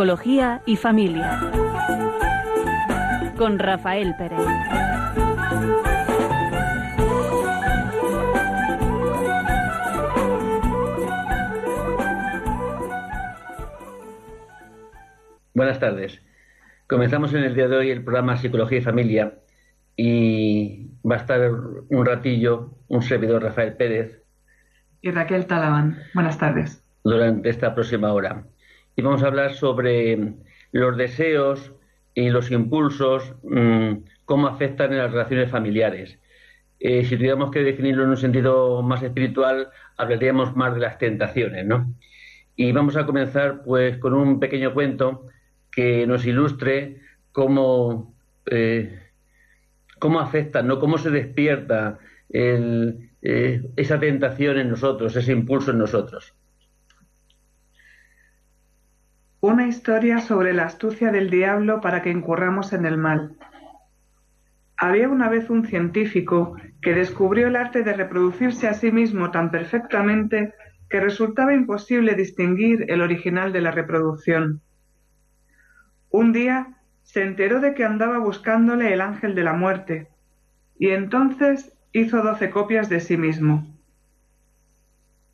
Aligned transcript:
Psicología 0.00 0.62
y 0.64 0.76
familia. 0.76 1.38
Con 3.36 3.58
Rafael 3.58 4.14
Pérez. 4.16 4.40
Buenas 15.52 15.78
tardes. 15.78 16.22
Comenzamos 16.86 17.34
en 17.34 17.44
el 17.44 17.54
día 17.54 17.68
de 17.68 17.76
hoy 17.76 17.90
el 17.90 18.02
programa 18.02 18.38
Psicología 18.38 18.78
y 18.78 18.80
Familia 18.80 19.34
y 19.96 20.88
va 21.06 21.16
a 21.16 21.18
estar 21.18 21.42
un 21.90 22.06
ratillo 22.06 22.70
un 22.88 23.02
servidor 23.02 23.42
Rafael 23.42 23.76
Pérez. 23.76 24.22
Y 25.02 25.10
Raquel 25.10 25.44
Talabán. 25.44 25.98
Buenas 26.14 26.38
tardes. 26.38 26.82
Durante 27.04 27.50
esta 27.50 27.74
próxima 27.74 28.14
hora. 28.14 28.46
Y 29.00 29.02
vamos 29.02 29.22
a 29.22 29.28
hablar 29.28 29.54
sobre 29.54 30.34
los 30.72 30.94
deseos 30.94 31.72
y 32.14 32.28
los 32.28 32.50
impulsos, 32.50 33.34
mm, 33.42 33.92
cómo 34.26 34.46
afectan 34.46 34.92
en 34.92 34.98
las 34.98 35.10
relaciones 35.10 35.50
familiares. 35.50 36.18
Eh, 36.78 37.06
si 37.06 37.16
tuviéramos 37.16 37.50
que 37.50 37.60
definirlo 37.62 38.02
en 38.04 38.10
un 38.10 38.18
sentido 38.18 38.82
más 38.82 39.02
espiritual, 39.02 39.70
hablaríamos 39.96 40.54
más 40.54 40.74
de 40.74 40.80
las 40.80 40.98
tentaciones, 40.98 41.64
¿no? 41.64 41.94
Y 42.56 42.72
vamos 42.72 42.94
a 42.96 43.06
comenzar 43.06 43.62
pues 43.64 43.96
con 43.96 44.12
un 44.12 44.38
pequeño 44.38 44.74
cuento 44.74 45.24
que 45.70 46.06
nos 46.06 46.26
ilustre 46.26 47.00
cómo, 47.32 48.14
eh, 48.50 49.00
cómo 49.98 50.20
afecta, 50.20 50.60
¿no? 50.62 50.78
cómo 50.78 50.98
se 50.98 51.08
despierta 51.08 51.98
eh, 52.28 53.62
esa 53.76 53.98
tentación 53.98 54.58
en 54.58 54.68
nosotros, 54.68 55.16
ese 55.16 55.32
impulso 55.32 55.70
en 55.70 55.78
nosotros. 55.78 56.34
Una 59.42 59.66
historia 59.66 60.18
sobre 60.18 60.52
la 60.52 60.64
astucia 60.64 61.10
del 61.10 61.30
diablo 61.30 61.80
para 61.80 62.02
que 62.02 62.10
incurramos 62.10 62.74
en 62.74 62.84
el 62.84 62.98
mal. 62.98 63.38
Había 64.76 65.08
una 65.08 65.30
vez 65.30 65.48
un 65.48 65.64
científico 65.64 66.56
que 66.82 66.92
descubrió 66.92 67.46
el 67.46 67.56
arte 67.56 67.82
de 67.82 67.94
reproducirse 67.94 68.68
a 68.68 68.74
sí 68.74 68.92
mismo 68.92 69.30
tan 69.30 69.50
perfectamente 69.50 70.52
que 70.90 71.00
resultaba 71.00 71.54
imposible 71.54 72.14
distinguir 72.16 72.84
el 72.88 73.00
original 73.00 73.50
de 73.54 73.62
la 73.62 73.70
reproducción. 73.70 74.60
Un 76.10 76.32
día 76.32 76.76
se 77.02 77.22
enteró 77.22 77.60
de 77.60 77.72
que 77.72 77.84
andaba 77.84 78.18
buscándole 78.18 78.92
el 78.92 79.00
ángel 79.00 79.34
de 79.34 79.44
la 79.44 79.54
muerte, 79.54 80.08
y 80.78 80.90
entonces 80.90 81.78
hizo 81.92 82.20
doce 82.22 82.50
copias 82.50 82.90
de 82.90 83.00
sí 83.00 83.16
mismo. 83.16 83.66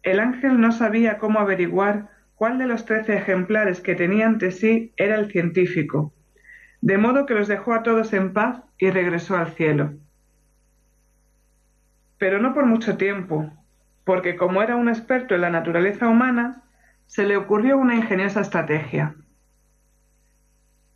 El 0.04 0.20
ángel 0.20 0.60
no 0.60 0.70
sabía 0.70 1.18
cómo 1.18 1.40
averiguar 1.40 2.15
cuál 2.36 2.58
de 2.58 2.66
los 2.66 2.84
trece 2.84 3.16
ejemplares 3.16 3.80
que 3.80 3.94
tenía 3.94 4.26
ante 4.26 4.52
sí 4.52 4.92
era 4.96 5.16
el 5.16 5.32
científico, 5.32 6.12
de 6.82 6.98
modo 6.98 7.26
que 7.26 7.34
los 7.34 7.48
dejó 7.48 7.72
a 7.74 7.82
todos 7.82 8.12
en 8.12 8.32
paz 8.32 8.62
y 8.78 8.90
regresó 8.90 9.36
al 9.36 9.48
cielo. 9.48 9.94
Pero 12.18 12.38
no 12.38 12.54
por 12.54 12.66
mucho 12.66 12.96
tiempo, 12.96 13.50
porque 14.04 14.36
como 14.36 14.62
era 14.62 14.76
un 14.76 14.88
experto 14.88 15.34
en 15.34 15.40
la 15.40 15.50
naturaleza 15.50 16.08
humana, 16.08 16.62
se 17.06 17.24
le 17.24 17.36
ocurrió 17.36 17.78
una 17.78 17.94
ingeniosa 17.94 18.42
estrategia. 18.42 19.16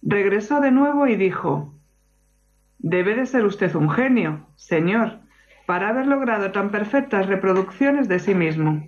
Regresó 0.03 0.61
de 0.61 0.71
nuevo 0.71 1.07
y 1.07 1.17
dijo 1.17 1.75
Debe 2.79 3.15
de 3.15 3.27
ser 3.27 3.45
usted 3.45 3.75
un 3.75 3.91
genio, 3.91 4.47
señor, 4.57 5.21
para 5.67 5.89
haber 5.89 6.07
logrado 6.07 6.53
tan 6.53 6.71
perfectas 6.71 7.27
reproducciones 7.27 8.09
de 8.09 8.19
sí 8.19 8.35
mismo. 8.35 8.87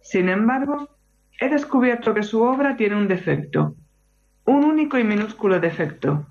Sin 0.00 0.28
embargo, 0.28 0.88
he 1.40 1.48
descubierto 1.48 2.14
que 2.14 2.22
su 2.22 2.42
obra 2.42 2.76
tiene 2.76 2.96
un 2.96 3.08
defecto, 3.08 3.74
un 4.44 4.64
único 4.64 4.98
y 4.98 5.04
minúsculo 5.04 5.60
defecto. 5.60 6.26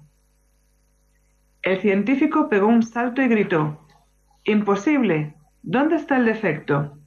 El 1.62 1.80
científico 1.80 2.50
pegó 2.50 2.68
un 2.68 2.84
salto 2.84 3.22
y 3.22 3.28
gritó 3.28 3.86
Imposible. 4.44 5.36
¿Dónde 5.62 5.96
está 5.96 6.18
el 6.18 6.26
defecto? 6.26 6.98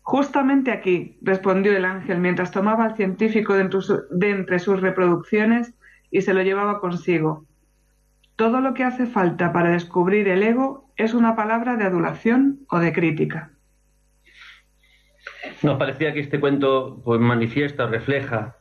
Justamente 0.00 0.72
aquí, 0.72 1.18
respondió 1.22 1.76
el 1.76 1.84
ángel 1.84 2.18
mientras 2.18 2.50
tomaba 2.50 2.84
al 2.84 2.96
científico 2.96 3.54
de 3.54 4.30
entre 4.30 4.58
sus 4.58 4.80
reproducciones 4.80 5.74
y 6.10 6.22
se 6.22 6.34
lo 6.34 6.42
llevaba 6.42 6.80
consigo. 6.80 7.46
Todo 8.34 8.60
lo 8.60 8.74
que 8.74 8.82
hace 8.82 9.06
falta 9.06 9.52
para 9.52 9.70
descubrir 9.70 10.26
el 10.26 10.42
ego 10.42 10.92
es 10.96 11.14
una 11.14 11.36
palabra 11.36 11.76
de 11.76 11.84
adulación 11.84 12.66
o 12.68 12.80
de 12.80 12.92
crítica. 12.92 13.52
Nos 15.62 15.78
parecía 15.78 16.12
que 16.12 16.20
este 16.20 16.40
cuento 16.40 17.00
pues, 17.04 17.20
manifiesta, 17.20 17.86
refleja 17.86 18.56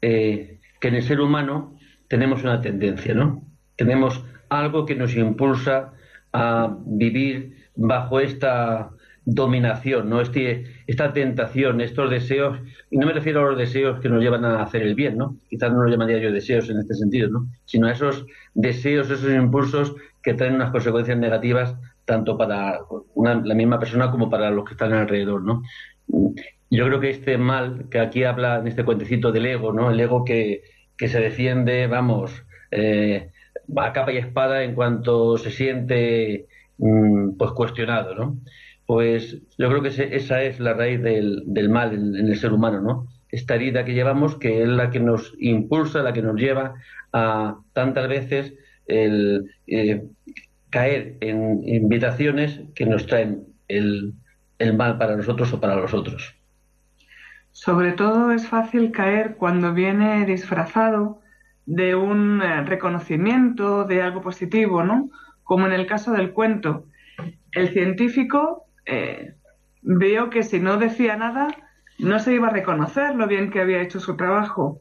eh, 0.00 0.60
que 0.80 0.88
en 0.88 0.94
el 0.96 1.02
ser 1.02 1.20
humano 1.20 1.76
tenemos 2.08 2.42
una 2.42 2.60
tendencia, 2.60 3.14
¿no? 3.14 3.42
Tenemos 3.76 4.24
algo 4.48 4.86
que 4.86 4.94
nos 4.94 5.16
impulsa 5.16 5.92
a 6.32 6.76
vivir 6.86 7.68
bajo 7.74 8.20
esta 8.20 8.90
dominación, 9.24 10.10
¿no? 10.10 10.20
Este, 10.20 10.64
esta 10.86 11.12
tentación, 11.12 11.80
estos 11.80 12.10
deseos, 12.10 12.58
y 12.90 12.98
no 12.98 13.06
me 13.06 13.12
refiero 13.12 13.40
a 13.40 13.50
los 13.50 13.58
deseos 13.58 14.00
que 14.00 14.08
nos 14.08 14.22
llevan 14.22 14.44
a 14.44 14.62
hacer 14.62 14.82
el 14.82 14.94
bien, 14.94 15.16
¿no? 15.16 15.38
Quizás 15.48 15.72
no 15.72 15.82
los 15.82 15.90
llamaría 15.90 16.18
yo 16.18 16.30
deseos 16.30 16.68
en 16.68 16.78
este 16.78 16.94
sentido, 16.94 17.30
¿no? 17.30 17.48
Sino 17.64 17.86
a 17.86 17.92
esos 17.92 18.26
deseos, 18.52 19.10
esos 19.10 19.32
impulsos 19.32 19.94
que 20.22 20.34
traen 20.34 20.54
unas 20.54 20.70
consecuencias 20.70 21.18
negativas 21.18 21.74
tanto 22.04 22.36
para 22.36 22.80
la 23.16 23.54
misma 23.54 23.78
persona 23.78 24.10
como 24.10 24.28
para 24.28 24.50
los 24.50 24.66
que 24.66 24.72
están 24.72 24.92
alrededor, 24.92 25.42
¿no? 25.42 25.62
Yo 26.06 26.86
creo 26.86 27.00
que 27.00 27.10
este 27.10 27.38
mal 27.38 27.88
que 27.90 27.98
aquí 27.98 28.24
habla 28.24 28.58
en 28.58 28.66
este 28.66 28.84
cuentecito 28.84 29.32
del 29.32 29.46
ego, 29.46 29.72
¿no? 29.72 29.90
El 29.90 30.00
ego 30.00 30.24
que, 30.24 30.62
que 30.96 31.08
se 31.08 31.20
defiende, 31.20 31.86
vamos, 31.86 32.44
eh, 32.70 33.30
a 33.76 33.92
capa 33.92 34.12
y 34.12 34.18
espada 34.18 34.64
en 34.64 34.74
cuanto 34.74 35.38
se 35.38 35.50
siente 35.50 36.46
mm, 36.78 37.36
pues 37.36 37.52
cuestionado, 37.52 38.14
¿no? 38.14 38.38
pues 38.86 39.40
yo 39.58 39.68
creo 39.68 39.82
que 39.82 39.88
esa 39.88 40.42
es 40.42 40.60
la 40.60 40.74
raíz 40.74 41.02
del, 41.02 41.68
mal 41.70 41.94
en, 41.94 42.14
el 42.14 42.36
ser 42.36 42.52
humano, 42.52 42.80
¿no? 42.80 43.08
Esta 43.30 43.54
herida 43.54 43.84
que 43.84 43.94
llevamos, 43.94 44.36
que 44.36 44.62
es 44.62 44.68
la 44.68 44.90
que 44.90 45.00
nos 45.00 45.34
impulsa, 45.38 46.02
la 46.02 46.12
que 46.12 46.22
nos 46.22 46.36
lleva 46.36 46.74
a 47.12 47.56
tantas 47.72 48.08
veces 48.08 48.54
el 48.86 49.50
eh, 49.66 50.04
caer 50.70 51.16
en 51.20 51.66
invitaciones 51.66 52.60
que 52.74 52.86
nos 52.86 53.06
traen 53.06 53.44
el, 53.68 54.12
el 54.58 54.76
mal 54.76 54.98
para 54.98 55.16
nosotros 55.16 55.52
o 55.52 55.60
para 55.60 55.76
los 55.76 55.94
otros. 55.94 56.34
Sobre 57.52 57.92
todo 57.92 58.32
es 58.32 58.48
fácil 58.48 58.90
caer 58.90 59.36
cuando 59.36 59.72
viene 59.72 60.26
disfrazado 60.26 61.20
de 61.66 61.94
un 61.94 62.42
eh, 62.42 62.62
reconocimiento, 62.64 63.84
de 63.84 64.02
algo 64.02 64.20
positivo, 64.20 64.82
¿no? 64.82 65.10
Como 65.44 65.66
en 65.66 65.72
el 65.72 65.86
caso 65.86 66.12
del 66.12 66.32
cuento. 66.32 66.86
El 67.52 67.68
científico 67.68 68.66
eh, 68.86 69.34
veo 69.82 70.30
que 70.30 70.42
si 70.42 70.60
no 70.60 70.76
decía 70.76 71.16
nada, 71.16 71.48
no 71.98 72.18
se 72.18 72.34
iba 72.34 72.48
a 72.48 72.52
reconocer 72.52 73.14
lo 73.14 73.26
bien 73.26 73.50
que 73.50 73.60
había 73.60 73.80
hecho 73.80 74.00
su 74.00 74.16
trabajo. 74.16 74.80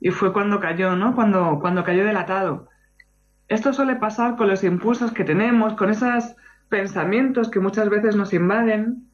Y 0.00 0.10
fue 0.10 0.32
cuando 0.32 0.60
cayó, 0.60 0.96
¿no? 0.96 1.14
Cuando, 1.14 1.58
cuando 1.60 1.84
cayó 1.84 2.04
delatado. 2.04 2.68
Esto 3.48 3.72
suele 3.72 3.96
pasar 3.96 4.36
con 4.36 4.48
los 4.48 4.64
impulsos 4.64 5.12
que 5.12 5.24
tenemos, 5.24 5.74
con 5.74 5.90
esos 5.90 6.36
pensamientos 6.68 7.50
que 7.50 7.60
muchas 7.60 7.90
veces 7.90 8.16
nos 8.16 8.32
invaden, 8.32 9.10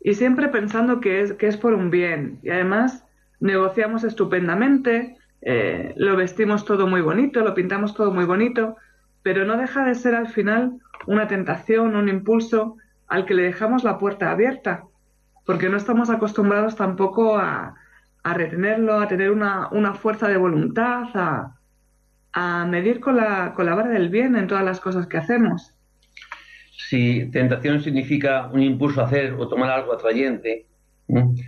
y 0.00 0.14
siempre 0.14 0.48
pensando 0.48 1.00
que 1.00 1.22
es, 1.22 1.32
que 1.34 1.46
es 1.46 1.56
por 1.56 1.74
un 1.74 1.90
bien. 1.90 2.38
Y 2.42 2.50
además 2.50 3.04
negociamos 3.40 4.04
estupendamente, 4.04 5.16
eh, 5.42 5.94
lo 5.96 6.16
vestimos 6.16 6.64
todo 6.64 6.86
muy 6.86 7.00
bonito, 7.00 7.40
lo 7.40 7.54
pintamos 7.54 7.94
todo 7.94 8.12
muy 8.12 8.24
bonito, 8.24 8.76
pero 9.22 9.44
no 9.44 9.56
deja 9.56 9.84
de 9.84 9.94
ser 9.94 10.14
al 10.14 10.28
final 10.28 10.78
una 11.06 11.26
tentación, 11.26 11.96
un 11.96 12.08
impulso 12.08 12.76
al 13.06 13.24
que 13.24 13.34
le 13.34 13.42
dejamos 13.42 13.84
la 13.84 13.98
puerta 13.98 14.30
abierta, 14.30 14.84
porque 15.46 15.68
no 15.68 15.76
estamos 15.76 16.10
acostumbrados 16.10 16.76
tampoco 16.76 17.38
a, 17.38 17.74
retenerlo, 18.24 19.00
a 19.00 19.08
tener 19.08 19.30
una, 19.30 19.94
fuerza 19.94 20.28
de 20.28 20.36
voluntad, 20.36 21.06
a, 21.14 22.66
medir 22.66 23.00
con 23.00 23.16
la, 23.16 23.54
con 23.54 23.66
la 23.66 23.74
vara 23.74 23.88
del 23.88 24.10
bien 24.10 24.36
en 24.36 24.46
todas 24.46 24.64
las 24.64 24.80
cosas 24.80 25.06
que 25.06 25.16
hacemos. 25.16 25.74
Si 26.78 27.28
tentación 27.32 27.82
significa 27.82 28.48
un 28.52 28.62
impulso 28.62 29.00
a 29.00 29.06
hacer 29.06 29.34
o 29.34 29.48
tomar 29.48 29.68
algo 29.70 29.92
atrayente, 29.92 30.66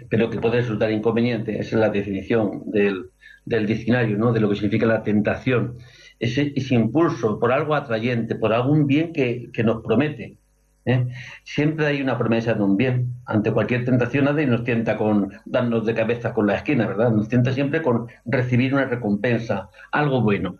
pero 0.08 0.28
que 0.28 0.40
puede 0.40 0.56
resultar 0.56 0.90
inconveniente, 0.90 1.52
esa 1.52 1.76
es 1.76 1.80
la 1.80 1.88
definición 1.88 2.64
del, 2.66 3.10
diccionario, 3.46 4.18
¿no? 4.18 4.32
de 4.32 4.40
lo 4.40 4.48
que 4.48 4.56
significa 4.56 4.86
la 4.86 5.04
tentación. 5.04 5.78
Ese, 6.18 6.52
impulso 6.70 7.38
por 7.38 7.52
algo 7.52 7.76
atrayente, 7.76 8.34
por 8.34 8.52
algún 8.52 8.86
bien 8.86 9.12
que, 9.12 9.50
que 9.52 9.62
nos 9.62 9.82
promete, 9.82 10.36
¿eh? 10.84 11.06
Siempre 11.44 11.86
hay 11.86 12.02
una 12.02 12.18
promesa 12.18 12.54
de 12.54 12.62
un 12.62 12.76
bien. 12.76 13.14
Ante 13.24 13.52
cualquier 13.52 13.84
tentación 13.84 14.24
nadie 14.24 14.46
nos 14.46 14.64
tienta 14.64 14.96
con 14.96 15.32
darnos 15.44 15.86
de 15.86 15.94
cabeza 15.94 16.34
con 16.34 16.46
la 16.48 16.56
esquina, 16.56 16.86
¿verdad? 16.86 17.12
Nos 17.12 17.28
tienta 17.28 17.52
siempre 17.52 17.82
con 17.82 18.08
recibir 18.24 18.74
una 18.74 18.86
recompensa, 18.86 19.68
algo 19.92 20.22
bueno. 20.22 20.56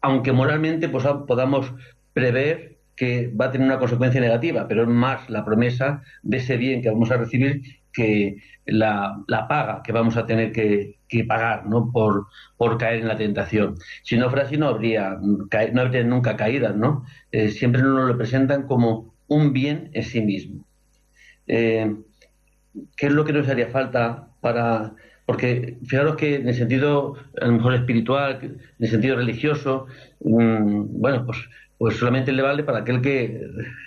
Aunque 0.00 0.32
moralmente 0.32 0.88
pues, 0.88 1.04
podamos 1.26 1.74
prever 2.14 2.77
que 2.98 3.28
va 3.28 3.46
a 3.46 3.50
tener 3.52 3.66
una 3.66 3.78
consecuencia 3.78 4.20
negativa, 4.20 4.66
pero 4.66 4.82
es 4.82 4.88
más 4.88 5.30
la 5.30 5.44
promesa 5.44 6.02
de 6.22 6.38
ese 6.38 6.56
bien 6.56 6.82
que 6.82 6.90
vamos 6.90 7.12
a 7.12 7.16
recibir 7.16 7.62
que 7.92 8.36
la, 8.66 9.24
paga 9.48 9.82
que 9.84 9.92
vamos 9.92 10.16
a 10.16 10.26
tener 10.26 10.50
que, 10.52 10.96
pagar 11.26 11.66
¿no? 11.66 11.90
por, 11.92 12.26
por 12.56 12.76
caer 12.76 13.00
en 13.00 13.08
la 13.08 13.16
tentación. 13.16 13.76
Si 14.02 14.16
no 14.18 14.28
fuera 14.28 14.44
así, 14.46 14.56
no 14.56 14.68
habría, 14.68 15.16
no 15.20 15.80
habría 15.80 16.02
nunca 16.02 16.36
caídas, 16.36 16.74
¿no? 16.76 17.04
Eh, 17.30 17.48
siempre 17.48 17.82
nos 17.82 18.08
lo 18.08 18.16
presentan 18.16 18.64
como 18.64 19.14
un 19.28 19.52
bien 19.52 19.90
en 19.92 20.02
sí 20.02 20.20
mismo. 20.20 20.66
Eh, 21.46 21.94
¿Qué 22.96 23.06
es 23.06 23.12
lo 23.12 23.24
que 23.24 23.32
nos 23.32 23.48
haría 23.48 23.68
falta 23.68 24.28
para 24.40 24.92
porque 25.28 25.76
fijaros 25.86 26.16
que 26.16 26.36
en 26.36 26.48
el 26.48 26.54
sentido, 26.54 27.14
a 27.38 27.44
lo 27.44 27.52
mejor 27.52 27.74
espiritual, 27.74 28.38
en 28.40 28.60
el 28.78 28.88
sentido 28.88 29.14
religioso, 29.14 29.84
mm, 30.20 31.00
bueno, 31.02 31.26
pues, 31.26 31.38
pues 31.78 31.96
solamente 31.96 32.32
le 32.32 32.42
vale 32.42 32.64
para 32.64 32.78
aquel 32.78 33.00
que, 33.00 33.40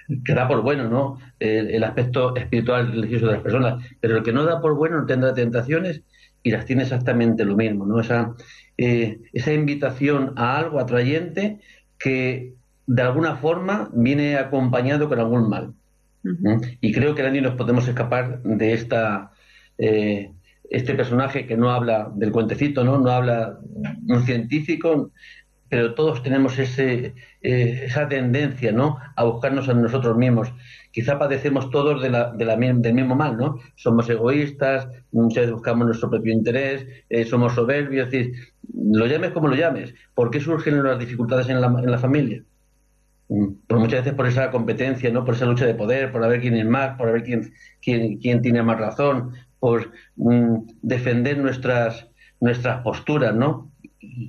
da 0.08 0.48
por 0.48 0.62
bueno, 0.62 0.90
¿no? 0.90 1.20
El, 1.40 1.84
aspecto 1.84 2.36
espiritual 2.36 2.92
religioso 2.92 3.28
de 3.28 3.34
las 3.34 3.42
personas. 3.42 3.86
Pero 4.00 4.18
el 4.18 4.24
que 4.24 4.32
no 4.32 4.46
da 4.46 4.62
por 4.62 4.76
bueno 4.76 5.00
no 5.00 5.06
tendrá 5.06 5.34
tentaciones 5.34 6.02
y 6.42 6.52
las 6.52 6.66
tiene 6.66 6.84
exactamente 6.84 7.44
lo 7.44 7.58
mismo, 7.58 7.86
¿no? 7.86 8.00
Esa, 8.00 8.34
eh, 8.78 9.20
esa 9.34 9.52
invitación 9.52 10.34
a 10.38 10.58
algo 10.58 10.80
atrayente 10.80 11.60
que 12.00 12.54
de 12.88 13.02
alguna 13.02 13.36
forma 13.36 13.90
viene 13.94 14.38
acompañado 14.38 15.10
con 15.10 15.20
algún 15.20 15.50
mal. 15.50 15.74
Y 16.80 16.94
creo 16.94 17.14
que 17.14 17.24
nadie 17.24 17.42
nos 17.42 17.56
podemos 17.56 17.88
escapar 17.88 18.42
de 18.44 18.74
esta. 18.74 19.32
Eh, 19.78 20.32
este 20.72 20.96
personaje 20.96 21.46
que 21.46 21.58
no 21.58 21.70
habla 21.70 22.10
del 22.16 22.32
cuentecito, 22.32 22.86
¿no? 22.86 22.98
No 22.98 23.12
habla 23.12 23.60
un 24.08 24.24
científico, 24.24 25.12
pero 25.72 25.94
todos 25.94 26.22
tenemos 26.22 26.60
ese, 26.60 27.16
eh, 27.42 27.84
esa 27.86 28.10
tendencia, 28.10 28.74
¿no? 28.74 28.98
A 29.16 29.24
buscarnos 29.24 29.70
a 29.70 29.74
nosotros 29.74 30.18
mismos. 30.18 30.54
Quizá 30.92 31.18
padecemos 31.18 31.70
todos 31.70 32.02
del 32.02 32.94
mismo 32.94 33.16
mal, 33.16 33.38
¿no? 33.38 33.58
Somos 33.76 34.10
egoístas, 34.10 34.90
muchas 35.14 35.44
veces 35.44 35.54
buscamos 35.54 35.88
nuestro 35.88 36.10
propio 36.10 36.34
interés, 36.34 36.86
eh, 37.10 37.24
somos 37.24 37.54
soberbios, 37.54 38.08
es 38.08 38.12
decir, 38.12 38.34
lo 38.74 39.06
llames 39.06 39.32
como 39.32 39.48
lo 39.48 39.56
llames. 39.56 39.96
¿Por 40.14 40.30
qué 40.30 40.42
surgen 40.42 40.84
las 40.84 41.00
dificultades 41.00 41.48
en 41.48 41.62
la, 41.62 41.68
en 41.68 41.90
la 41.90 41.98
familia? 41.98 42.44
Mm, 43.30 43.54
por 43.66 43.80
muchas 43.80 44.02
veces 44.02 44.14
por 44.14 44.28
esa 44.28 44.52
competencia, 44.52 45.10
¿no? 45.10 45.24
Por 45.24 45.36
esa 45.36 45.46
lucha 45.46 45.66
de 45.66 45.76
poder, 45.76 46.12
por 46.12 46.28
ver 46.28 46.42
quién 46.42 46.58
es 46.58 46.66
más, 46.66 46.98
por 46.98 47.14
ver 47.14 47.24
quién, 47.24 47.54
quién, 47.82 48.18
quién 48.18 48.42
tiene 48.42 48.62
más 48.62 48.78
razón, 48.78 49.36
por 49.58 49.90
mm, 50.18 50.68
defender 50.82 51.38
nuestras, 51.38 52.10
nuestras 52.42 52.82
posturas, 52.84 53.34
¿no? 53.34 53.71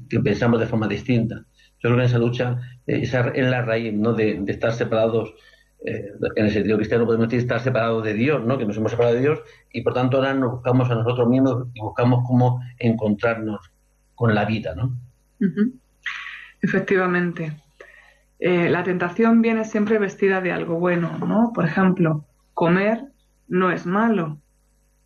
Que 0.08 0.20
pensamos 0.20 0.60
de 0.60 0.66
forma 0.66 0.88
distinta. 0.88 1.44
Yo 1.82 1.88
creo 1.88 1.96
que 1.96 2.02
en 2.02 2.08
esa 2.08 2.18
lucha 2.18 2.60
eh, 2.86 3.00
esa 3.02 3.28
es 3.28 3.46
la 3.46 3.62
raíz, 3.62 3.92
¿no? 3.94 4.12
De, 4.12 4.42
estar 4.46 4.72
separados, 4.72 5.34
eh, 5.84 6.12
en 6.36 6.44
el 6.44 6.50
sentido 6.50 6.76
cristiano 6.76 7.06
podemos 7.06 7.28
decir 7.28 7.40
estar 7.40 7.60
separados 7.60 8.04
de 8.04 8.14
Dios, 8.14 8.44
¿no? 8.44 8.58
Que 8.58 8.66
nos 8.66 8.76
hemos 8.76 8.90
separado 8.90 9.14
de 9.14 9.20
Dios 9.20 9.40
y 9.72 9.82
por 9.82 9.94
tanto 9.94 10.18
ahora 10.18 10.34
nos 10.34 10.52
buscamos 10.52 10.90
a 10.90 10.94
nosotros 10.94 11.28
mismos 11.28 11.68
y 11.74 11.80
buscamos 11.80 12.24
cómo 12.26 12.60
encontrarnos 12.78 13.72
con 14.14 14.34
la 14.34 14.44
vida, 14.44 14.74
¿no? 14.74 14.96
Efectivamente. 16.60 17.56
Eh, 18.38 18.68
la 18.70 18.82
tentación 18.82 19.40
viene 19.40 19.64
siempre 19.64 19.98
vestida 19.98 20.40
de 20.40 20.52
algo 20.52 20.78
bueno, 20.78 21.16
¿no? 21.18 21.52
Por 21.54 21.64
ejemplo, 21.64 22.24
comer 22.54 23.04
no 23.48 23.70
es 23.70 23.86
malo, 23.86 24.38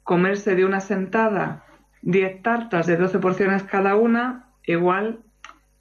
comerse 0.02 0.54
de 0.54 0.64
una 0.64 0.80
sentada 0.80 1.64
10 2.02 2.42
tartas 2.42 2.86
de 2.86 2.96
12 2.96 3.18
porciones 3.18 3.62
cada 3.64 3.96
una, 3.96 4.45
igual 4.66 5.20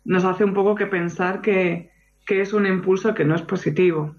nos 0.04 0.24
hace 0.24 0.44
un 0.44 0.54
poco 0.54 0.76
que 0.76 0.86
pensar 0.86 1.42
que, 1.42 1.92
es 2.28 2.54
un 2.54 2.66
impulso 2.66 3.14
que 3.14 3.26
no 3.26 3.36
es 3.36 3.42
positivo. 3.42 4.16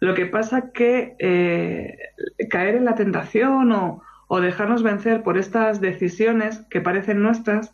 Lo 0.00 0.14
que 0.14 0.26
pasa 0.26 0.72
que 0.72 1.16
eh, 1.18 1.98
caer 2.50 2.76
en 2.76 2.84
la 2.84 2.94
tentación 2.94 3.72
o, 3.72 4.02
dejarnos 4.40 4.82
vencer 4.82 5.22
por 5.22 5.38
estas 5.38 5.80
decisiones 5.80 6.58
que 6.68 6.80
parecen 6.80 7.22
nuestras 7.22 7.72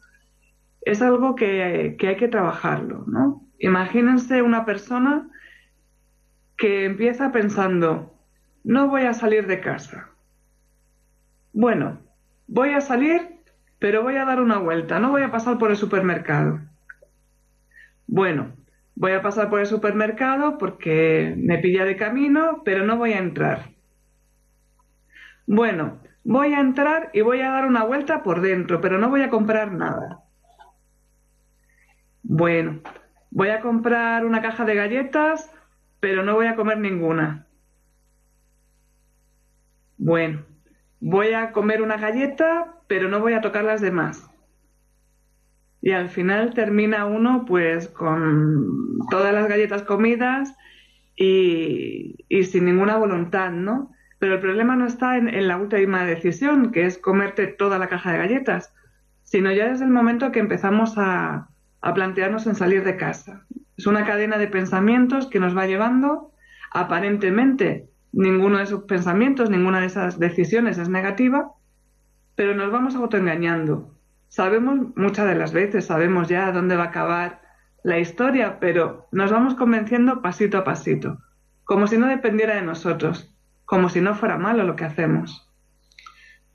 es 0.83 1.01
algo 1.01 1.35
que, 1.35 1.97
que 1.99 2.09
hay 2.09 2.17
que 2.17 2.29
trabajarlo. 2.29 3.05
¿no? 3.07 3.45
Imagínense 3.59 4.43
una 4.43 4.65
persona 4.65 5.29
que 6.57 6.85
empieza 6.85 7.33
pensando, 7.33 8.15
no 8.65 8.89
voy 8.89 9.03
a 9.03 9.15
salir 9.15 9.47
de 9.47 9.61
casa, 9.61 10.13
bueno, 11.53 11.99
voy 12.47 12.71
a 12.71 12.81
salir, 12.81 13.42
pero 13.83 14.05
voy 14.05 14.15
a 14.15 14.25
dar 14.25 14.41
una 14.41 14.59
vuelta, 14.59 15.01
no 15.01 15.11
voy 15.11 15.23
a 15.23 15.33
pasar 15.33 15.59
por 15.59 15.73
el 15.73 15.77
supermercado. 15.77 16.61
Bueno, 18.07 18.53
voy 18.95 19.11
a 19.11 19.23
pasar 19.23 19.51
por 19.51 19.59
el 19.59 19.67
supermercado 19.67 20.57
porque 20.57 21.35
me 21.37 21.59
pilla 21.59 21.85
de 21.85 21.97
camino, 21.97 22.63
pero 22.65 22.87
no 22.87 22.97
voy 22.97 23.13
a 23.13 23.19
entrar. 23.19 23.73
Bueno, 25.49 25.99
voy 26.23 26.55
a 26.55 26.61
entrar 26.61 27.11
y 27.13 27.23
voy 27.23 27.41
a 27.41 27.51
dar 27.51 27.67
una 27.67 27.83
vuelta 27.83 28.23
por 28.23 28.41
dentro, 28.41 28.81
pero 28.81 28.99
no 28.99 29.09
voy 29.09 29.23
a 29.23 29.31
comprar 29.31 29.73
nada. 29.73 30.21
Bueno, 32.23 32.83
voy 33.33 33.49
a 33.49 33.61
comprar 33.61 34.25
una 34.25 34.41
caja 34.43 34.65
de 34.65 34.77
galletas, 34.77 35.51
pero 35.99 36.23
no 36.23 36.37
voy 36.37 36.47
a 36.47 36.55
comer 36.55 36.79
ninguna. 36.79 37.49
Bueno, 39.99 40.45
voy 41.01 41.33
a 41.33 41.51
comer 41.51 41.83
una 41.83 41.97
galleta, 41.97 42.77
pero 42.93 43.09
no 43.09 43.21
voy 43.21 43.33
a 43.33 43.41
tocar 43.41 43.65
las 43.65 43.81
demás. 43.81 44.31
Y 45.81 45.93
al 45.93 46.11
final 46.11 46.53
termina 46.53 47.07
uno 47.07 47.47
pues 47.47 47.89
con 47.89 48.99
todas 49.09 49.33
las 49.33 49.49
galletas 49.49 49.83
comidas 49.85 50.55
y, 51.17 52.19
sin 52.45 52.67
ninguna 52.67 52.99
voluntad, 52.99 53.51
¿no? 53.51 53.93
Pero 54.19 54.35
el 54.35 54.41
problema 54.41 54.77
no 54.77 54.85
está 54.85 55.17
en, 55.17 55.49
la 55.49 55.57
última 55.57 56.05
decisión, 56.05 56.71
que 56.71 56.85
es 56.85 56.99
comerte 56.99 57.47
toda 57.47 57.79
la 57.79 57.89
caja 57.89 58.13
de 58.13 58.19
galletas, 58.19 58.75
sino 59.23 59.51
ya 59.53 59.71
desde 59.71 59.87
el 59.87 59.91
momento 59.91 60.31
que 60.31 60.41
empezamos 60.41 60.99
a, 60.99 61.49
a 61.81 61.95
plantearnos 61.95 62.47
en 62.47 62.57
salir 62.57 62.85
de 62.85 62.99
casa. 62.99 63.47
Es 63.79 63.87
una 63.87 64.05
cadena 64.05 64.37
de 64.37 64.49
pensamientos 64.49 65.29
que 65.29 65.41
nos 65.41 65.57
va 65.57 65.67
llevando 65.67 66.35
aparentemente 66.71 67.89
ninguno 68.13 68.59
de 68.59 68.65
esos 68.65 68.83
pensamientos, 68.83 69.49
ninguna 69.49 69.81
de 69.81 69.87
esas 69.87 70.19
decisiones 70.19 70.77
es 70.77 70.91
negativa, 70.91 71.55
pero 72.35 72.55
nos 72.55 72.71
vamos 72.71 72.95
autoengañando. 72.95 73.95
Sabemos 74.29 74.97
muchas 74.97 75.27
de 75.27 75.35
las 75.35 75.53
veces, 75.53 75.87
sabemos 75.87 76.29
ya 76.29 76.53
dónde 76.53 76.77
va 76.77 76.85
a 76.85 76.89
acabar 76.89 77.43
la 77.83 77.99
historia, 77.99 78.59
pero 78.61 79.09
nos 79.13 79.31
vamos 79.31 79.55
convenciendo 79.55 80.23
pasito 80.23 80.59
a 80.59 80.65
pasito, 80.65 81.19
como 81.65 81.87
si 81.87 81.99
no 81.99 82.07
dependiera 82.07 82.55
de 82.55 82.63
nosotros, 82.63 83.35
como 83.65 83.89
si 83.89 84.01
no 84.01 84.15
fuera 84.15 84.39
malo 84.39 84.63
lo 84.65 84.77
que 84.77 84.85
hacemos. 84.85 85.49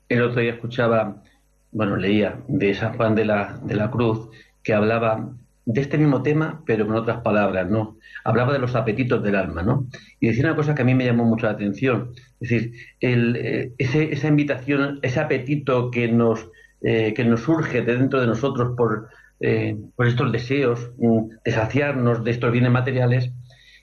El 0.08 0.22
otro 0.22 0.40
día 0.40 0.54
escuchaba, 0.54 1.22
bueno, 1.70 1.96
leía 1.96 2.40
de 2.48 2.74
San 2.74 2.96
Juan 2.96 3.14
de 3.14 3.26
la, 3.26 3.58
de 3.62 3.76
la 3.76 3.90
Cruz, 3.90 4.30
que 4.62 4.72
hablaba 4.72 5.28
de 5.68 5.82
este 5.82 5.98
mismo 5.98 6.22
tema, 6.22 6.62
pero 6.64 6.86
con 6.86 6.96
otras 6.96 7.20
palabras, 7.20 7.68
¿no? 7.68 7.98
Hablaba 8.24 8.54
de 8.54 8.58
los 8.58 8.74
apetitos 8.74 9.22
del 9.22 9.34
alma, 9.34 9.62
¿no? 9.62 9.86
Y 10.18 10.28
decía 10.28 10.44
una 10.44 10.56
cosa 10.56 10.74
que 10.74 10.80
a 10.80 10.84
mí 10.84 10.94
me 10.94 11.04
llamó 11.04 11.26
mucho 11.26 11.44
la 11.44 11.52
atención, 11.52 12.12
es 12.40 12.48
decir, 12.48 12.72
eh, 13.02 13.74
esa 13.76 14.28
invitación, 14.28 14.98
ese 15.02 15.20
apetito 15.20 15.90
que 15.90 16.08
nos, 16.08 16.48
eh, 16.80 17.12
que 17.14 17.22
nos 17.22 17.42
surge 17.42 17.82
de 17.82 17.98
dentro 17.98 18.18
de 18.18 18.26
nosotros 18.26 18.74
por, 18.78 19.10
eh, 19.40 19.76
por 19.94 20.06
estos 20.06 20.32
deseos 20.32 20.90
mm, 20.96 21.28
de 21.44 21.52
saciarnos 21.52 22.24
de 22.24 22.30
estos 22.30 22.50
bienes 22.50 22.70
materiales, 22.70 23.30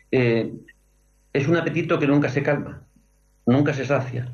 es 0.09 1.47
un 1.47 1.57
apetito 1.57 1.99
que 1.99 2.07
nunca 2.07 2.29
se 2.29 2.41
calma, 2.41 2.87
nunca 3.45 3.73
se 3.73 3.85
sacia. 3.85 4.33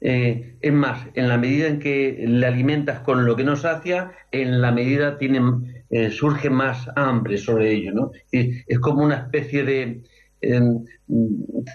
es 0.00 0.72
más, 0.72 1.06
en 1.14 1.28
la 1.28 1.38
medida 1.38 1.68
en 1.68 1.78
que 1.78 2.24
le 2.26 2.46
alimentas 2.46 3.00
con 3.00 3.24
lo 3.24 3.36
que 3.36 3.44
nos 3.44 3.60
sacia, 3.60 4.12
en 4.32 4.60
la 4.60 4.72
medida 4.72 5.18
tienen 5.18 5.71
eh, 5.94 6.10
surge 6.10 6.48
más 6.48 6.88
hambre 6.96 7.36
sobre 7.36 7.70
ello, 7.70 7.92
¿no? 7.92 8.12
Es, 8.30 8.78
como 8.78 9.04
una 9.04 9.16
especie 9.16 9.62
de 9.62 10.02
em, 10.40 10.86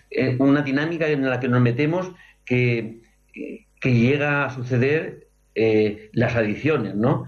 eh, 0.10 0.36
una 0.40 0.64
dinámica 0.64 1.08
en 1.08 1.30
la 1.30 1.40
que 1.40 1.48
nos 1.48 1.62
metemos 1.62 2.12
que, 2.44 3.02
que 3.80 3.94
llega 3.94 4.46
a 4.46 4.50
suceder 4.50 5.28
eh, 5.54 6.10
las 6.14 6.36
adicciones, 6.36 6.96
¿no? 6.96 7.26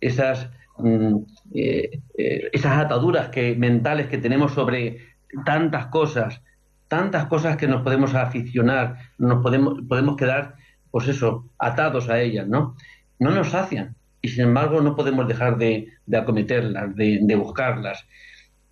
esas 0.00 0.50
mm, 0.78 1.18
esas 1.52 2.78
ataduras 2.78 3.28
que, 3.28 3.54
mentales 3.54 4.08
que 4.08 4.18
tenemos 4.18 4.54
sobre 4.54 4.98
tantas 5.44 5.86
cosas, 5.86 6.42
tantas 6.88 7.26
cosas 7.26 7.56
que 7.56 7.68
nos 7.68 7.82
podemos 7.82 8.16
aficionar, 8.16 8.96
nos 9.18 9.40
podemos, 9.40 9.78
podemos 9.88 10.16
quedar, 10.16 10.56
pues 10.90 11.06
eso, 11.06 11.48
atados 11.60 12.08
a 12.08 12.20
ellas, 12.20 12.48
¿no? 12.48 12.74
No 13.20 13.30
nos 13.30 13.50
sacian, 13.50 13.94
y 14.22 14.28
sin 14.28 14.44
embargo 14.44 14.80
no 14.80 14.94
podemos 14.94 15.26
dejar 15.26 15.58
de, 15.58 15.88
acometerlas, 16.12 16.94
de, 16.94 17.36
buscarlas. 17.36 18.06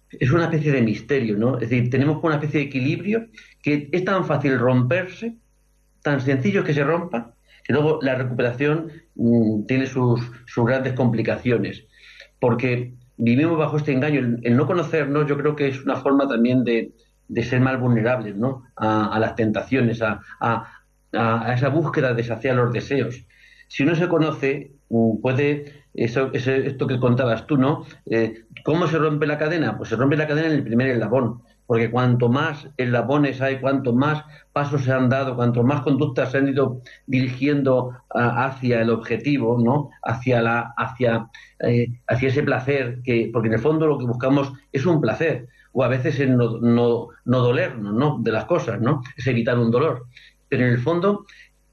Es 0.09 0.31
una 0.31 0.45
especie 0.45 0.73
de 0.73 0.81
misterio, 0.81 1.37
¿no? 1.37 1.59
Es 1.59 1.69
decir, 1.69 1.91
tenemos 1.91 2.23
una 2.23 2.37
especie 2.37 2.61
de 2.61 2.67
equilibrio 2.67 3.27
que 3.61 3.89
es 3.91 4.05
tan 4.05 4.25
fácil 4.25 4.59
romperse, 4.59 5.37
tan 6.03 6.21
sencillo 6.21 6.65
que 6.65 6.73
se 6.73 6.85
rompa, 6.85 7.35
que 7.65 7.73
luego 7.73 7.99
la 8.01 8.15
recuperación 8.15 8.93
mm, 9.17 9.67
tiene 9.67 9.87
sus, 9.87 10.21
grandes 10.57 10.93
complicaciones. 10.95 11.85
Porque 12.39 12.95
vivimos 13.17 13.59
bajo 13.59 13.77
este 13.77 13.93
engaño. 13.93 14.39
El, 14.43 14.57
no 14.57 14.67
conocernos 14.67 15.27
yo 15.29 15.37
creo 15.37 15.57
que 15.57 15.69
es 15.69 15.83
una 15.83 15.97
forma 15.97 16.29
también 16.29 16.65
de, 16.65 16.93
ser 17.43 17.61
más 17.61 17.79
vulnerables 17.79 18.37
¿no? 18.37 18.65
a, 18.77 19.19
las 19.19 19.35
tentaciones, 19.35 20.01
a, 20.01 20.21
a, 20.41 21.55
esa 21.55 21.69
búsqueda 21.69 22.15
de 22.15 22.23
saciar 22.23 22.55
los 22.55 22.73
deseos. 22.73 23.27
Si 23.69 23.83
uno 23.83 23.95
se 23.95 24.09
conoce, 24.09 24.73
puede, 24.91 25.85
eso, 25.95 26.31
esto 26.33 26.87
que 26.87 26.99
contabas 26.99 27.47
tú, 27.47 27.57
¿no? 27.57 27.85
Eh, 28.07 28.45
¿Cómo 28.65 28.87
se 28.89 28.99
rompe 28.99 29.27
la 29.27 29.39
cadena? 29.39 29.77
Pues 29.77 29.89
se 29.89 29.97
rompe 29.97 30.17
la 30.17 30.27
cadena 30.27 30.49
en 30.49 30.55
el 30.55 30.65
primer 30.65 30.89
eslabón, 30.89 31.43
porque 31.67 31.91
cuanto 31.91 32.29
más 32.29 32.69
eslabones 32.77 33.41
hay, 33.41 33.61
cuanto 33.61 33.93
más 33.93 34.25
pasos 34.53 34.83
se 34.83 34.93
han 34.93 35.09
dado, 35.09 35.37
cuanto 35.37 35.63
más 35.63 35.83
conductas 35.83 36.33
se 36.33 36.39
han 36.39 36.49
ido 36.49 36.83
dirigiendo 37.07 37.97
hacia 38.11 38.83
el 38.83 38.91
objetivo, 38.91 39.59
¿no? 39.63 39.91
Hacia 40.03 40.43
la, 40.43 40.75
hacia, 40.77 41.29
eh, 41.61 41.87
hacia 42.09 42.29
ese 42.29 42.43
placer, 42.43 43.01
que, 43.05 43.31
porque 43.33 43.49
en 43.49 43.55
el 43.55 43.61
fondo 43.61 43.87
lo 43.87 43.99
que 43.99 44.07
buscamos 44.07 44.53
es 44.73 44.85
un 44.87 45.01
placer, 45.01 45.47
o 45.73 45.85
a 45.85 45.89
veces 45.89 46.19
es 46.19 46.29
no, 46.29 46.59
no, 46.59 47.09
no 47.25 47.39
dolernos, 47.39 47.95
¿no? 47.95 48.19
De 48.21 48.33
las 48.33 48.47
cosas, 48.47 48.81
¿no? 48.81 49.03
Es 49.17 49.27
evitar 49.29 49.57
un 49.57 49.71
dolor. 49.71 50.07
Pero 50.49 50.67
en 50.67 50.73
el 50.73 50.79
fondo, 50.79 51.27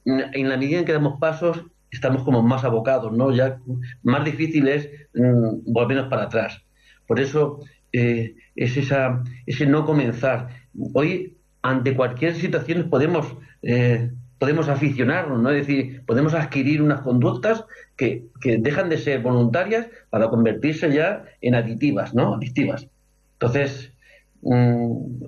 en 0.05 0.49
la 0.49 0.57
medida 0.57 0.77
en 0.77 0.85
que 0.85 0.93
damos 0.93 1.19
pasos, 1.19 1.65
estamos 1.91 2.23
como 2.23 2.41
más 2.41 2.63
abocados, 2.63 3.11
¿no? 3.13 3.31
Ya 3.31 3.59
más 4.03 4.25
difícil 4.25 4.67
es 4.67 4.89
mm, 5.13 5.71
volvernos 5.71 6.07
para 6.07 6.23
atrás. 6.23 6.61
Por 7.07 7.19
eso 7.19 7.59
eh, 7.91 8.35
es 8.55 8.77
esa, 8.77 9.23
ese 9.45 9.65
no 9.65 9.85
comenzar. 9.85 10.49
Hoy, 10.93 11.37
ante 11.61 11.95
cualquier 11.95 12.35
situación, 12.35 12.89
podemos, 12.89 13.35
eh, 13.61 14.11
podemos 14.37 14.67
aficionarnos, 14.67 15.41
¿no? 15.41 15.49
Es 15.51 15.67
decir, 15.67 16.03
podemos 16.05 16.33
adquirir 16.33 16.81
unas 16.81 17.01
conductas 17.01 17.65
que, 17.95 18.25
que, 18.41 18.57
dejan 18.57 18.89
de 18.89 18.97
ser 18.97 19.21
voluntarias 19.21 19.87
para 20.09 20.29
convertirse 20.29 20.93
ya 20.93 21.23
en 21.41 21.55
aditivas, 21.55 22.13
¿no? 22.13 22.35
Adictivas. 22.35 22.87
Entonces, 23.33 23.93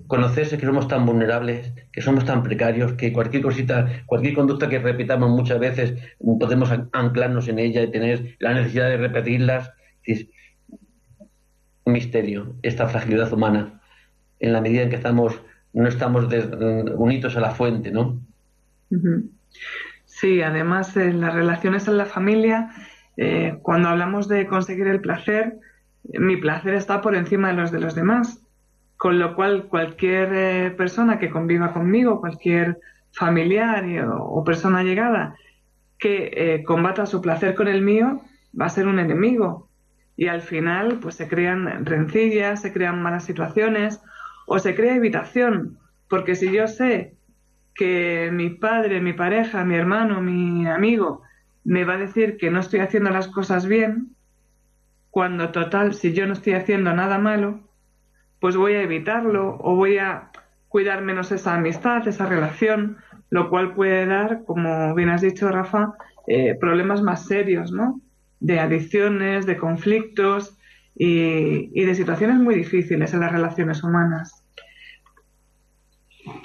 conocerse 0.08 0.58
que 0.58 0.66
somos 0.66 0.88
tan 0.88 1.06
vulnerables, 1.06 1.74
que 1.92 2.02
somos 2.02 2.26
tan 2.26 2.44
precarios, 2.44 2.94
que 2.94 3.12
cualquier 3.12 3.44
cosita, 3.44 4.04
cualquier 4.06 4.36
conducta 4.36 4.70
que 4.70 4.80
repitamos 4.80 5.30
muchas 5.32 5.60
veces, 5.60 5.96
podemos 6.40 6.72
anclarnos 6.92 7.48
en 7.48 7.60
ella 7.60 7.82
y 7.82 7.92
tener 7.92 8.36
la 8.40 8.54
necesidad 8.54 8.90
de 8.90 8.98
repetirlas. 8.98 9.72
Es 10.04 10.28
un 11.84 11.94
misterio, 11.94 12.56
esta 12.62 12.88
fragilidad 12.88 13.32
humana, 13.34 13.82
en 14.40 14.54
la 14.54 14.62
medida 14.62 14.84
en 14.84 14.90
que 14.90 14.96
estamos, 14.96 15.42
no 15.74 15.88
estamos 15.88 16.26
unidos 16.96 17.36
a 17.36 17.42
la 17.42 17.52
fuente, 17.52 17.92
¿no? 17.92 18.22
Sí, 20.06 20.42
además 20.42 20.96
en 20.98 21.22
las 21.22 21.34
relaciones 21.34 21.88
en 21.88 21.98
la 21.98 22.06
familia, 22.06 22.70
eh, 23.18 23.58
cuando 23.64 23.90
hablamos 23.90 24.28
de 24.28 24.48
conseguir 24.48 24.88
el 24.88 25.02
placer, 25.02 25.58
mi 26.04 26.38
placer 26.38 26.76
está 26.76 27.02
por 27.02 27.16
encima 27.16 27.50
de 27.50 27.56
los 27.56 27.72
de 27.72 27.80
los 27.80 27.94
demás 27.94 28.42
con 29.00 29.18
lo 29.18 29.34
cual 29.34 29.68
cualquier 29.70 30.34
eh, 30.34 30.72
persona 30.72 31.20
que 31.20 31.30
conviva 31.30 31.72
conmigo, 31.72 32.20
cualquier 32.20 32.82
familiar 33.14 33.86
o, 34.12 34.44
persona 34.44 34.84
llegada 34.84 35.38
que 35.98 36.32
eh, 36.34 36.64
combata 36.66 37.06
su 37.06 37.22
placer 37.22 37.56
con 37.56 37.70
el 37.70 37.82
mío, 37.82 38.22
va 38.60 38.66
a 38.66 38.70
ser 38.70 38.88
un 38.88 39.00
enemigo. 39.00 39.70
Y 40.18 40.28
al 40.28 40.42
final, 40.42 41.00
pues 41.02 41.16
se 41.16 41.30
crean 41.30 41.86
rencillas, 41.86 42.62
se 42.62 42.74
crean 42.74 43.02
malas 43.02 43.24
situaciones 43.24 44.02
o 44.46 44.60
se 44.60 44.76
crea 44.76 44.98
evitación. 44.98 45.78
Porque 46.10 46.36
si 46.36 46.52
yo 46.52 46.68
sé 46.68 47.16
que 47.76 48.30
mi 48.34 48.50
padre, 48.50 49.00
mi 49.00 49.14
pareja, 49.14 49.64
mi 49.64 49.76
hermano, 49.76 50.22
mi 50.22 50.68
amigo 50.68 51.22
me 51.64 51.86
va 51.86 51.94
a 51.94 52.00
decir 52.00 52.36
que 52.36 52.52
no 52.52 52.60
estoy 52.60 52.82
haciendo 52.82 53.12
las 53.12 53.30
cosas 53.30 53.66
bien, 53.66 54.14
cuando 55.10 55.52
total, 55.52 55.94
si 55.94 56.12
yo 56.12 56.28
no 56.28 56.34
estoy 56.34 56.52
haciendo 56.52 56.94
nada 56.94 57.18
malo, 57.18 57.69
pues 58.40 58.56
voy 58.56 58.74
a 58.74 58.82
evitarlo 58.82 59.58
o 59.62 59.76
voy 59.76 59.98
a 59.98 60.32
cuidar 60.70 61.02
menos 61.02 61.32
esa 61.32 61.56
amistad, 61.56 62.08
esa 62.08 62.26
relación, 62.26 62.98
lo 63.30 63.50
cual 63.50 63.74
puede 63.74 64.06
dar, 64.06 64.44
como 64.46 64.94
bien 64.96 65.10
has 65.10 65.22
dicho, 65.22 65.50
Rafa, 65.50 65.94
eh, 66.28 66.56
problemas 66.60 67.02
más 67.02 67.26
serios, 67.26 67.72
¿no? 67.72 68.00
De 68.40 68.60
adicciones, 68.60 69.46
de 69.46 69.58
conflictos 69.58 70.58
y, 70.96 71.70
y 71.74 71.86
de 71.86 71.96
situaciones 71.96 72.38
muy 72.38 72.56
difíciles 72.56 73.14
en 73.14 73.20
las 73.20 73.32
relaciones 73.32 73.84
humanas. 73.84 74.44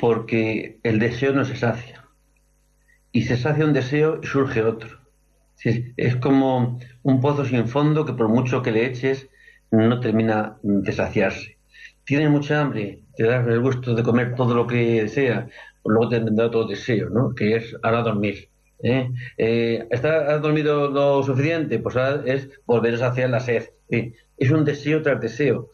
Porque 0.01 0.79
el 0.83 0.99
deseo 0.99 1.33
no 1.33 1.45
se 1.45 1.57
sacia. 1.57 2.05
Y 3.13 3.23
se 3.23 3.37
sacia 3.37 3.65
un 3.65 3.73
deseo 3.73 4.21
y 4.23 4.27
surge 4.27 4.63
otro. 4.63 4.99
Es 5.97 6.17
como 6.17 6.79
un 7.03 7.21
pozo 7.21 7.45
sin 7.45 7.69
fondo 7.69 8.05
que 8.05 8.13
por 8.13 8.29
mucho 8.29 8.61
que 8.61 8.73
le 8.73 8.87
eches 8.87 9.29
no 9.71 10.01
termina 10.01 10.57
de 10.63 10.93
saciarse 10.93 11.55
tienes 12.05 12.31
mucha 12.31 12.61
hambre, 12.61 13.01
te 13.17 13.25
das 13.25 13.47
el 13.47 13.61
gusto 13.61 13.95
de 13.95 14.03
comer 14.03 14.35
todo 14.35 14.55
lo 14.55 14.67
que 14.67 15.09
sea, 15.09 15.49
pues 15.83 15.95
luego 15.95 16.09
te 16.09 16.21
tendrá 16.21 16.47
otro 16.47 16.65
deseo, 16.67 17.11
¿no? 17.11 17.35
Que 17.35 17.57
es 17.57 17.77
ahora 17.83 18.03
dormir. 18.03 18.49
¿eh? 18.83 19.11
Eh, 19.37 19.89
¿Has 19.91 20.43
dormido 20.43 20.91
lo 20.91 21.23
suficiente? 21.23 21.79
Pues 21.79 21.97
ahora 21.97 22.23
es 22.27 22.49
volver 22.67 22.95
a 22.95 22.99
saciar 22.99 23.31
la 23.31 23.41
sed. 23.41 23.65
Es 23.89 24.51
un 24.51 24.65
deseo 24.65 25.03
tras 25.03 25.21
deseo. 25.21 25.71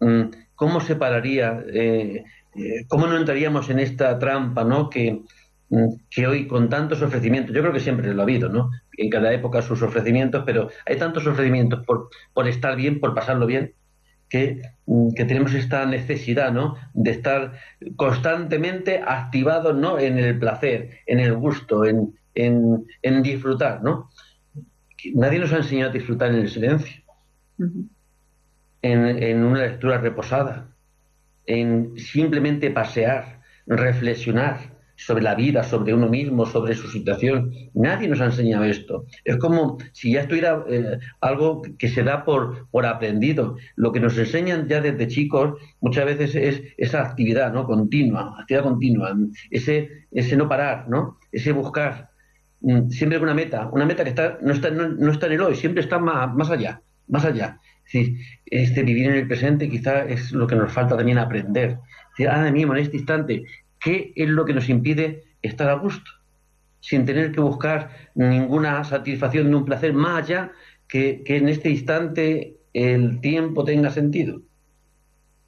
Mm, 0.00 0.22
¿Cómo 0.54 0.80
separaría, 0.80 1.64
eh, 1.72 2.24
cómo 2.88 3.06
no 3.06 3.16
entraríamos 3.16 3.70
en 3.70 3.78
esta 3.78 4.18
trampa, 4.18 4.64
¿no? 4.64 4.90
Que, 4.90 5.22
mm, 5.70 5.94
que 6.10 6.26
hoy 6.26 6.46
con 6.46 6.68
tantos 6.68 7.02
ofrecimientos, 7.02 7.54
yo 7.54 7.62
creo 7.62 7.72
que 7.72 7.80
siempre 7.80 8.12
lo 8.14 8.20
ha 8.22 8.24
habido, 8.24 8.48
¿no? 8.48 8.70
En 8.96 9.10
cada 9.10 9.32
época 9.32 9.62
sus 9.62 9.82
ofrecimientos, 9.82 10.42
pero 10.44 10.68
hay 10.86 10.96
tantos 10.96 11.26
ofrecimientos 11.26 11.84
por, 11.86 12.10
por 12.34 12.46
estar 12.48 12.76
bien, 12.76 13.00
por 13.00 13.14
pasarlo 13.14 13.46
bien, 13.46 13.74
Mm, 14.86 15.10
que, 15.14 15.24
tenemos 15.24 15.54
esta 15.54 15.84
necesidad 15.86 16.52
¿no? 16.52 16.76
de 16.94 17.10
estar 17.10 17.52
constantemente 17.96 19.02
activados 19.06 19.76
¿no? 19.76 19.98
en 19.98 20.18
el 20.18 20.38
placer, 20.38 21.00
en 21.06 21.20
el 21.20 21.34
gusto, 21.34 21.84
en, 21.84 22.14
en, 22.34 23.22
disfrutar. 23.22 23.82
¿no? 23.82 24.10
Nadie 25.14 25.38
nos 25.38 25.52
ha 25.52 25.58
enseñado 25.58 25.90
a 25.90 25.94
disfrutar 25.94 26.30
en 26.30 26.36
el 26.36 26.48
silencio, 26.48 27.02
en, 27.58 27.92
en 28.82 29.44
una 29.44 29.60
lectura 29.60 29.98
reposada, 29.98 30.68
en 31.46 31.96
simplemente 31.98 32.70
pasear, 32.70 33.40
reflexionar, 33.66 34.71
sobre 35.04 35.22
la 35.22 35.34
vida, 35.34 35.62
sobre 35.62 35.94
uno 35.94 36.08
mismo, 36.08 36.46
sobre 36.46 36.74
su 36.74 36.88
situación. 36.88 37.52
Nadie 37.74 38.08
nos 38.08 38.20
ha 38.20 38.26
enseñado 38.26 38.64
esto. 38.64 39.06
Es 39.24 39.36
como 39.36 39.78
si 39.92 40.12
ya 40.12 40.20
estuviera 40.20 40.64
eh, 40.68 40.98
algo 41.20 41.62
que 41.78 41.88
se 41.88 42.02
da 42.02 42.24
por, 42.24 42.68
por 42.70 42.86
aprendido. 42.86 43.56
Lo 43.76 43.92
que 43.92 44.00
nos 44.00 44.16
enseñan 44.18 44.68
ya 44.68 44.80
desde 44.80 45.08
chicos 45.08 45.60
muchas 45.80 46.06
veces 46.06 46.34
es 46.34 46.62
esa 46.76 47.02
actividad 47.02 47.52
¿no? 47.52 47.64
continua, 47.66 48.36
actividad 48.38 48.64
continua, 48.64 49.16
ese, 49.50 50.06
ese 50.10 50.36
no 50.36 50.48
parar, 50.48 50.88
¿no? 50.88 51.18
ese 51.32 51.52
buscar 51.52 52.10
mm, 52.60 52.88
siempre 52.90 53.18
una 53.18 53.34
meta, 53.34 53.68
una 53.72 53.86
meta 53.86 54.04
que 54.04 54.10
está, 54.10 54.38
no, 54.42 54.52
está, 54.52 54.70
no, 54.70 55.10
está 55.10 55.26
en 55.26 55.32
el 55.32 55.40
hoy, 55.40 55.56
siempre 55.56 55.82
está 55.82 55.98
más, 55.98 56.32
más 56.34 56.50
allá, 56.50 56.80
más 57.08 57.24
allá. 57.24 57.58
este 58.46 58.82
vivir 58.82 59.06
en 59.06 59.16
el 59.16 59.26
presente 59.26 59.68
quizá 59.68 60.04
es 60.04 60.32
lo 60.32 60.46
que 60.46 60.56
nos 60.56 60.72
falta 60.72 60.96
también 60.96 61.18
aprender. 61.18 61.78
ahora 62.18 62.50
mismo, 62.52 62.74
en 62.74 62.82
este 62.82 62.96
instante, 62.98 63.44
¿Qué 63.82 64.12
es 64.14 64.28
lo 64.28 64.44
que 64.44 64.54
nos 64.54 64.68
impide 64.68 65.24
estar 65.42 65.68
a 65.68 65.74
gusto? 65.74 66.10
Sin 66.80 67.04
tener 67.04 67.32
que 67.32 67.40
buscar 67.40 67.90
ninguna 68.14 68.84
satisfacción 68.84 69.50
ni 69.50 69.56
un 69.56 69.64
placer 69.64 69.92
más 69.92 70.24
allá 70.24 70.52
que, 70.88 71.22
en 71.26 71.48
este 71.48 71.70
instante 71.70 72.56
el 72.72 73.20
tiempo 73.20 73.64
tenga 73.64 73.90
sentido. 73.90 74.40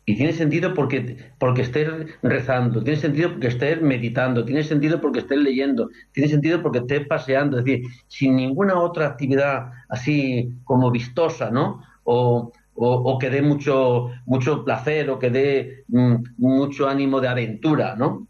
Y 0.06 0.16
tiene 0.16 0.32
sentido 0.32 0.74
porque, 0.74 1.16
porque 1.38 1.62
estés 1.62 1.88
rezando, 2.22 2.82
tiene 2.82 3.00
sentido 3.00 3.30
porque 3.30 3.46
estés 3.46 3.80
meditando, 3.80 4.44
tiene 4.44 4.62
sentido 4.62 5.00
porque 5.00 5.20
estés 5.20 5.38
leyendo, 5.38 5.88
tiene 6.12 6.28
sentido 6.28 6.60
porque 6.60 6.80
estés 6.80 7.06
paseando, 7.06 7.58
es 7.58 7.64
decir, 7.64 7.86
sin 8.08 8.36
ninguna 8.36 8.78
otra 8.78 9.06
actividad 9.06 9.70
así 9.88 10.50
como 10.64 10.90
vistosa, 10.90 11.50
¿no? 11.50 11.82
O, 12.02 12.52
o, 12.76 13.18
que 13.18 13.30
dé 13.30 13.42
mucho, 13.42 14.10
mucho 14.26 14.64
placer 14.64 15.08
o 15.10 15.18
que 15.18 15.30
dé 15.30 15.84
mm, 15.88 16.16
mucho 16.38 16.88
ánimo 16.88 17.20
de 17.20 17.28
aventura, 17.28 17.94
¿no? 17.96 18.28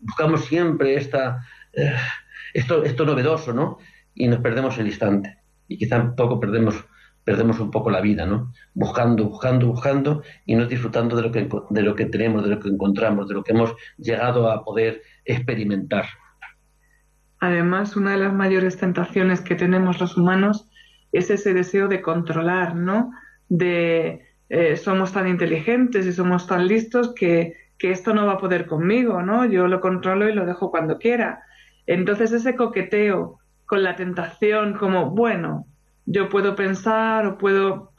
Buscamos 0.00 0.44
siempre 0.44 0.96
esta, 0.96 1.46
eh, 1.72 1.94
esto, 2.54 2.84
esto 2.84 3.04
novedoso, 3.04 3.52
¿no? 3.52 3.78
Y 4.14 4.28
nos 4.28 4.40
perdemos 4.40 4.76
el 4.78 4.86
instante. 4.86 5.38
Y 5.68 5.78
quizá 5.78 6.00
un 6.00 6.16
poco 6.16 6.40
perdemos, 6.40 6.84
perdemos 7.24 7.60
un 7.60 7.70
poco 7.70 7.90
la 7.90 8.00
vida, 8.00 8.26
¿no? 8.26 8.52
Buscando, 8.74 9.24
buscando, 9.24 9.68
buscando 9.68 10.22
y 10.44 10.56
no 10.56 10.66
disfrutando 10.66 11.16
de 11.16 11.22
lo, 11.22 11.32
que, 11.32 11.48
de 11.70 11.82
lo 11.82 11.94
que 11.94 12.06
tenemos, 12.06 12.42
de 12.42 12.50
lo 12.50 12.60
que 12.60 12.68
encontramos, 12.68 13.28
de 13.28 13.34
lo 13.34 13.44
que 13.44 13.52
hemos 13.52 13.74
llegado 13.98 14.50
a 14.50 14.64
poder 14.64 15.02
experimentar. 15.24 16.06
Además, 17.38 17.96
una 17.96 18.12
de 18.12 18.18
las 18.18 18.32
mayores 18.32 18.78
tentaciones 18.78 19.40
que 19.40 19.54
tenemos 19.54 20.00
los 20.00 20.16
humanos 20.16 20.68
es 21.12 21.30
ese 21.30 21.54
deseo 21.54 21.88
de 21.88 22.02
controlar, 22.02 22.74
¿no? 22.74 23.12
De 23.48 24.26
eh, 24.48 24.76
somos 24.76 25.12
tan 25.12 25.28
inteligentes 25.28 26.06
y 26.06 26.12
somos 26.12 26.46
tan 26.46 26.66
listos 26.66 27.14
que, 27.14 27.54
que, 27.78 27.90
esto 27.90 28.14
no 28.14 28.26
va 28.26 28.34
a 28.34 28.38
poder 28.38 28.66
conmigo, 28.66 29.22
¿no? 29.22 29.44
Yo 29.44 29.66
lo 29.66 29.80
controlo 29.80 30.28
y 30.28 30.34
lo 30.34 30.46
dejo 30.46 30.70
cuando 30.70 30.98
quiera. 30.98 31.42
Entonces 31.86 32.32
ese 32.32 32.54
coqueteo 32.56 33.38
con 33.66 33.82
la 33.82 33.96
tentación 33.96 34.74
como, 34.74 35.10
bueno, 35.10 35.66
yo 36.06 36.28
puedo 36.28 36.54
pensar 36.54 37.26
o 37.26 37.38
puedo 37.38 37.92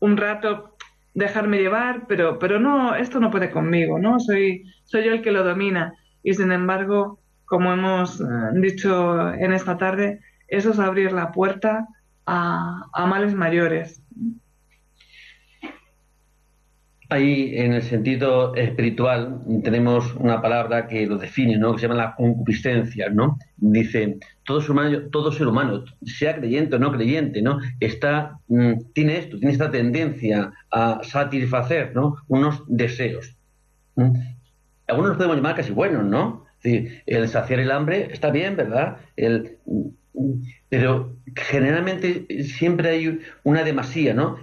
un 0.00 0.16
rato 0.16 0.76
dejarme 1.14 1.58
llevar, 1.58 2.06
pero, 2.06 2.38
pero 2.38 2.60
no, 2.60 2.94
esto 2.94 3.20
no 3.20 3.30
puede 3.30 3.50
conmigo, 3.50 3.98
¿no? 3.98 4.20
Soy, 4.20 4.64
soy 4.84 5.04
yo 5.04 5.12
el 5.12 5.22
que 5.22 5.32
lo 5.32 5.44
domina. 5.44 5.94
Y 6.22 6.34
sin 6.34 6.52
embargo, 6.52 7.20
como 7.46 7.72
hemos 7.72 8.20
eh, 8.20 8.24
dicho 8.54 9.32
en 9.32 9.52
esta 9.52 9.78
tarde, 9.78 10.20
eso 10.48 10.70
es 10.70 10.78
abrir 10.78 11.12
la 11.12 11.32
puerta 11.32 11.86
a, 12.26 12.84
a 12.92 13.06
males 13.06 13.34
mayores. 13.34 14.02
Ahí, 17.14 17.52
en 17.54 17.74
el 17.74 17.82
sentido 17.82 18.56
espiritual, 18.56 19.38
tenemos 19.62 20.12
una 20.16 20.42
palabra 20.42 20.88
que 20.88 21.06
lo 21.06 21.16
define, 21.16 21.56
¿no? 21.56 21.72
Que 21.72 21.78
se 21.78 21.86
llama 21.86 22.02
la 22.02 22.14
concupiscencia, 22.16 23.08
¿no? 23.08 23.38
Dice, 23.56 24.18
todo 24.42 24.60
ser 25.30 25.46
humano, 25.46 25.84
sea 26.04 26.34
creyente 26.34 26.74
o 26.74 26.80
no 26.80 26.90
creyente, 26.90 27.40
¿no? 27.40 27.60
Está, 27.78 28.40
mm, 28.48 28.72
tiene 28.94 29.18
esto, 29.18 29.38
tiene 29.38 29.52
esta 29.52 29.70
tendencia 29.70 30.52
a 30.72 31.02
satisfacer, 31.04 31.94
¿no? 31.94 32.16
Unos 32.26 32.64
deseos. 32.66 33.36
Algunos 34.88 35.10
los 35.10 35.16
podemos 35.16 35.36
llamar 35.36 35.54
casi 35.54 35.70
buenos, 35.70 36.04
¿no? 36.04 36.42
el 36.64 37.28
saciar 37.28 37.60
el 37.60 37.70
hambre 37.70 38.08
está 38.10 38.30
bien, 38.30 38.56
¿verdad? 38.56 38.96
El, 39.16 39.58
pero 40.74 41.14
generalmente 41.36 42.26
siempre 42.42 42.88
hay 42.88 43.20
una 43.44 43.62
demasía, 43.62 44.12
¿no? 44.12 44.40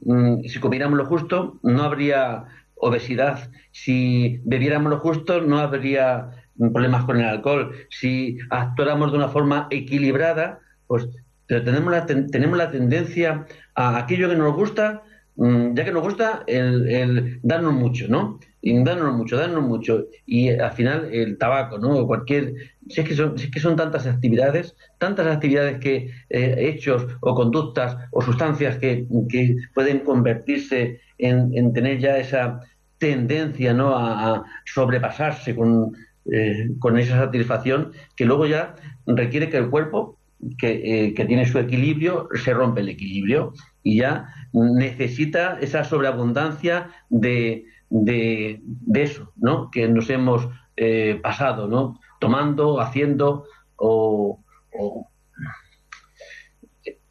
Mm, 0.00 0.40
si 0.44 0.60
comiéramos 0.60 0.96
lo 0.96 1.04
justo, 1.04 1.58
no 1.62 1.82
habría 1.82 2.44
obesidad. 2.76 3.50
Si 3.70 4.40
bebiéramos 4.46 4.88
lo 4.88 4.98
justo, 4.98 5.42
no 5.42 5.58
habría 5.58 6.30
problemas 6.56 7.04
con 7.04 7.18
el 7.18 7.26
alcohol. 7.26 7.74
Si 7.90 8.38
actuáramos 8.48 9.12
de 9.12 9.18
una 9.18 9.28
forma 9.28 9.66
equilibrada, 9.70 10.60
pues 10.86 11.06
pero 11.46 11.62
tenemos 11.62 11.92
la, 11.92 12.06
tenemos 12.06 12.56
la 12.56 12.70
tendencia 12.70 13.44
a 13.74 13.98
aquello 13.98 14.30
que 14.30 14.36
nos 14.36 14.54
gusta, 14.54 15.02
mm, 15.02 15.07
ya 15.38 15.84
que 15.84 15.92
nos 15.92 16.02
gusta, 16.02 16.42
el, 16.46 17.38
darnos 17.42 17.72
mucho, 17.72 18.08
¿no? 18.08 18.38
y 18.60 18.82
danos 18.82 19.14
mucho, 19.14 19.36
danos 19.36 19.62
mucho. 19.62 20.06
Y 20.26 20.50
al 20.50 20.72
final 20.72 21.08
el 21.12 21.38
tabaco, 21.38 21.78
¿no? 21.78 22.06
Cualquier, 22.06 22.54
si 22.88 23.00
es 23.00 23.08
que 23.08 23.14
son, 23.14 23.34
es 23.36 23.50
que 23.50 23.60
son 23.60 23.76
tantas 23.76 24.06
actividades, 24.06 24.76
tantas 24.98 25.26
actividades 25.26 25.78
que, 25.78 26.10
eh, 26.30 26.54
hechos 26.58 27.06
o 27.20 27.34
conductas 27.34 27.96
o 28.10 28.20
sustancias 28.20 28.78
que, 28.78 29.06
que 29.28 29.56
pueden 29.74 30.00
convertirse 30.00 31.00
en, 31.18 31.56
en, 31.56 31.72
tener 31.72 31.98
ya 31.98 32.18
esa 32.18 32.60
tendencia, 32.98 33.72
¿no? 33.72 33.96
A, 33.96 34.44
sobrepasarse 34.66 35.54
con, 35.54 35.92
eh, 36.32 36.70
con 36.80 36.98
esa 36.98 37.16
satisfacción 37.16 37.92
que 38.16 38.24
luego 38.24 38.46
ya 38.46 38.74
requiere 39.06 39.48
que 39.48 39.56
el 39.56 39.70
cuerpo 39.70 40.17
que, 40.58 41.06
eh, 41.06 41.14
que, 41.14 41.24
tiene 41.24 41.46
su 41.46 41.58
equilibrio, 41.58 42.28
se 42.34 42.54
rompe 42.54 42.80
el 42.80 42.88
equilibrio 42.88 43.52
y 43.82 43.98
ya 43.98 44.28
necesita 44.52 45.58
esa 45.60 45.84
sobreabundancia 45.84 46.90
de, 47.08 47.64
de, 47.90 48.60
eso, 48.94 49.32
¿no? 49.36 49.70
Que 49.70 49.88
nos 49.88 50.10
hemos 50.10 50.48
eh, 50.76 51.18
pasado, 51.22 51.68
¿no? 51.68 51.98
Tomando, 52.20 52.80
haciendo 52.80 53.44
o, 53.76 54.40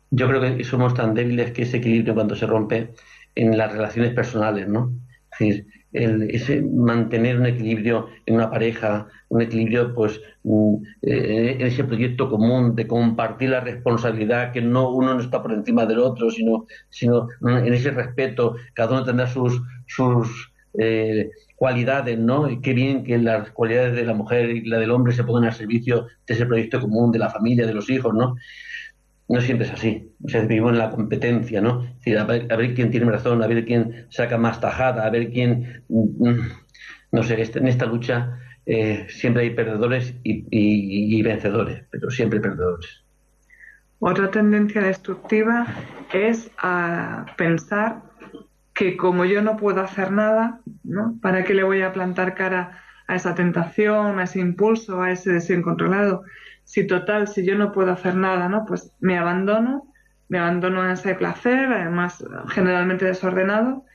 Yo 0.10 0.28
creo 0.28 0.42
que 0.42 0.64
somos 0.64 0.94
tan 0.94 1.14
débiles 1.14 1.52
que 1.52 1.64
ese 1.64 1.78
equilibrio 1.78 2.14
cuando 2.14 2.36
se 2.36 2.46
rompe 2.46 2.94
en 3.36 3.58
las 3.58 3.72
relaciones 3.72 4.14
personales, 4.14 4.68
¿no? 4.68 4.92
Es 5.32 5.40
decir, 5.40 5.68
el, 5.94 6.30
ese 6.32 6.62
mantener 6.62 7.40
un 7.40 7.46
equilibrio 7.46 8.08
en 8.26 8.36
una 8.36 8.50
pareja, 8.50 9.08
un 9.30 9.42
equilibrio 9.42 9.94
pues 9.94 10.22
mm, 10.44 10.76
eh, 11.02 11.58
en 11.60 11.68
ese 11.68 11.84
proyecto 11.84 12.30
común 12.30 12.76
de 12.76 12.88
compartir 12.88 13.50
la 13.50 13.62
responsabilidad, 13.62 14.52
que 14.52 14.62
no 14.62 14.90
uno 14.92 15.13
no 15.13 15.22
está 15.22 15.42
por 15.42 15.54
encima 15.54 15.86
del 15.86 16.00
otro, 16.00 16.30
sino, 16.32 16.66
sino 16.90 17.28
en 17.42 17.74
ese 17.74 17.92
respeto, 17.92 18.56
cada 18.74 18.94
uno 18.94 19.04
tendrá 19.04 19.28
sus, 19.28 19.62
sus 19.86 20.54
eh, 20.78 21.32
cualidades, 21.56 22.18
¿no? 22.20 22.50
Y 22.50 22.62
qué 22.62 22.74
bien 22.74 23.04
que 23.04 23.18
las 23.18 23.50
cualidades 23.52 23.96
de 23.96 24.06
la 24.06 24.13
mujer 24.13 24.50
y 24.50 24.66
la 24.66 24.78
del 24.78 24.92
hombre 24.92 25.13
se 25.13 25.24
pongan 25.24 25.46
al 25.46 25.54
servicio 25.54 26.08
de 26.26 26.34
ese 26.34 26.46
proyecto 26.46 26.80
común, 26.80 27.12
de 27.12 27.20
la 27.20 27.30
familia, 27.30 27.66
de 27.66 27.74
los 27.74 27.90
hijos, 27.90 28.13
¿no? 28.13 28.36
No 29.28 29.42
siempre 29.42 29.68
es 29.68 29.74
así. 29.74 30.13
O 30.24 30.30
sea, 30.30 30.42
vivimos 30.42 30.72
en 30.72 30.78
la 30.78 30.90
competencia, 30.90 31.60
¿no? 31.60 31.86
a, 32.18 32.24
ver, 32.24 32.74
quién 32.76 32.92
tiene 32.92 33.12
razón, 33.12 33.44
a 33.44 33.48
ver 33.48 33.66
quién 33.66 34.06
saca 34.10 34.38
más 34.38 34.62
tajada, 34.62 35.06
a 35.06 35.10
ver 35.10 35.32
quién. 35.32 35.84
Mm, 35.90 36.30
mm, 36.30 36.52
no 37.12 37.24
sé, 37.24 37.42
este, 37.42 37.60
en 37.60 37.68
esta 37.68 37.86
lucha 37.86 38.38
eh, 38.69 39.08
siempre 39.10 39.43
hay 39.43 39.51
perdedores 39.51 40.13
y, 40.23 41.23
vencedores, 41.23 41.86
pero 41.89 42.12
siempre 42.12 42.41
perdedores. 42.41 43.06
Otra 43.99 44.30
tendencia 44.30 44.82
destructiva 44.82 45.65
es 46.13 46.51
a 46.58 47.25
pensar 47.38 48.01
que 48.73 48.97
como 48.97 49.23
yo 49.23 49.41
no 49.41 49.56
puedo 49.56 49.80
hacer 49.80 50.12
nada, 50.12 50.60
¿no? 50.84 51.17
¿Para 51.21 51.45
qué 51.45 51.53
le 51.53 51.63
voy 51.63 51.82
a 51.82 51.93
plantar 51.93 52.36
cara 52.36 52.84
a 53.08 53.15
esa 53.15 53.34
tentación, 53.36 54.19
a 54.19 54.23
ese 54.23 54.41
impulso, 54.41 55.01
a 55.01 55.12
ese 55.12 55.32
deseo 55.32 55.58
incontrolado? 55.58 56.23
Si 56.65 56.86
total, 56.86 57.30
si 57.30 57.45
yo 57.45 57.58
no 57.58 57.71
puedo 57.71 57.93
hacer 57.93 58.15
nada, 58.15 58.49
¿no? 58.49 58.65
Pues 58.65 58.91
me 58.99 59.17
abandono, 59.17 59.93
me 60.27 60.39
abandono 60.39 60.84
en 60.84 60.91
ese 60.91 61.15
placer, 61.15 61.71
además 61.71 62.21
generalmente 62.49 63.06
desordenado, 63.06 63.86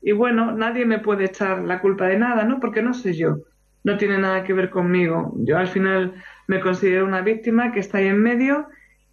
y 0.00 0.12
bueno, 0.12 0.52
nadie 0.52 0.86
me 0.86 0.98
puede 0.98 1.26
echar 1.26 1.62
la 1.62 1.82
culpa 1.82 2.06
de 2.06 2.18
nada, 2.18 2.44
¿no? 2.44 2.58
Porque 2.58 2.80
no 2.80 2.94
soy 2.94 3.16
yo, 3.18 3.36
no 3.84 3.96
tiene 3.98 4.18
nada 4.18 4.42
que 4.44 4.52
ver 4.52 4.70
conmigo. 4.70 5.32
Yo 5.36 5.58
al 5.58 5.68
final 5.68 6.14
me 6.48 6.60
considero 6.60 7.04
una 7.04 7.20
víctima 7.20 7.70
que 7.72 7.80
está 7.80 7.98
ahí 7.98 8.08
en 8.08 8.20
medio 8.20 8.66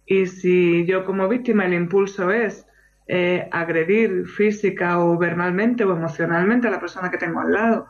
y 0.06 0.26
si 0.26 0.84
yo 0.86 1.04
como 1.04 1.28
víctima 1.28 1.66
el 1.66 1.74
impulso 1.74 2.30
es 2.30 2.66
eh, 3.06 3.48
agredir 3.52 4.26
física 4.26 4.98
o 4.98 5.16
verbalmente 5.18 5.84
o 5.84 5.92
emocionalmente 5.94 6.68
a 6.68 6.70
la 6.70 6.80
persona 6.80 7.10
que 7.10 7.18
tengo 7.18 7.40
al 7.40 7.52
lado 7.52 7.86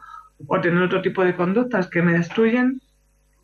o 0.46 0.60
tener 0.60 0.82
otro 0.82 1.00
tipo 1.00 1.24
de 1.24 1.36
conductas 1.36 1.88
que 1.88 2.02
me 2.02 2.12
destruyen, 2.12 2.82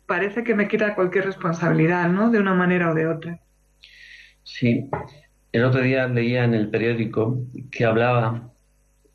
parece 0.05 0.43
que 0.43 0.53
me 0.53 0.67
quita 0.67 0.95
cualquier 0.95 1.25
responsabilidad, 1.25 2.09
¿no? 2.09 2.29
De 2.29 2.39
una 2.39 2.53
manera 2.53 2.91
o 2.91 2.93
de 2.93 3.07
otra. 3.07 3.39
Sí. 4.43 4.89
El 5.51 5.63
otro 5.63 5.81
día 5.81 6.07
leía 6.07 6.43
en 6.43 6.53
el 6.53 6.69
periódico 6.69 7.41
que 7.71 7.85
hablaba 7.85 8.51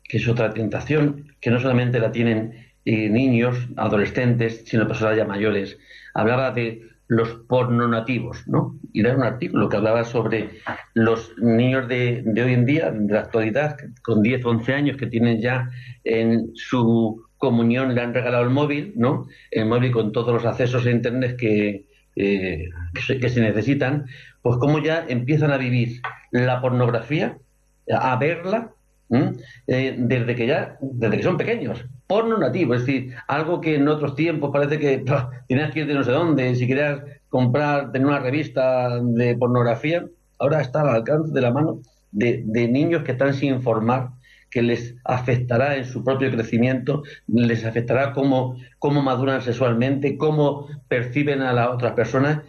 que 0.03 0.17
es 0.17 0.27
otra 0.27 0.51
tentación, 0.51 1.33
que 1.41 1.51
no 1.51 1.59
solamente 1.59 1.99
la 1.99 2.11
tienen 2.11 2.65
niños, 2.85 3.57
adolescentes, 3.75 4.63
sino 4.65 4.87
personas 4.87 5.17
ya 5.17 5.25
mayores. 5.25 5.77
Hablaba 6.13 6.51
de 6.51 6.83
los 7.07 7.29
pornonativos, 7.47 8.47
¿no? 8.47 8.79
Y 8.91 9.01
era 9.01 9.15
un 9.15 9.23
artículo 9.23 9.69
que 9.69 9.77
hablaba 9.77 10.03
sobre 10.03 10.49
los 10.93 11.33
niños 11.37 11.87
de, 11.87 12.23
hoy 12.25 12.53
en 12.53 12.65
día, 12.65 12.91
de 12.91 13.13
la 13.13 13.21
actualidad, 13.21 13.77
con 14.03 14.23
10 14.23 14.45
o 14.45 14.49
11 14.49 14.73
años, 14.73 14.97
que 14.97 15.07
tienen 15.07 15.41
ya 15.41 15.69
en 16.03 16.51
su 16.55 17.25
comunión, 17.37 17.93
le 17.93 18.01
han 18.01 18.13
regalado 18.13 18.43
el 18.43 18.49
móvil, 18.49 18.93
¿no? 18.95 19.27
El 19.51 19.67
móvil 19.67 19.91
con 19.91 20.11
todos 20.11 20.33
los 20.33 20.45
accesos 20.45 20.85
a 20.85 20.91
Internet 20.91 21.37
que, 21.37 21.85
eh, 22.15 22.69
que, 22.93 23.29
se, 23.29 23.41
necesitan, 23.41 24.05
pues 24.41 24.57
cómo 24.57 24.79
ya 24.79 25.05
empiezan 25.07 25.51
a 25.51 25.57
vivir 25.57 26.01
la 26.31 26.61
pornografía, 26.61 27.37
a 27.91 28.15
verla, 28.15 28.71
eh, 29.09 29.95
desde 29.97 30.35
que 30.35 30.47
ya, 30.47 30.77
desde 30.81 31.17
que 31.17 31.23
son 31.23 31.37
pequeños 31.37 31.85
porno 32.07 32.37
nativo, 32.37 32.75
es 32.75 32.85
decir, 32.85 33.13
algo 33.27 33.61
que 33.61 33.75
en 33.75 33.87
otros 33.87 34.15
tiempos 34.15 34.51
parece 34.51 34.79
que 34.79 35.03
tenías 35.47 35.71
que 35.71 35.81
ir 35.81 35.87
de 35.87 35.93
no 35.93 36.03
sé 36.03 36.11
dónde, 36.11 36.55
si 36.55 36.67
querías 36.67 37.01
comprar, 37.29 37.91
tener 37.91 38.07
una 38.07 38.19
revista 38.19 39.01
de 39.01 39.35
pornografía, 39.35 40.05
ahora 40.39 40.61
está 40.61 40.81
al 40.81 40.89
alcance 40.89 41.33
de 41.33 41.41
la 41.41 41.51
mano 41.51 41.81
de, 42.11 42.43
niños 42.67 43.03
que 43.03 43.11
están 43.13 43.33
sin 43.33 43.55
informar, 43.55 44.09
que 44.49 44.61
les 44.61 44.95
afectará 45.03 45.75
en 45.75 45.85
su 45.85 46.03
propio 46.03 46.31
crecimiento, 46.31 47.03
les 47.27 47.65
afectará 47.65 48.13
cómo, 48.13 48.57
cómo 48.79 49.01
maduran 49.01 49.41
sexualmente, 49.41 50.17
cómo 50.17 50.67
perciben 50.87 51.41
a 51.41 51.51
las 51.51 51.69
otras 51.69 51.93
personas. 51.93 52.41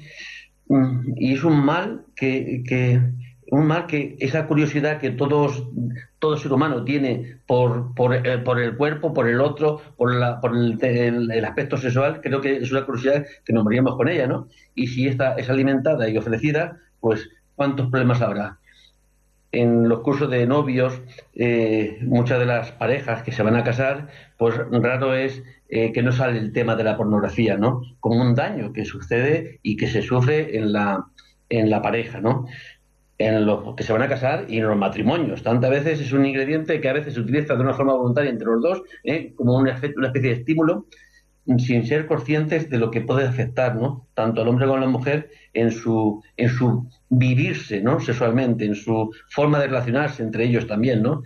Mm, 0.69 1.15
y 1.17 1.33
es 1.35 1.43
un 1.43 1.65
mal 1.65 2.05
que 2.15 2.63
un 3.51 3.67
mal 3.67 3.87
que 3.87 4.17
esa 4.21 4.47
curiosidad 4.47 4.99
que 4.99 5.11
todos, 5.11 5.69
todo 6.27 6.37
ser 6.37 6.53
humano 6.53 6.83
tiene 6.83 7.39
por, 7.47 7.95
por, 7.95 8.13
eh, 8.13 8.39
por 8.39 8.59
el 8.61 8.77
cuerpo, 8.77 9.15
por 9.15 9.29
el 9.29 9.41
otro, 9.41 9.81
por, 9.97 10.13
la, 10.13 10.41
por 10.41 10.57
el, 10.57 11.31
el, 11.31 11.45
aspecto 11.45 11.77
sexual, 11.77 12.21
creo 12.21 12.41
que 12.41 12.57
es 12.57 12.73
una 12.73 12.85
curiosidad 12.85 13.25
que 13.45 13.53
nos 13.53 13.63
moríamos 13.63 13.95
con 13.97 14.09
ella, 14.09 14.27
¿no? 14.27 14.49
Y 14.75 14.89
si 14.89 15.07
esta 15.07 15.35
es 15.35 15.49
alimentada 15.49 16.09
y 16.09 16.17
ofrecida, 16.17 16.79
pues 16.99 17.31
¿cuántos 17.55 17.91
problemas 17.91 18.23
habrá? 18.23 18.59
En 19.53 19.89
los 19.89 20.01
cursos 20.01 20.29
de 20.29 20.49
novios, 20.49 21.01
eh, 21.35 21.99
muchas 22.03 22.41
de 22.41 22.47
las 22.47 22.73
parejas 22.73 23.23
que 23.23 23.31
se 23.31 23.45
van 23.45 23.55
a 23.55 23.63
casar, 23.63 24.09
pues 24.37 24.57
raro 24.57 25.15
es 25.15 25.45
eh, 25.69 25.93
que 25.93 26.03
no 26.03 26.11
sale 26.11 26.41
el 26.41 26.53
tema 26.53 26.75
de 26.75 26.83
la 26.83 26.97
pornografía, 26.97 27.57
¿no? 27.57 27.83
Como 28.01 28.21
un 28.21 28.35
daño 28.35 28.73
que 28.73 28.85
sucede 28.85 29.61
y 29.63 29.77
que 29.77 29.87
se 29.87 30.03
sufre 30.03 30.59
en 30.59 30.73
la, 30.73 31.07
en 31.49 31.71
la 31.71 31.83
pareja, 31.83 32.21
¿no? 32.21 32.47
En 33.19 33.47
los 33.47 33.75
que 33.75 33.83
se 33.83 33.93
van 33.93 34.03
a 34.03 34.09
casar 34.09 34.45
y 34.49 34.59
en 34.59 34.67
los 34.67 34.77
matrimonios. 34.77 35.43
Tantas 35.43 35.71
veces 35.71 36.01
es 36.01 36.13
un 36.13 36.27
ingrediente 36.27 36.81
que 36.81 36.89
a 36.89 36.93
veces 36.93 37.15
se 37.15 37.21
utiliza 37.21 37.55
de 37.55 37.63
una 37.63 37.73
forma 37.73 37.95
voluntaria 37.95 38.31
entre 38.31 38.47
los 38.47 38.63
dos, 38.63 38.83
¿eh? 39.05 39.33
como 39.35 39.57
una, 39.57 39.81
una, 39.97 40.07
especie 40.09 40.31
de 40.31 40.37
estímulo, 40.41 40.87
sin 41.59 41.87
ser 41.87 42.07
conscientes 42.07 42.69
de 42.69 42.79
lo 42.79 42.91
que 42.91 43.01
puede 43.01 43.27
afectar, 43.27 43.77
¿no? 43.77 44.09
Tanto 44.15 44.43
al 44.43 44.49
hombre 44.49 44.67
como 44.67 44.79
a 44.79 44.81
la 44.81 44.89
mujer 44.89 45.31
en 45.55 45.71
su, 45.71 46.23
en 46.37 46.49
su 46.49 46.89
vivirse, 47.09 47.81
¿no? 47.81 48.01
Sexualmente, 48.01 48.65
en 48.65 48.75
su 48.75 49.11
forma 49.31 49.61
de 49.61 49.69
relacionarse 49.69 50.23
entre 50.23 50.45
ellos 50.45 50.67
también, 50.67 51.03
¿no? 51.03 51.23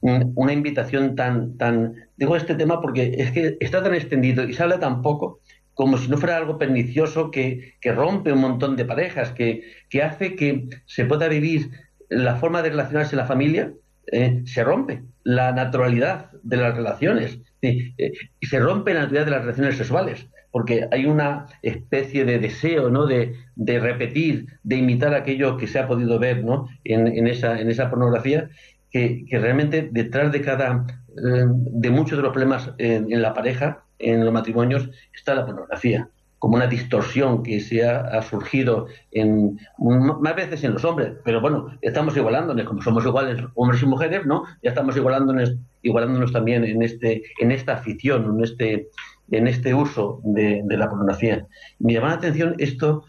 Una 0.00 0.52
invitación 0.52 1.16
tan, 1.16 1.58
tan, 1.58 2.06
digo 2.16 2.36
este 2.36 2.54
tema 2.54 2.80
porque 2.80 3.14
es 3.18 3.32
que 3.32 3.56
está 3.60 3.82
tan 3.82 3.94
extendido 3.94 4.44
y 4.44 4.52
se 4.54 4.62
habla 4.62 4.78
tan 4.78 5.02
poco 5.02 5.40
como 5.78 5.96
si 5.96 6.08
no 6.08 6.18
fuera 6.18 6.36
algo 6.36 6.58
pernicioso 6.58 7.30
que, 7.30 7.76
rompe 7.84 8.32
un 8.32 8.40
montón 8.40 8.74
de 8.74 8.84
parejas, 8.84 9.30
que, 9.30 9.62
que, 9.88 10.02
hace 10.02 10.34
que 10.34 10.68
se 10.86 11.04
pueda 11.04 11.28
vivir 11.28 11.70
la 12.08 12.34
forma 12.34 12.62
de 12.62 12.70
relacionarse 12.70 13.14
en 13.14 13.18
la 13.18 13.26
familia, 13.26 13.72
eh, 14.10 14.42
se 14.44 14.64
rompe 14.64 15.04
la 15.22 15.52
naturalidad 15.52 16.32
de 16.42 16.56
las 16.56 16.74
relaciones, 16.74 17.38
eh, 17.62 17.92
y 18.40 18.46
se 18.46 18.58
rompe 18.58 18.92
la 18.92 19.02
naturalidad 19.02 19.26
de 19.26 19.30
las 19.30 19.42
relaciones 19.42 19.76
sexuales 19.76 20.26
porque 20.50 20.88
hay 20.90 21.06
una 21.06 21.46
especie 21.62 22.24
de 22.24 22.40
deseo 22.40 22.90
¿no? 22.90 23.06
de, 23.06 23.36
repetir, 23.56 24.46
de 24.64 24.76
imitar 24.76 25.14
aquello 25.14 25.56
que 25.58 25.68
se 25.68 25.78
ha 25.78 25.86
podido 25.86 26.18
ver 26.18 26.42
¿no? 26.42 26.66
en, 26.82 27.28
esa, 27.28 27.60
en 27.60 27.70
esa 27.70 27.90
pornografía, 27.90 28.48
que, 28.90 29.24
realmente 29.30 29.88
detrás 29.92 30.32
de 30.32 30.40
cada 30.40 30.86
eh, 31.10 31.44
de 31.46 31.90
muchos 31.90 32.18
de 32.18 32.22
los 32.22 32.32
problemas 32.32 32.72
en, 32.78 33.22
la 33.22 33.34
pareja, 33.34 33.84
en 33.98 34.24
los 34.24 34.32
matrimonios, 34.32 34.90
está 35.12 35.34
la 35.34 35.46
pornografía 35.46 36.08
como 36.38 36.56
una 36.56 36.66
distorsión 36.66 37.42
que 37.42 37.60
se 37.60 37.84
ha, 37.84 38.22
surgido 38.22 38.86
en 39.10 39.58
más 39.78 40.36
veces 40.36 40.62
en 40.62 40.72
los 40.74 40.84
hombres, 40.84 41.14
pero 41.24 41.40
bueno, 41.40 41.76
estamos 41.82 42.16
igualándonos, 42.16 42.64
como 42.64 42.80
somos 42.80 43.04
iguales 43.04 43.42
hombres 43.54 43.82
y 43.82 43.86
mujeres, 43.86 44.24
¿no? 44.24 44.44
Ya 44.62 44.70
estamos 44.70 44.96
igualándonos, 44.96 45.56
igualándonos 45.82 46.32
también 46.32 46.64
en 46.64 46.82
este, 46.82 47.22
en 47.40 47.50
esta 47.50 47.74
afición, 47.74 48.36
en 48.36 48.44
este, 48.44 48.88
en 49.32 49.48
este 49.48 49.74
uso 49.74 50.20
de, 50.22 50.62
la 50.68 50.88
pornografía. 50.88 51.44
Me 51.80 51.94
llamaba 51.94 52.12
la 52.12 52.18
atención 52.18 52.54
esto, 52.58 53.04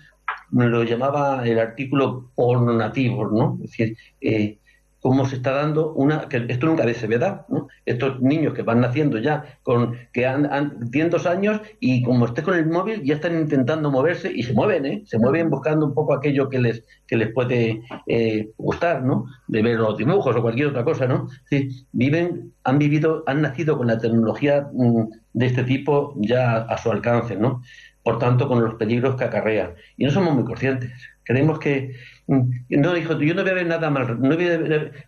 lo 0.51 0.83
llamaba 0.83 1.47
el 1.47 1.59
artículo 1.59 2.31
pornonativo, 2.33 3.27
¿no? 3.27 3.59
Es 3.63 3.71
decir, 3.71 3.97
eh, 4.21 4.57
cómo 4.99 5.25
se 5.25 5.37
está 5.37 5.51
dando 5.51 5.93
una 5.93 6.27
que 6.27 6.45
esto 6.49 6.65
nunca 6.65 6.91
se 6.93 7.07
ve 7.07 7.17
dar, 7.17 7.45
¿no? 7.49 7.67
Estos 7.85 8.21
niños 8.21 8.53
que 8.53 8.63
van 8.63 8.81
naciendo 8.81 9.17
ya 9.17 9.59
con 9.63 9.95
que 10.13 10.25
han, 10.25 10.51
han 10.51 10.91
tienen 10.91 11.09
dos 11.09 11.25
años 11.25 11.61
y 11.79 12.03
como 12.03 12.25
esté 12.25 12.43
con 12.43 12.55
el 12.55 12.67
móvil 12.67 13.03
ya 13.03 13.15
están 13.15 13.37
intentando 13.39 13.91
moverse 13.91 14.31
y 14.33 14.43
se 14.43 14.53
mueven, 14.53 14.85
¿eh? 14.85 15.03
Se 15.05 15.17
mueven 15.17 15.49
buscando 15.49 15.85
un 15.85 15.93
poco 15.93 16.13
aquello 16.13 16.49
que 16.49 16.59
les 16.59 16.83
que 17.07 17.17
les 17.17 17.31
puede 17.33 17.81
eh, 18.07 18.49
gustar, 18.57 19.03
¿no? 19.03 19.25
De 19.47 19.61
ver 19.61 19.79
los 19.79 19.97
dibujos 19.97 20.35
o 20.35 20.41
cualquier 20.41 20.67
otra 20.67 20.83
cosa, 20.83 21.07
¿no? 21.07 21.27
Sí, 21.49 21.85
viven, 21.91 22.53
han 22.63 22.77
vivido, 22.77 23.23
han 23.27 23.41
nacido 23.41 23.77
con 23.77 23.87
la 23.87 23.97
tecnología 23.97 24.67
mm, 24.73 25.03
de 25.33 25.45
este 25.45 25.63
tipo 25.63 26.13
ya 26.17 26.57
a 26.57 26.77
su 26.77 26.91
alcance, 26.91 27.35
¿no? 27.35 27.61
Por 28.03 28.19
tanto, 28.19 28.47
con 28.47 28.63
los 28.63 28.75
peligros 28.75 29.15
que 29.15 29.25
acarrea. 29.25 29.75
Y 29.97 30.05
no 30.05 30.11
somos 30.11 30.33
muy 30.33 30.43
conscientes. 30.43 30.91
Creemos 31.29 31.59
que 31.59 31.93
Mm, 32.29 32.51
no 32.81 32.93
dijo, 32.93 33.19
yo 33.19 33.33
no 33.33 33.41
voy 33.41 33.49
a 33.49 33.55
ver 33.55 33.65
nada 33.65 33.89
mal, 33.89 34.21
no 34.21 34.37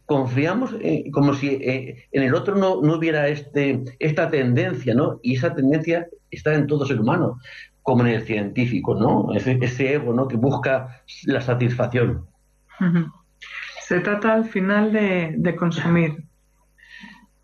confiamos 0.07 0.75
eh, 0.81 1.03
como 1.12 1.36
si 1.36 1.49
eh, 1.49 2.07
en 2.12 2.23
el 2.23 2.34
otro 2.34 2.55
no, 2.55 2.81
no, 2.81 2.95
hubiera 2.95 3.27
este, 3.27 3.84
esta 3.99 4.31
tendencia, 4.31 4.95
¿no? 4.95 5.19
Y 5.21 5.36
esa 5.36 5.53
tendencia 5.53 6.07
está 6.31 6.55
en 6.55 6.65
todo 6.65 6.84
ser 6.84 6.99
humano, 6.99 7.39
como 7.84 8.01
en 8.01 8.13
el 8.13 8.23
científico, 8.23 8.95
¿no? 8.95 9.36
Ese, 9.36 9.93
ego, 9.93 10.15
¿no? 10.15 10.27
Que 10.27 10.36
busca 10.36 11.03
la 11.25 11.41
satisfacción. 11.41 12.25
Se 13.81 13.99
trata 13.99 14.34
al 14.34 14.45
final 14.45 14.91
de, 14.91 15.55
consumir. 15.55 16.23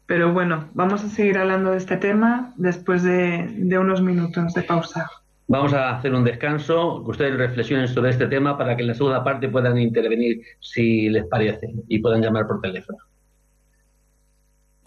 Pero 0.07 0.33
bueno, 0.33 0.69
vamos 0.73 1.03
a 1.03 1.09
seguir 1.09 1.37
hablando 1.37 1.71
de 1.71 1.77
este 1.77 1.97
tema 1.97 2.51
después 2.57 3.03
de, 3.03 3.47
de 3.55 3.77
unos 3.77 4.01
minutos 4.01 4.55
de 4.55 4.63
pausa. 4.63 5.07
Vamos 5.49 5.73
a 5.73 5.97
hacer 5.97 6.13
un 6.13 6.25
descanso, 6.25 7.01
que 7.05 7.11
ustedes 7.11 7.37
reflexionen 7.37 7.87
sobre 7.87 8.09
este 8.09 8.27
tema 8.27 8.57
para 8.57 8.75
que 8.75 8.81
en 8.81 8.89
la 8.89 8.93
segunda 8.93 9.23
parte 9.23 9.47
puedan 9.47 9.77
intervenir 9.77 10.41
si 10.59 11.09
les 11.09 11.25
parece 11.25 11.73
y 11.87 11.99
puedan 11.99 12.21
llamar 12.21 12.47
por 12.47 12.59
teléfono. 12.59 12.97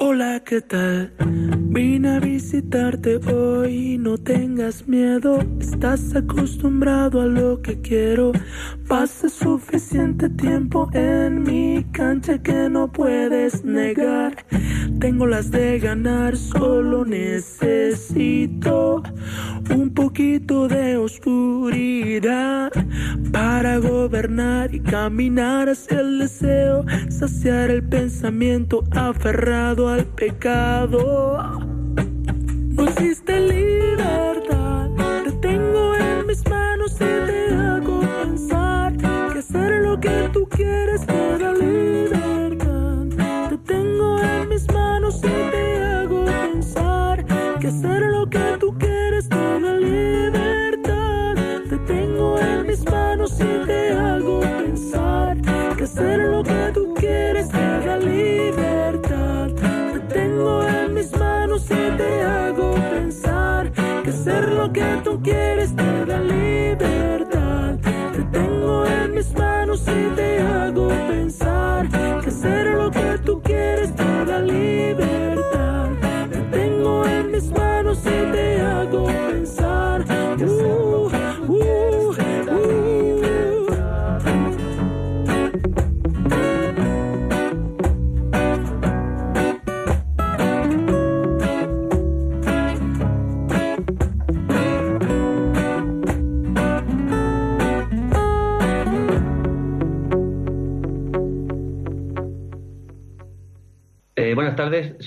Hola, 0.03 0.41
¿qué 0.47 0.63
tal? 0.63 1.13
Vine 1.59 2.17
a 2.17 2.21
visitarte 2.21 3.17
hoy, 3.17 3.99
no 3.99 4.17
tengas 4.17 4.89
miedo, 4.89 5.45
estás 5.61 6.17
acostumbrado 6.17 7.21
a 7.21 7.27
lo 7.27 7.61
que 7.61 7.83
quiero. 7.83 8.33
Pasa 8.89 9.29
suficiente 9.29 10.31
tiempo 10.31 10.89
en 10.95 11.43
mi 11.43 11.85
cancha 11.93 12.43
que 12.43 12.71
no 12.71 12.91
puedes 12.91 13.63
negar. 13.63 14.47
Tengo 15.01 15.27
las 15.27 15.51
de 15.51 15.79
ganar, 15.79 16.35
solo 16.35 17.05
necesito 17.05 19.03
un 19.71 19.93
poquito 19.93 20.67
de 20.67 20.97
oscuridad 20.97 22.73
para 23.33 23.79
gobernar 23.79 24.75
y 24.75 24.81
caminar 24.81 25.69
hacia 25.69 26.01
el 26.01 26.19
deseo, 26.19 26.85
saciar 27.09 27.71
el 27.71 27.83
pensamiento 27.83 28.83
aferrado 28.91 29.90
al 29.93 30.07
pecado. 30.07 31.61
No 32.77 32.85
libertad, 33.41 34.89
te 35.25 35.33
tengo 35.33 35.95
en 35.97 36.27
mis 36.27 36.49
manos 36.49 36.93
y 36.95 36.99
te 36.99 37.55
hago 37.55 38.01
pensar 38.01 38.97
que 38.97 39.39
hacer 39.39 39.83
lo 39.83 39.99
que 39.99 40.31
tú 40.33 40.49
quieres 40.49 41.05
te 41.07 41.39
da 41.39 41.53
libertad. 41.53 43.07
Te 43.51 43.59
tengo 43.59 44.21
en 44.23 44.49
mis 44.49 44.73
manos 44.73 45.19
y 45.19 45.51
te 45.51 45.83
hago 45.83 46.25
pensar 46.25 47.25
que 47.61 47.69
hacer 47.69 48.03
lo 48.03 48.29
que 48.29 48.57
tú 48.59 48.69
quieres 48.69 48.80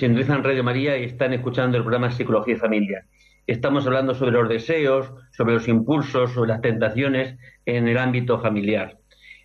sintonizan 0.04 0.44
Radio 0.44 0.66
María 0.66 0.98
y 0.98 1.06
están 1.06 1.32
escuchando 1.32 1.78
el 1.78 1.84
programa 1.84 2.12
Psicología 2.12 2.56
y 2.56 2.58
Familia. 2.58 3.06
Estamos 3.48 3.88
hablando 3.88 4.14
sobre 4.14 4.34
los 4.34 4.50
deseos, 4.50 5.10
sobre 5.32 5.54
los 5.54 5.66
impulsos, 5.70 6.34
sobre 6.34 6.50
las 6.50 6.60
tentaciones 6.60 7.38
en 7.66 7.88
el 7.88 7.98
ámbito 7.98 8.38
familiar. 8.38 8.98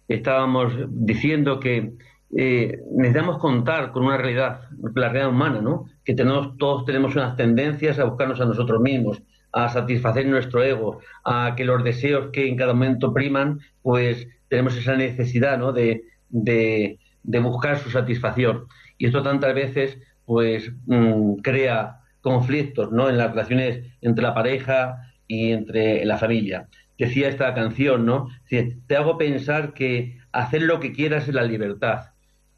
Estábamos 0.08 0.72
diciendo 0.88 1.60
que 1.60 1.92
eh, 2.36 2.76
necesitamos 2.90 3.38
contar 3.38 3.92
con 3.92 4.04
una 4.04 4.16
realidad, 4.16 4.62
la 4.96 5.10
realidad 5.10 5.28
humana, 5.28 5.60
¿no? 5.60 5.84
Que 6.04 6.14
tenemos, 6.14 6.56
todos 6.58 6.84
tenemos 6.84 7.14
unas 7.14 7.36
tendencias 7.36 8.00
a 8.00 8.04
buscarnos 8.04 8.40
a 8.40 8.44
nosotros 8.44 8.80
mismos, 8.80 9.22
a 9.52 9.68
satisfacer 9.68 10.26
nuestro 10.26 10.64
ego, 10.64 10.98
a 11.24 11.54
que 11.56 11.64
los 11.64 11.84
deseos 11.84 12.30
que 12.32 12.48
en 12.48 12.56
cada 12.56 12.72
momento 12.72 13.14
priman, 13.14 13.60
pues 13.80 14.26
tenemos 14.48 14.76
esa 14.76 14.96
necesidad, 14.96 15.56
¿no? 15.56 15.72
de, 15.72 16.02
de 16.30 17.38
buscar 17.38 17.78
su 17.78 17.90
satisfacción 17.90 18.66
y 18.98 19.06
esto 19.06 19.22
tantas 19.22 19.54
veces 19.54 19.98
pues 20.28 20.70
mm, 20.84 21.36
crea 21.36 22.00
conflictos 22.20 22.92
¿no? 22.92 23.08
en 23.08 23.16
las 23.16 23.30
relaciones 23.30 23.82
entre 24.02 24.22
la 24.22 24.34
pareja 24.34 25.10
y 25.26 25.52
entre 25.52 26.04
la 26.04 26.18
familia. 26.18 26.68
Decía 26.98 27.30
esta 27.30 27.54
canción, 27.54 28.04
¿no? 28.04 28.28
Te 28.46 28.96
hago 28.96 29.16
pensar 29.16 29.72
que 29.72 30.18
hacer 30.32 30.62
lo 30.62 30.80
que 30.80 30.92
quieras 30.92 31.28
es 31.28 31.34
la 31.34 31.44
libertad. 31.44 32.10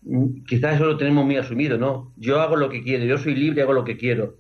Mm, 0.03 0.43
quizás 0.49 0.75
eso 0.75 0.87
lo 0.87 0.97
tenemos 0.97 1.25
muy 1.25 1.37
asumido, 1.37 1.79
¿no? 1.79 2.13
Yo 2.17 2.41
hago 2.41 2.57
lo 2.57 2.71
que 2.71 2.83
quiero, 2.83 3.05
yo 3.05 3.19
soy 3.19 3.37
libre, 3.37 3.63
hago 3.63 3.73
lo 3.73 3.85
que 3.85 3.97
quiero. 3.97 4.39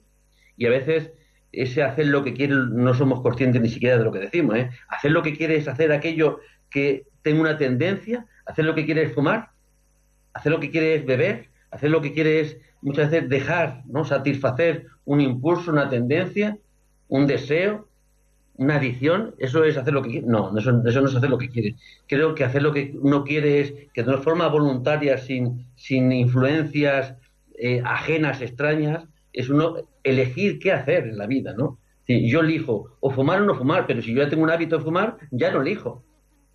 Y 0.56 0.66
a 0.66 0.70
veces 0.70 1.12
ese 1.52 1.84
hacer 1.84 2.08
lo 2.08 2.24
que 2.24 2.34
quiero 2.34 2.66
no 2.66 2.94
somos 2.94 3.20
conscientes 3.22 3.62
ni 3.62 3.68
siquiera 3.68 3.96
de 3.96 4.02
lo 4.02 4.10
que 4.10 4.18
decimos, 4.18 4.56
¿eh? 4.56 4.70
Hacer 4.88 5.12
lo 5.12 5.22
que 5.22 5.36
quiere 5.36 5.56
hacer 5.56 5.92
aquello 5.92 6.40
que 6.68 7.04
tengo 7.22 7.42
una 7.42 7.56
tendencia, 7.56 8.26
hacer 8.44 8.64
lo 8.64 8.74
que 8.74 8.84
quiere 8.86 9.02
es 9.04 9.12
fumar, 9.12 9.50
hacer 10.32 10.50
lo 10.50 10.58
que 10.58 10.70
quiere 10.70 10.98
beber, 10.98 11.49
hacer 11.70 11.90
lo 11.90 12.00
que 12.00 12.12
quiere 12.12 12.40
es 12.40 12.58
muchas 12.82 13.10
veces 13.10 13.28
dejar, 13.28 13.82
¿no? 13.86 14.04
Satisfacer 14.04 14.86
un 15.04 15.20
impulso, 15.20 15.70
una 15.70 15.88
tendencia, 15.88 16.58
un 17.08 17.26
deseo, 17.26 17.88
una 18.54 18.76
adicción, 18.76 19.34
eso 19.38 19.64
es 19.64 19.76
hacer 19.76 19.94
lo 19.94 20.02
que 20.02 20.10
quiere. 20.10 20.26
No, 20.26 20.56
eso, 20.56 20.72
no 20.72 20.88
es 20.88 21.16
hacer 21.16 21.30
lo 21.30 21.38
que 21.38 21.48
quiere. 21.48 21.76
Creo 22.06 22.34
que 22.34 22.44
hacer 22.44 22.62
lo 22.62 22.72
que 22.72 22.94
uno 23.00 23.24
quiere 23.24 23.60
es 23.60 23.74
que 23.94 24.02
de 24.02 24.18
forma 24.18 24.48
voluntaria, 24.48 25.18
sin, 25.18 25.66
sin 25.76 26.12
influencias 26.12 27.14
eh, 27.58 27.82
ajenas, 27.84 28.42
extrañas, 28.42 29.04
es 29.32 29.48
uno 29.48 29.76
elegir 30.04 30.58
qué 30.58 30.72
hacer 30.72 31.04
en 31.04 31.18
la 31.18 31.26
vida, 31.26 31.54
¿no? 31.56 31.78
yo 32.08 32.40
elijo 32.40 32.96
o 33.00 33.10
fumar 33.10 33.40
o 33.40 33.44
no 33.44 33.54
fumar, 33.54 33.86
pero 33.86 34.02
si 34.02 34.12
yo 34.12 34.22
ya 34.22 34.28
tengo 34.28 34.42
un 34.42 34.50
hábito 34.50 34.78
de 34.78 34.84
fumar, 34.84 35.16
ya 35.30 35.52
no 35.52 35.62
elijo. 35.62 36.04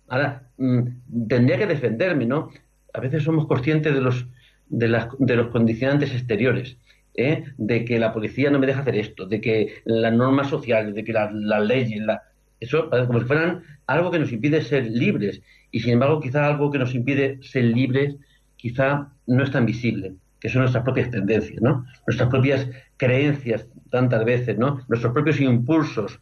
Ahora, 0.08 0.50
mm, 0.58 1.26
tendría 1.28 1.56
que 1.58 1.66
defenderme, 1.66 2.26
¿no? 2.26 2.50
A 2.92 3.00
veces 3.00 3.22
somos 3.22 3.46
conscientes 3.46 3.94
de 3.94 4.00
los, 4.00 4.26
de, 4.68 4.88
las, 4.88 5.08
de 5.18 5.36
los 5.36 5.48
condicionantes 5.48 6.12
exteriores. 6.12 6.76
¿eh? 7.16 7.44
de 7.56 7.84
que 7.84 7.98
la 7.98 8.12
policía 8.12 8.50
no 8.50 8.58
me 8.58 8.66
deja 8.66 8.80
hacer 8.80 8.96
esto, 8.96 9.26
de 9.26 9.40
que 9.40 9.82
las 9.84 10.12
normas 10.12 10.48
sociales, 10.48 10.94
de 10.94 11.04
que 11.04 11.12
las, 11.12 11.32
leyes, 11.32 12.00
la, 12.04 12.22
eso 12.60 12.90
como 12.90 13.20
si 13.20 13.26
fueran 13.26 13.62
algo 13.86 14.10
que 14.10 14.18
nos 14.18 14.32
impide 14.32 14.62
ser 14.62 14.86
libres. 14.86 15.42
Y 15.70 15.80
sin 15.80 15.94
embargo, 15.94 16.20
quizá 16.20 16.46
algo 16.46 16.70
que 16.70 16.78
nos 16.78 16.94
impide 16.94 17.38
ser 17.42 17.64
libres, 17.64 18.16
quizá 18.56 19.12
no 19.26 19.42
es 19.42 19.50
tan 19.50 19.66
visible, 19.66 20.14
que 20.40 20.48
son 20.48 20.62
nuestras 20.62 20.84
propias 20.84 21.10
tendencias, 21.10 21.60
¿no? 21.60 21.84
Nuestras 22.06 22.28
propias 22.28 22.68
creencias 22.96 23.66
tantas 23.90 24.24
veces, 24.24 24.56
¿no? 24.58 24.80
Nuestros 24.88 25.12
propios 25.12 25.40
impulsos, 25.40 26.20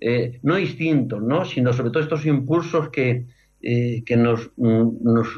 eh, 0.00 0.38
no 0.42 0.56
distintos, 0.56 1.22
¿no? 1.22 1.44
Sino 1.44 1.72
sobre 1.72 1.90
todo 1.90 2.02
estos 2.02 2.26
impulsos 2.26 2.90
que, 2.90 3.26
eh, 3.62 4.02
que 4.04 4.16
nos, 4.16 4.50
mm, 4.56 5.02
nos 5.02 5.28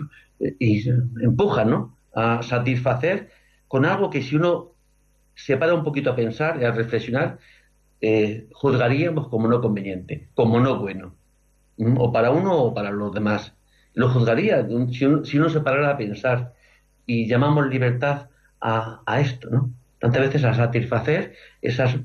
empujan, 1.20 1.70
¿no? 1.70 1.95
A 2.16 2.42
satisfacer 2.42 3.30
con 3.68 3.84
algo 3.84 4.10
que 4.10 4.22
si 4.22 4.34
uno 4.34 4.72
se 5.36 5.56
para 5.56 5.74
un 5.74 5.84
poquito 5.84 6.10
a 6.10 6.16
pensar 6.16 6.58
y 6.60 6.64
a 6.64 6.72
reflexionar, 6.72 7.38
eh, 8.00 8.48
juzgaríamos 8.52 9.28
como 9.28 9.48
no 9.48 9.60
conveniente, 9.60 10.28
como 10.34 10.58
no 10.60 10.78
bueno, 10.78 11.14
o 11.98 12.12
para 12.12 12.30
uno 12.30 12.56
o 12.56 12.74
para 12.74 12.90
los 12.90 13.12
demás. 13.12 13.54
Lo 13.94 14.08
juzgaría 14.08 14.66
si 14.92 15.04
uno, 15.06 15.48
se 15.48 15.60
parara 15.60 15.90
a 15.90 15.96
pensar 15.96 16.52
y 17.06 17.26
llamamos 17.26 17.68
libertad 17.68 18.28
a, 18.60 19.20
esto, 19.20 19.48
¿no? 19.50 19.70
Tantas 20.00 20.22
veces 20.22 20.44
a 20.44 20.54
satisfacer 20.54 21.34
esas, 21.62 21.96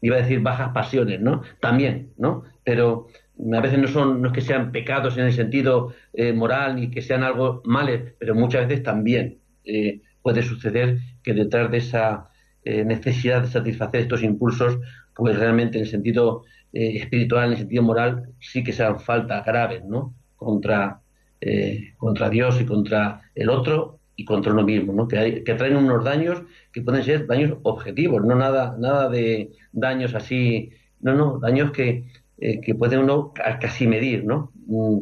iba 0.00 0.16
a 0.16 0.22
decir, 0.22 0.40
bajas 0.40 0.70
pasiones, 0.70 1.20
¿no? 1.20 1.42
También, 1.60 2.12
¿no? 2.16 2.44
Pero 2.64 3.08
a 3.52 3.60
veces 3.60 3.78
no 3.78 3.88
son, 3.88 4.20
no 4.20 4.28
es 4.28 4.34
que 4.34 4.40
sean 4.40 4.72
pecados 4.72 5.16
en 5.16 5.26
el 5.26 5.32
sentido 5.32 5.94
eh, 6.12 6.32
moral 6.32 6.76
ni 6.76 6.90
que 6.90 7.02
sean 7.02 7.22
algo 7.22 7.62
males, 7.64 8.14
pero 8.18 8.34
muchas 8.34 8.66
veces 8.66 8.82
también 8.82 9.39
eh, 9.70 10.00
puede 10.22 10.42
suceder 10.42 10.98
que 11.22 11.34
detrás 11.34 11.70
de 11.70 11.78
esa 11.78 12.30
eh, 12.62 12.84
necesidad 12.84 13.42
de 13.42 13.48
satisfacer 13.48 14.02
estos 14.02 14.22
impulsos, 14.22 14.78
pues 15.14 15.38
realmente 15.38 15.78
en 15.78 15.84
el 15.84 15.90
sentido 15.90 16.44
eh, 16.72 16.96
espiritual, 16.96 17.46
en 17.46 17.52
el 17.52 17.58
sentido 17.58 17.82
moral, 17.82 18.28
sí 18.38 18.62
que 18.62 18.72
sean 18.72 19.00
falta 19.00 19.42
graves, 19.42 19.82
¿no? 19.84 20.14
Contra, 20.36 21.00
eh, 21.40 21.94
contra 21.96 22.28
Dios 22.28 22.60
y 22.60 22.66
contra 22.66 23.22
el 23.34 23.48
otro 23.48 23.98
y 24.14 24.26
contra 24.26 24.52
uno 24.52 24.62
mismo, 24.62 24.92
¿no? 24.92 25.08
Que, 25.08 25.42
que 25.42 25.54
traen 25.54 25.76
unos 25.76 26.04
daños 26.04 26.42
que 26.70 26.82
pueden 26.82 27.02
ser 27.02 27.26
daños 27.26 27.56
objetivos, 27.62 28.22
no 28.24 28.34
nada, 28.34 28.76
nada 28.78 29.08
de 29.08 29.52
daños 29.72 30.14
así, 30.14 30.70
no, 31.00 31.14
no, 31.14 31.38
daños 31.38 31.70
que, 31.70 32.04
que 32.38 32.74
puede 32.74 32.98
uno 32.98 33.32
casi 33.34 33.86
medir, 33.86 34.24
¿no? 34.24 34.52
Mm, 34.66 34.98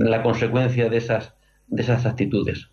la 0.00 0.22
consecuencia 0.22 0.88
de 0.88 0.96
esas, 0.96 1.34
de 1.68 1.82
esas 1.82 2.06
actitudes. 2.06 2.70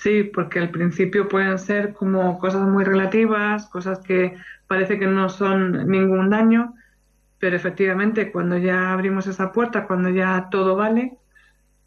Sí, 0.00 0.22
porque 0.22 0.60
al 0.60 0.70
principio 0.70 1.26
pueden 1.26 1.58
ser 1.58 1.92
como 1.92 2.38
cosas 2.38 2.68
muy 2.68 2.84
relativas, 2.84 3.66
cosas 3.66 3.98
que 3.98 4.36
parece 4.68 4.96
que 4.96 5.08
no 5.08 5.28
son 5.28 5.88
ningún 5.88 6.30
daño, 6.30 6.74
pero 7.40 7.56
efectivamente 7.56 8.30
cuando 8.30 8.58
ya 8.58 8.92
abrimos 8.92 9.26
esa 9.26 9.50
puerta, 9.50 9.88
cuando 9.88 10.10
ya 10.10 10.50
todo 10.52 10.76
vale, 10.76 11.18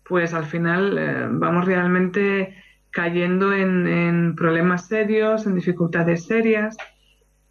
pues 0.03 0.33
al 0.33 0.43
final 0.43 0.97
eh, 0.97 1.27
vamos 1.29 1.63
realmente 1.63 2.53
cayendo 2.89 3.53
en, 3.53 4.35
problemas 4.35 4.87
serios, 4.87 5.47
en 5.47 5.55
dificultades 5.55 6.25
serias. 6.25 6.75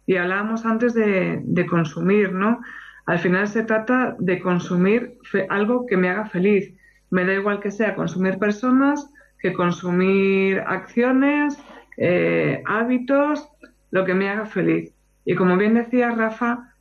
Y 0.05 0.17
hablábamos 0.17 0.63
antes 0.67 0.93
de, 0.93 1.41
de 1.43 1.65
consumir, 1.65 2.33
¿no? 2.33 2.61
Al 3.07 3.17
final 3.17 3.47
se 3.47 3.63
trata 3.63 4.15
de 4.19 4.39
consumir 4.39 5.17
algo 5.49 5.87
que 5.87 5.97
me 5.97 6.09
haga 6.09 6.27
feliz. 6.27 6.71
Me 7.09 7.25
da 7.25 7.33
igual 7.33 7.59
que 7.59 7.71
sea 7.71 7.95
consumir 7.95 8.37
personas, 8.37 9.11
que 9.41 9.53
consumir 9.53 10.59
acciones, 10.67 11.57
eh, 11.97 12.61
hábitos, 12.65 13.49
lo 13.89 14.05
que 14.05 14.13
me 14.13 14.29
haga 14.29 14.45
feliz. 14.45 14.93
Y 15.25 15.35
como 15.35 15.57
bien 15.57 15.73
decía 15.73 16.11
Rafa, 16.11 16.75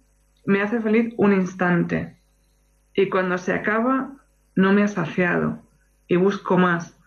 me 0.44 0.62
hace 0.62 0.80
feliz 0.80 1.14
un 1.16 1.32
instante. 1.32 2.16
Y 2.94 3.08
cuando 3.08 3.38
se 3.38 3.52
acaba, 3.52 4.12
no 4.54 4.72
me 4.72 4.82
ha 4.82 4.88
saciado 4.88 5.62
y 6.06 6.16
busco 6.16 6.58
más. 6.58 6.98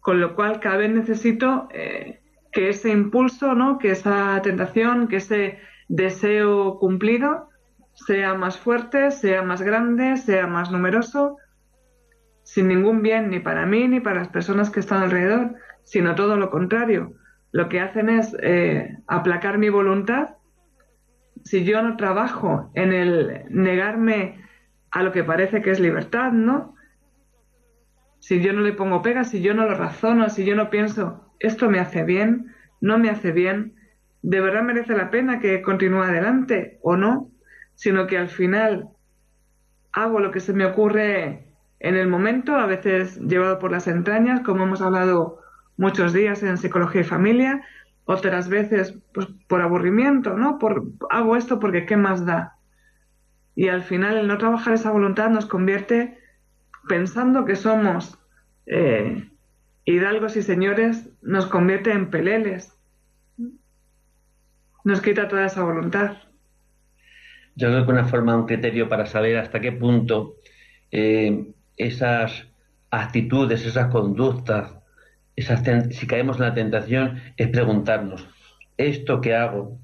Con 0.00 0.20
lo 0.20 0.34
cual, 0.34 0.60
cada 0.60 0.78
vez 0.78 0.90
necesito 0.90 1.68
eh, 1.72 2.20
que 2.50 2.70
ese 2.70 2.90
impulso, 2.90 3.54
¿no? 3.54 3.78
que 3.78 3.90
esa 3.90 4.40
tentación, 4.42 5.08
que 5.08 5.16
ese 5.16 5.58
deseo 5.88 6.78
cumplido 6.78 7.50
sea 7.94 8.34
más 8.34 8.58
fuerte, 8.58 9.10
sea 9.10 9.42
más 9.42 9.62
grande, 9.62 10.16
sea 10.16 10.46
más 10.46 10.70
numeroso 10.70 11.36
sin 12.42 12.68
ningún 12.68 13.02
bien 13.02 13.30
ni 13.30 13.40
para 13.40 13.66
mí 13.66 13.88
ni 13.88 14.00
para 14.00 14.20
las 14.20 14.28
personas 14.28 14.70
que 14.70 14.80
están 14.80 15.02
alrededor, 15.02 15.54
sino 15.84 16.14
todo 16.14 16.36
lo 16.36 16.50
contrario. 16.50 17.14
Lo 17.52 17.68
que 17.68 17.80
hacen 17.80 18.08
es 18.08 18.36
eh, 18.42 18.96
aplacar 19.06 19.58
mi 19.58 19.68
voluntad. 19.68 20.36
Si 21.44 21.64
yo 21.64 21.82
no 21.82 21.96
trabajo 21.96 22.70
en 22.74 22.92
el 22.92 23.44
negarme 23.50 24.42
a 24.90 25.02
lo 25.02 25.12
que 25.12 25.24
parece 25.24 25.62
que 25.62 25.70
es 25.70 25.80
libertad, 25.80 26.32
¿no? 26.32 26.74
Si 28.20 28.40
yo 28.40 28.52
no 28.52 28.60
le 28.60 28.72
pongo 28.72 29.02
pega, 29.02 29.24
si 29.24 29.42
yo 29.42 29.52
no 29.52 29.66
lo 29.66 29.74
razono, 29.74 30.28
si 30.28 30.44
yo 30.44 30.54
no 30.54 30.70
pienso, 30.70 31.34
esto 31.40 31.68
me 31.68 31.80
hace 31.80 32.04
bien, 32.04 32.54
no 32.80 32.98
me 32.98 33.10
hace 33.10 33.32
bien, 33.32 33.74
¿de 34.22 34.40
verdad 34.40 34.62
merece 34.62 34.94
la 34.94 35.10
pena 35.10 35.40
que 35.40 35.60
continúe 35.62 36.02
adelante 36.02 36.78
o 36.82 36.96
no? 36.96 37.30
Sino 37.74 38.06
que 38.06 38.18
al 38.18 38.28
final 38.28 38.90
hago 39.92 40.20
lo 40.20 40.30
que 40.30 40.40
se 40.40 40.52
me 40.52 40.64
ocurre 40.64 41.51
en 41.82 41.96
el 41.96 42.06
momento, 42.06 42.54
a 42.54 42.66
veces 42.66 43.18
llevado 43.18 43.58
por 43.58 43.72
las 43.72 43.88
entrañas, 43.88 44.42
como 44.42 44.62
hemos 44.62 44.80
hablado 44.80 45.40
muchos 45.76 46.12
días 46.12 46.40
en 46.44 46.56
psicología 46.56 47.00
y 47.00 47.04
familia, 47.04 47.66
otras 48.04 48.48
veces 48.48 48.94
pues, 49.12 49.26
por 49.48 49.62
aburrimiento, 49.62 50.36
¿no? 50.36 50.60
Por, 50.60 50.84
hago 51.10 51.34
esto 51.34 51.58
porque 51.58 51.84
¿qué 51.84 51.96
más 51.96 52.24
da? 52.24 52.56
Y 53.56 53.66
al 53.66 53.82
final 53.82 54.16
el 54.16 54.28
no 54.28 54.38
trabajar 54.38 54.74
esa 54.74 54.92
voluntad 54.92 55.28
nos 55.30 55.46
convierte 55.46 56.18
pensando 56.88 57.44
que 57.44 57.56
somos 57.56 58.16
eh, 58.66 59.28
hidalgos 59.84 60.36
y 60.36 60.42
señores, 60.42 61.10
nos 61.20 61.46
convierte 61.46 61.90
en 61.90 62.10
peleles. 62.10 62.78
Nos 64.84 65.00
quita 65.00 65.26
toda 65.26 65.46
esa 65.46 65.64
voluntad. 65.64 66.16
Yo 67.56 67.68
creo 67.70 67.84
que 67.84 67.90
una 67.90 68.04
forma, 68.04 68.36
un 68.36 68.46
criterio 68.46 68.88
para 68.88 69.06
saber 69.06 69.36
hasta 69.36 69.60
qué 69.60 69.72
punto 69.72 70.36
eh, 70.92 71.52
esas 71.76 72.46
actitudes, 72.90 73.64
esas 73.64 73.90
conductas, 73.90 74.74
esas 75.36 75.62
si 75.94 76.06
caemos 76.06 76.36
en 76.36 76.42
la 76.42 76.54
tentación, 76.54 77.20
es 77.36 77.48
preguntarnos, 77.48 78.26
¿esto 78.76 79.20
que 79.20 79.34
hago? 79.34 79.78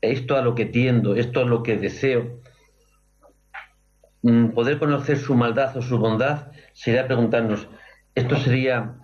¿Esto 0.00 0.36
a 0.36 0.42
lo 0.42 0.54
que 0.54 0.66
tiendo? 0.66 1.14
¿Esto 1.14 1.40
a 1.40 1.44
lo 1.44 1.62
que 1.62 1.78
deseo? 1.78 2.40
Mm, 4.22 4.48
poder 4.50 4.78
conocer 4.78 5.18
su 5.18 5.34
maldad 5.34 5.76
o 5.76 5.82
su 5.82 5.98
bondad 5.98 6.52
sería 6.72 7.06
preguntarnos, 7.06 7.68
¿esto 8.14 8.36
sería, 8.36 8.96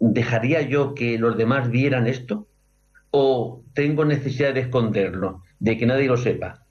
dejaría 0.00 0.62
yo 0.62 0.94
que 0.94 1.18
los 1.18 1.36
demás 1.36 1.70
vieran 1.70 2.06
esto? 2.06 2.48
¿O 3.10 3.62
tengo 3.74 4.04
necesidad 4.04 4.54
de 4.54 4.60
esconderlo, 4.60 5.42
de 5.60 5.78
que 5.78 5.86
nadie 5.86 6.08
lo 6.08 6.16
sepa? 6.16 6.66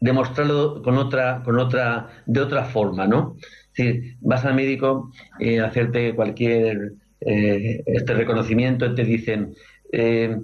demostrarlo 0.00 0.82
con 0.82 0.96
otra, 0.96 1.42
con 1.44 1.58
otra, 1.58 2.08
de 2.26 2.40
otra 2.40 2.64
forma, 2.64 3.06
¿no? 3.06 3.36
Si 3.80 4.14
vas 4.20 4.44
al 4.44 4.54
médico 4.54 5.10
y 5.38 5.54
eh, 5.54 5.60
hacerte 5.60 6.14
cualquier 6.14 6.92
eh, 7.20 7.82
este 7.86 8.12
reconocimiento, 8.12 8.94
te 8.94 9.04
dicen, 9.04 9.54
eh, 9.90 10.36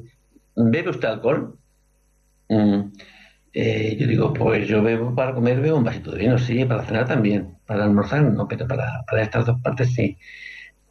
¿bebe 0.54 0.90
usted 0.90 1.08
alcohol? 1.08 1.58
Mm, 2.48 2.80
yo 3.52 4.06
digo, 4.06 4.32
pues 4.32 4.66
yo 4.68 4.82
bebo 4.82 5.14
para 5.14 5.34
comer, 5.34 5.60
bebo 5.60 5.76
un 5.76 5.84
vasito 5.84 6.12
de 6.12 6.18
vino, 6.18 6.38
sí, 6.38 6.64
para 6.64 6.84
cenar 6.84 7.06
también, 7.06 7.58
para 7.66 7.84
almorzar 7.84 8.22
no, 8.22 8.48
pero 8.48 8.66
para, 8.66 9.04
estas 9.20 9.44
dos 9.46 9.60
partes 9.60 9.92
sí. 9.94 10.16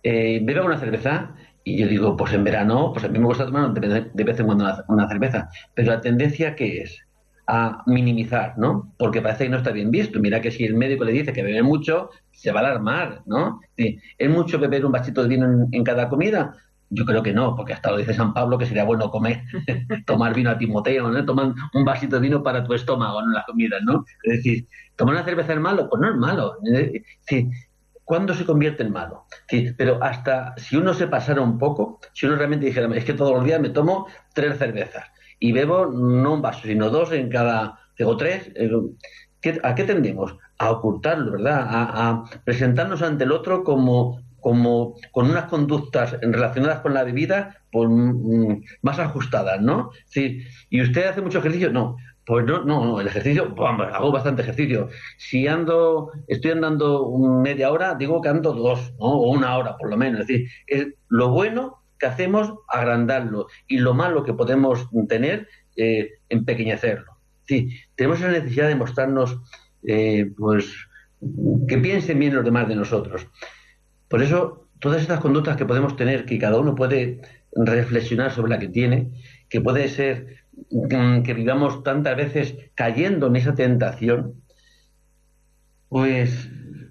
¿Bebe 0.04 0.62
una 0.62 0.78
cerveza? 0.78 1.36
Y 1.64 1.78
yo 1.78 1.88
digo, 1.88 2.16
pues 2.16 2.34
en 2.34 2.44
verano, 2.44 2.92
pues 2.94 3.06
a 3.06 3.08
mí 3.08 3.18
me 3.18 3.26
gusta 3.26 3.46
tomar 3.46 3.74
de 3.74 4.24
vez 4.24 4.40
en 4.40 4.46
cuando 4.46 4.66
una 4.88 5.08
cerveza, 5.08 5.50
pero 5.74 5.92
la 5.94 6.02
tendencia 6.02 6.56
que 6.56 6.82
es 6.82 7.06
a 7.48 7.84
minimizar, 7.86 8.58
¿no? 8.58 8.94
Porque 8.98 9.22
parece 9.22 9.46
que 9.46 9.50
no 9.50 9.58
está 9.58 9.72
bien 9.72 9.92
visto. 9.92 10.20
Mira 10.20 10.42
que 10.42 10.52
si 10.52 10.66
el 10.66 10.76
médico 10.76 11.04
le 11.04 11.12
dice 11.12 11.34
que 11.34 11.44
bebe 11.44 11.64
mucho, 11.64 12.10
se 12.36 12.52
va 12.52 12.60
a 12.60 12.64
alarmar, 12.66 13.22
¿no? 13.26 13.62
¿Es 13.78 14.30
mucho 14.30 14.60
beber 14.60 14.86
un 14.86 14.92
vasito 14.92 15.24
de 15.24 15.30
vino 15.30 15.68
en, 15.72 15.84
cada 15.84 16.10
comida? 16.10 16.56
Yo 16.90 17.06
creo 17.06 17.24
que 17.24 17.34
no, 17.34 17.56
porque 17.56 17.74
hasta 17.74 17.92
lo 17.92 17.98
dice 17.98 18.14
San 18.14 18.34
Pablo 18.34 18.58
que 18.58 18.66
sería 18.66 18.84
bueno 18.84 19.10
comer, 19.10 19.42
tomar 20.06 20.36
vino 20.36 20.52
a 20.52 20.58
Timoteo, 20.58 21.10
¿no? 21.10 21.26
Tomar 21.26 21.54
un 21.74 21.86
vasito 21.86 22.18
de 22.18 22.22
vino 22.22 22.44
para 22.44 22.64
tu 22.64 22.74
estómago, 22.74 23.22
en 23.22 23.34
la 23.34 23.44
comida, 23.44 23.78
¿no? 23.84 24.06
Es 24.24 24.38
decir, 24.38 24.68
¿tomar 24.96 25.16
una 25.16 25.24
cerveza 25.24 25.54
es 25.54 25.60
malo? 25.60 25.90
Pues 25.90 26.02
no 26.02 26.10
es 26.10 26.16
malo. 26.16 26.58
Sí, 27.22 27.50
¿Cuándo 28.06 28.36
se 28.36 28.46
convierte 28.46 28.84
en 28.84 28.92
malo? 28.92 29.26
Pero 29.78 30.02
hasta 30.04 30.54
si 30.58 30.78
uno 30.78 30.94
se 30.94 31.08
pasara 31.08 31.42
un 31.42 31.58
poco, 31.58 32.00
si 32.14 32.28
uno 32.28 32.36
realmente 32.36 32.68
dijera, 32.68 32.88
es 32.96 33.04
que 33.04 33.14
todos 33.14 33.34
los 33.34 33.44
días 33.44 33.60
me 33.60 33.72
tomo 33.72 34.08
tres 34.34 34.60
cervezas, 34.60 35.06
y 35.40 35.52
bebo 35.52 35.88
no 35.88 36.34
un 36.34 36.42
vaso, 36.42 36.62
sino 36.64 36.92
dos 36.92 37.12
en 37.12 37.30
cada, 37.30 37.80
tengo 37.98 38.16
tres. 38.16 38.52
Eh, 38.56 38.70
¿A 39.64 39.76
qué 39.76 39.84
tendemos? 39.84 40.38
A 40.58 40.72
ocultarlo, 40.72 41.34
¿verdad? 41.34 41.66
A, 41.70 42.24
presentarnos 42.44 43.02
ante 43.02 43.26
el 43.26 43.32
otro 43.32 43.64
como, 43.64 44.22
como 44.40 44.96
con 45.12 45.30
unas 45.30 45.46
conductas 45.46 46.18
relacionadas 46.22 46.80
con 46.80 46.94
la 46.94 47.04
bebida 47.04 47.62
pues, 47.72 47.90
mm, 47.90 48.64
más 48.82 49.00
ajustadas, 49.00 49.62
¿no? 49.62 49.92
Sí. 50.06 50.44
¿Y 50.70 50.82
usted 50.82 51.08
hace 51.08 51.22
mucho 51.22 51.40
ejercicio? 51.40 51.72
No. 51.72 51.98
Pues 52.26 52.44
no, 52.44 52.64
no, 52.64 53.00
el 53.00 53.08
ejercicio, 53.08 53.54
hago 53.56 54.12
bastante 54.12 54.42
ejercicio. 54.42 54.90
Si 55.18 55.48
ando, 55.48 56.12
estoy 56.28 56.52
andando 56.52 57.08
media 57.20 57.72
hora, 57.72 57.94
digo 57.94 58.20
que 58.20 58.30
ando 58.30 58.52
dos, 58.52 58.94
¿no? 59.00 59.06
o 59.06 59.30
una 59.30 59.56
hora 59.56 59.78
por 59.78 59.92
lo 59.92 59.98
menos. 59.98 60.22
Es 60.22 60.28
decir, 60.28 60.48
es 60.66 60.88
lo 61.08 61.30
bueno 61.30 61.84
que 62.00 62.08
hacemos, 62.08 62.54
agrandarlo, 62.68 63.48
y 63.68 63.78
lo 63.78 63.94
malo 63.94 64.24
que 64.24 64.34
podemos 64.34 64.88
tener, 65.08 65.48
eh, 65.76 66.14
empequeñecerlo. 66.30 67.14
Sí, 67.48 67.70
tenemos 67.96 68.20
la 68.22 68.30
necesidad 68.30 68.68
de 68.68 68.76
mostrarnos, 68.76 69.38
eh, 69.88 70.32
pues, 70.38 70.74
que 71.68 71.78
piensen 71.78 72.20
bien 72.20 72.36
los 72.36 72.46
demás 72.46 72.68
de 72.68 72.76
nosotros. 72.76 73.28
Por 74.08 74.22
eso, 74.22 74.68
todas 74.80 75.02
estas 75.02 75.20
conductas 75.20 75.58
que 75.58 75.66
podemos 75.66 75.96
tener, 75.96 76.26
que 76.26 76.38
cada 76.38 76.60
uno 76.60 76.76
puede 76.76 77.22
reflexionar 77.56 78.32
sobre 78.32 78.52
la 78.52 78.60
que 78.60 78.68
tiene, 78.68 79.12
que 79.50 79.62
puede 79.62 79.88
ser 79.88 80.46
Mm, 80.72 81.24
que 81.24 81.34
vivamos 81.34 81.84
tantas 81.84 82.16
veces 82.16 82.56
cayendo 82.76 83.28
en 83.28 83.36
esa 83.36 83.56
tentación, 83.56 84.42
pues 85.90 86.50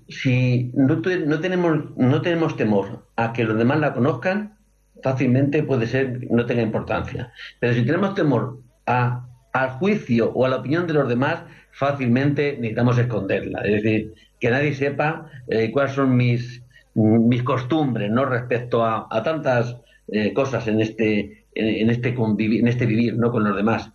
si 0.08 0.70
no, 0.74 1.00
tenemos, 1.00 1.96
no 1.96 2.20
tenemos 2.22 2.56
temor 2.56 3.08
a 3.16 3.32
que 3.32 3.44
los 3.44 3.56
demás 3.56 3.80
la 3.80 3.94
conozcan, 3.94 4.58
fácilmente 5.02 5.62
puede 5.62 5.86
ser 5.86 6.30
no 6.30 6.46
tenga 6.46 6.62
importancia. 6.62 7.32
Pero 7.58 7.74
si 7.74 7.84
tenemos 7.84 8.14
temor 8.14 8.60
a, 8.86 9.26
al 9.54 9.70
juicio 9.70 10.32
o 10.34 10.44
a 10.44 10.48
la 10.48 10.56
opinión 10.56 10.86
de 10.86 10.94
los 10.94 11.08
demás, 11.08 11.44
fácilmente 11.70 12.56
necesitamos 12.58 12.98
esconderla. 12.98 13.60
Es 13.60 13.82
decir, 13.82 14.14
que 14.40 14.50
nadie 14.50 14.74
sepa 14.74 15.30
eh, 15.48 15.70
cuáles 15.70 15.92
son 15.92 16.16
mis, 16.16 16.62
mis 16.94 17.42
costumbres 17.44 18.10
¿no? 18.10 18.24
respecto 18.24 18.84
a, 18.84 19.08
tantas 19.22 19.76
eh, 20.08 20.34
cosas 20.34 20.66
en 20.66 20.80
este, 20.80 21.46
este 21.54 22.08
en 22.08 22.68
este 22.68 22.86
vivir, 22.86 23.16
no 23.16 23.30
con 23.30 23.44
los 23.44 23.56
demás. 23.56 23.92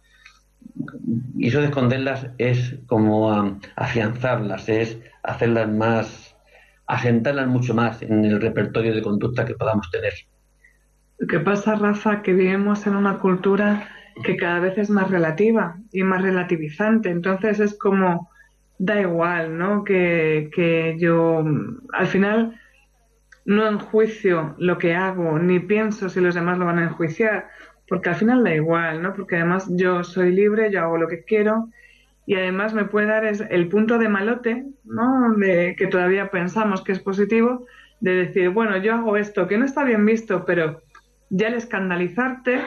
Y 1.38 1.50
eso 1.50 1.60
de 1.60 1.68
esconderlas 1.68 2.28
es 2.38 2.76
como 2.88 3.60
afianzarlas, 3.76 4.70
es 4.70 4.98
hacerlas 5.24 5.70
más, 5.70 6.38
asentarlas 6.88 7.48
mucho 7.48 7.74
más 7.74 8.02
en 8.02 8.24
el 8.24 8.40
repertorio 8.40 8.96
de 8.96 9.02
conducta 9.02 9.46
que 9.46 9.56
podamos 9.56 9.92
tener. 9.92 10.14
Lo 11.18 11.28
que 11.28 11.40
pasa, 11.42 11.76
Rafa, 11.76 12.22
que 12.22 12.34
vivimos 12.34 12.88
en 12.88 12.96
una 12.96 13.20
cultura 13.20 13.90
que 14.24 14.38
cada 14.38 14.60
vez 14.60 14.78
es 14.78 14.90
más 14.90 15.10
relativa 15.10 15.78
y 15.92 16.04
más 16.04 16.22
relativizante. 16.22 17.10
Entonces 17.10 17.60
es 17.60 17.78
como, 17.78 18.30
da 18.78 19.00
igual, 19.02 19.58
¿no? 19.58 19.84
Que, 19.84 20.50
que 20.54 20.96
yo, 21.00 21.44
al 21.94 22.08
final, 22.08 22.60
no 23.46 23.68
enjuicio 23.68 24.56
lo 24.58 24.78
que 24.78 24.96
hago, 24.96 25.40
ni 25.40 25.60
pienso 25.60 26.10
si 26.10 26.20
los 26.22 26.36
demás 26.36 26.58
lo 26.58 26.66
van 26.66 26.80
a 26.80 26.84
enjuiciar, 26.84 27.48
porque 27.88 28.10
al 28.10 28.16
final 28.16 28.44
da 28.44 28.54
igual, 28.54 29.02
¿no? 29.02 29.14
Porque 29.14 29.38
además 29.38 29.68
yo 29.72 30.04
soy 30.04 30.32
libre, 30.32 30.72
yo 30.72 30.82
hago 30.82 30.98
lo 30.98 31.08
que 31.08 31.24
quiero 31.24 31.70
y 32.26 32.36
además 32.36 32.76
me 32.76 32.86
puede 32.86 33.08
dar 33.08 33.26
el 33.26 33.68
punto 33.70 33.98
de 33.98 34.08
malote, 34.08 34.66
¿no? 34.84 35.34
De 35.36 35.76
que 35.76 35.88
todavía 35.88 36.30
pensamos 36.30 36.84
que 36.84 36.92
es 36.92 37.00
positivo, 37.00 37.66
de 38.02 38.12
decir, 38.14 38.50
bueno, 38.50 38.78
yo 38.78 38.94
hago 38.94 39.18
esto 39.18 39.48
que 39.48 39.58
no 39.58 39.66
está 39.66 39.84
bien 39.84 40.06
visto, 40.06 40.46
pero 40.46 40.84
ya 41.32 41.48
el 41.48 41.56
escandalizarte, 41.56 42.62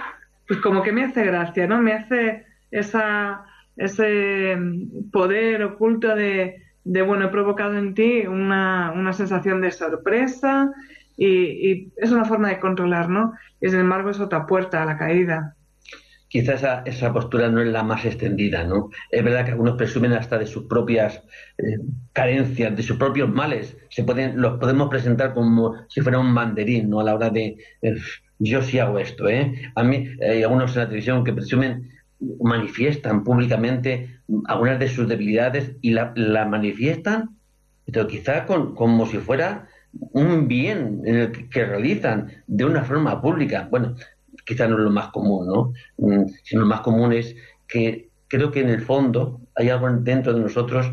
pues 0.46 0.60
como 0.60 0.82
que 0.82 0.92
me 0.92 1.04
hace 1.04 1.24
gracia, 1.24 1.66
¿no? 1.66 1.80
Me 1.80 1.92
hace 1.92 2.46
esa, 2.70 3.44
ese 3.76 4.58
poder 5.12 5.62
oculto 5.62 6.14
de, 6.14 6.62
de, 6.84 7.02
bueno, 7.02 7.26
he 7.26 7.28
provocado 7.28 7.76
en 7.78 7.94
ti 7.94 8.26
una, 8.26 8.92
una 8.94 9.12
sensación 9.12 9.60
de 9.60 9.70
sorpresa 9.70 10.72
y, 11.16 11.92
es 11.96 12.10
una 12.10 12.24
forma 12.24 12.48
de 12.48 12.60
controlar, 12.60 13.08
¿no? 13.08 13.34
Y 13.60 13.68
sin 13.68 13.80
embargo 13.80 14.10
es 14.10 14.20
otra 14.20 14.46
puerta 14.46 14.82
a 14.82 14.86
la 14.86 14.98
caída. 14.98 15.56
Quizás 16.32 16.60
esa, 16.60 16.82
esa, 16.86 17.12
postura 17.12 17.50
no 17.50 17.60
es 17.60 17.68
la 17.68 17.82
más 17.82 18.06
extendida, 18.06 18.64
¿no? 18.64 18.88
Es 19.10 19.22
verdad 19.22 19.44
que 19.44 19.50
algunos 19.50 19.76
presumen 19.76 20.14
hasta 20.14 20.38
de 20.38 20.46
sus 20.46 20.64
propias 20.64 21.22
eh, 21.58 21.76
carencias, 22.14 22.74
de 22.74 22.82
sus 22.82 22.96
propios 22.96 23.28
males. 23.28 23.76
Se 23.90 24.02
pueden, 24.02 24.40
los 24.40 24.58
podemos 24.58 24.88
presentar 24.88 25.34
como 25.34 25.74
si 25.90 26.00
fuera 26.00 26.18
un 26.18 26.34
banderín, 26.34 26.88
¿no? 26.88 27.00
A 27.00 27.04
la 27.04 27.14
hora 27.14 27.28
de, 27.28 27.58
eh, 27.82 27.96
yo 28.38 28.62
sí 28.62 28.78
hago 28.78 28.98
esto, 28.98 29.28
¿eh? 29.28 29.72
A 29.74 29.82
mí 29.82 30.08
hay 30.26 30.42
algunos 30.42 30.74
en 30.74 30.78
la 30.80 30.86
televisión 30.86 31.22
que 31.22 31.34
presumen 31.34 31.90
manifiestan 32.40 33.24
públicamente 33.24 34.18
algunas 34.46 34.78
de 34.78 34.88
sus 34.88 35.06
debilidades 35.06 35.72
y 35.82 35.90
la, 35.90 36.46
manifiestan, 36.48 37.36
pero 37.84 38.06
quizá 38.06 38.46
con, 38.46 38.74
como 38.74 39.04
si 39.04 39.18
fuera 39.18 39.68
un 40.12 40.48
bien 40.48 41.02
que 41.50 41.66
realizan 41.66 42.28
de 42.46 42.64
una 42.64 42.84
forma 42.84 43.20
pública. 43.20 43.68
Bueno, 43.70 43.96
quizá 44.44 44.68
no 44.68 44.76
es 44.76 44.84
lo 44.84 44.90
más 44.90 45.08
común, 45.08 45.46
¿no? 45.46 45.72
Mm, 45.98 46.26
sino 46.42 46.62
lo 46.62 46.66
más 46.66 46.80
común 46.80 47.12
es 47.12 47.34
que 47.66 48.08
creo 48.28 48.50
que 48.50 48.60
en 48.60 48.68
el 48.68 48.82
fondo 48.82 49.40
hay 49.54 49.68
algo 49.68 49.90
dentro 49.90 50.32
de 50.32 50.40
nosotros 50.40 50.90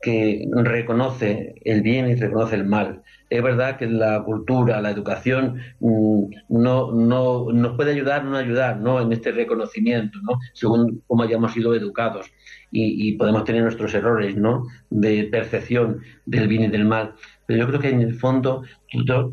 que 0.00 0.48
reconoce 0.52 1.54
el 1.64 1.82
bien 1.82 2.08
y 2.08 2.14
reconoce 2.14 2.54
el 2.54 2.64
mal. 2.64 3.02
Es 3.28 3.42
verdad 3.42 3.76
que 3.76 3.86
la 3.86 4.22
cultura, 4.22 4.80
la 4.80 4.90
educación 4.90 5.60
mm, 5.80 6.24
no, 6.48 6.92
no 6.92 7.46
nos 7.52 7.76
puede 7.76 7.92
ayudar, 7.92 8.24
no 8.24 8.36
ayudar, 8.36 8.78
¿no? 8.78 9.00
En 9.00 9.12
este 9.12 9.32
reconocimiento, 9.32 10.18
¿no? 10.22 10.38
Según 10.54 11.02
cómo 11.06 11.24
hayamos 11.24 11.52
sido 11.52 11.74
educados 11.74 12.30
y, 12.78 13.12
podemos 13.14 13.44
tener 13.44 13.62
nuestros 13.62 13.94
errores, 13.94 14.36
¿no? 14.36 14.66
De 14.90 15.24
percepción 15.24 16.00
del 16.26 16.48
bien 16.48 16.64
y 16.64 16.68
del 16.68 16.84
mal. 16.84 17.14
Pero 17.46 17.60
yo 17.60 17.68
creo 17.68 17.80
que 17.80 17.88
en 17.90 18.02
el 18.02 18.14
fondo 18.14 18.62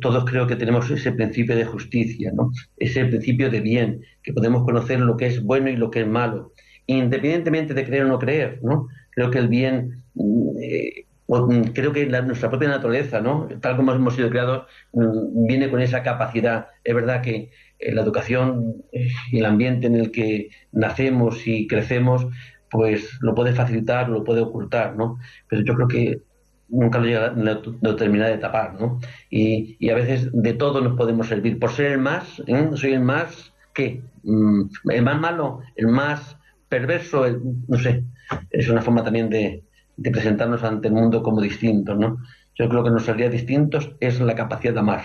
todos 0.01 0.25
creo 0.25 0.47
que 0.47 0.55
tenemos 0.55 0.89
ese 0.89 1.11
principio 1.11 1.55
de 1.55 1.65
justicia, 1.65 2.31
¿no? 2.33 2.51
Ese 2.77 3.05
principio 3.05 3.49
de 3.49 3.61
bien, 3.61 4.01
que 4.23 4.33
podemos 4.33 4.63
conocer 4.63 4.99
lo 4.99 5.17
que 5.17 5.27
es 5.27 5.41
bueno 5.43 5.69
y 5.69 5.75
lo 5.75 5.91
que 5.91 6.01
es 6.01 6.07
malo, 6.07 6.53
independientemente 6.87 7.73
de 7.73 7.85
creer 7.85 8.05
o 8.05 8.07
no 8.07 8.19
creer, 8.19 8.59
¿no? 8.63 8.87
Creo 9.11 9.31
que 9.31 9.39
el 9.39 9.47
bien 9.47 10.03
mm, 10.15 10.57
eh, 10.61 11.05
Mm, 11.27 11.71
creo 11.73 11.93
que 11.93 12.05
nuestra 12.05 12.49
propia 12.49 12.69
naturaleza, 12.69 13.21
¿no? 13.21 13.47
tal 13.61 13.77
como 13.77 13.93
hemos 13.93 14.15
sido 14.15 14.29
creados, 14.29 14.67
mm, 14.91 15.47
viene 15.47 15.69
con 15.69 15.81
esa 15.81 16.03
capacidad. 16.03 16.67
Es 16.83 16.93
verdad 16.93 17.21
que 17.21 17.49
eh, 17.79 17.93
la 17.93 18.01
educación 18.01 18.83
eh, 18.91 19.07
y 19.31 19.39
el 19.39 19.45
ambiente 19.45 19.87
en 19.87 19.95
el 19.95 20.11
que 20.11 20.49
nacemos 20.71 21.47
y 21.47 21.67
crecemos, 21.67 22.27
pues 22.73 23.19
lo 23.21 23.35
puede 23.35 23.53
facilitar, 23.53 24.09
lo 24.09 24.23
puede 24.23 24.41
ocultar, 24.41 24.95
¿no? 24.95 25.19
Pero 25.47 25.61
yo 25.61 25.75
creo 25.75 25.87
que 25.87 26.21
nunca 26.69 26.97
lo, 26.97 27.05
llega, 27.05 27.33
lo, 27.35 27.95
termina 27.95 28.27
de 28.27 28.39
tapar, 28.39 28.73
¿no? 28.81 28.99
Y, 29.29 29.89
a 29.89 29.95
veces 29.95 30.29
de 30.33 30.53
todo 30.53 30.81
nos 30.81 30.97
podemos 30.97 31.27
servir. 31.27 31.59
Por 31.59 31.69
ser 31.69 31.91
el 31.93 31.99
más, 31.99 32.41
¿eh? 32.47 32.71
soy 32.73 32.93
el 32.93 33.01
más, 33.01 33.53
¿qué? 33.75 34.01
Mm, 34.23 34.63
el 34.89 35.03
más 35.03 35.19
malo, 35.19 35.61
el 35.75 35.87
más 35.87 36.35
perverso, 36.67 37.25
no 37.67 37.77
sé. 37.77 38.03
Es 38.49 38.67
una 38.69 38.81
forma 38.81 39.03
también 39.03 39.29
de, 39.29 39.63
presentarnos 40.11 40.63
ante 40.63 40.87
el 40.87 40.95
mundo 40.95 41.21
como 41.21 41.41
distintos, 41.41 41.95
¿no? 41.95 42.17
Yo 42.55 42.67
creo 42.69 42.83
que 42.83 42.89
nos 42.89 43.05
sería 43.05 43.29
distintos 43.29 43.95
es 43.99 44.19
la 44.19 44.33
capacidad 44.33 44.73
de 44.73 44.79
amar. 44.79 45.03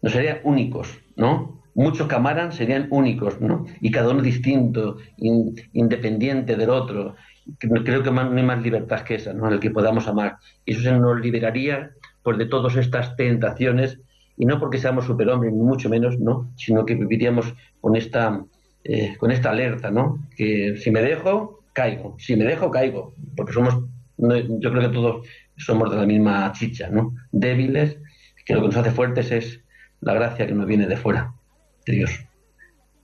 Nos 0.00 0.12
serían 0.12 0.38
únicos, 0.44 0.98
¿no? 1.16 1.59
Muchos 1.80 2.08
que 2.08 2.14
amaran 2.14 2.52
serían 2.52 2.88
únicos, 2.90 3.40
¿no? 3.40 3.64
Y 3.80 3.90
cada 3.90 4.10
uno 4.10 4.20
distinto, 4.20 4.98
independiente 5.16 6.54
del 6.54 6.68
otro. 6.68 7.16
Creo 7.58 8.02
que 8.02 8.10
no 8.10 8.20
hay 8.20 8.42
más 8.42 8.60
libertad 8.62 9.00
que 9.00 9.14
esa, 9.14 9.32
¿no? 9.32 9.46
En 9.46 9.54
el 9.54 9.60
que 9.60 9.70
podamos 9.70 10.06
amar. 10.06 10.36
Y 10.66 10.72
eso 10.72 10.94
nos 10.98 11.18
liberaría 11.22 11.92
pues, 12.22 12.36
de 12.36 12.44
todas 12.44 12.76
estas 12.76 13.16
tentaciones, 13.16 13.98
y 14.36 14.44
no 14.44 14.60
porque 14.60 14.76
seamos 14.76 15.06
superhombres, 15.06 15.54
ni 15.54 15.62
mucho 15.62 15.88
menos, 15.88 16.18
¿no? 16.18 16.52
Sino 16.54 16.84
que 16.84 16.96
viviríamos 16.96 17.54
con 17.80 17.96
esta, 17.96 18.44
eh, 18.84 19.16
con 19.16 19.30
esta 19.30 19.48
alerta, 19.48 19.90
¿no? 19.90 20.18
Que 20.36 20.76
si 20.76 20.90
me 20.90 21.00
dejo, 21.00 21.62
caigo. 21.72 22.14
Si 22.18 22.36
me 22.36 22.44
dejo, 22.44 22.70
caigo. 22.70 23.14
Porque 23.34 23.54
somos, 23.54 23.74
yo 24.18 24.70
creo 24.70 24.82
que 24.82 24.94
todos 24.94 25.26
somos 25.56 25.90
de 25.90 25.96
la 25.96 26.04
misma 26.04 26.52
chicha, 26.52 26.90
¿no? 26.90 27.14
Débiles, 27.32 27.96
que 28.44 28.52
lo 28.52 28.60
que 28.60 28.66
nos 28.66 28.76
hace 28.76 28.90
fuertes 28.90 29.32
es 29.32 29.64
la 30.02 30.12
gracia 30.12 30.46
que 30.46 30.52
nos 30.52 30.66
viene 30.66 30.86
de 30.86 30.98
fuera, 30.98 31.32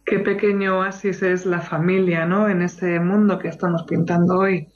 Qué 0.04 0.20
pequeño 0.20 0.78
oasis 0.78 1.22
es 1.22 1.46
la 1.46 1.60
familia, 1.60 2.26
¿no? 2.26 2.48
En 2.48 2.62
ese 2.62 3.00
mundo 3.00 3.38
que 3.38 3.48
estamos 3.48 3.84
pintando 3.84 4.38
hoy. 4.38 4.68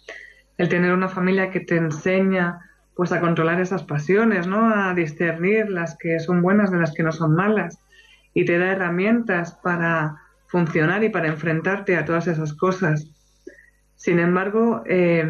El 0.58 0.68
tener 0.68 0.92
una 0.92 1.08
familia 1.08 1.50
que 1.50 1.60
te 1.60 1.76
enseña 1.76 2.58
pues 2.96 3.12
a 3.12 3.20
controlar 3.20 3.60
esas 3.60 3.84
pasiones, 3.84 4.46
¿no? 4.46 4.74
A 4.74 4.92
discernir 4.94 5.70
las 5.70 5.96
que 5.96 6.18
son 6.18 6.42
buenas 6.42 6.70
de 6.70 6.78
las 6.78 6.92
que 6.92 7.02
no 7.02 7.12
son 7.12 7.34
malas 7.34 7.78
y 8.34 8.44
te 8.44 8.58
da 8.58 8.72
herramientas 8.72 9.58
para 9.62 10.16
funcionar 10.48 11.04
y 11.04 11.08
para 11.08 11.28
enfrentarte 11.28 11.96
a 11.96 12.04
todas 12.04 12.26
esas 12.26 12.52
cosas. 12.52 13.10
Sin 13.94 14.18
embargo, 14.18 14.82
eh, 14.86 15.26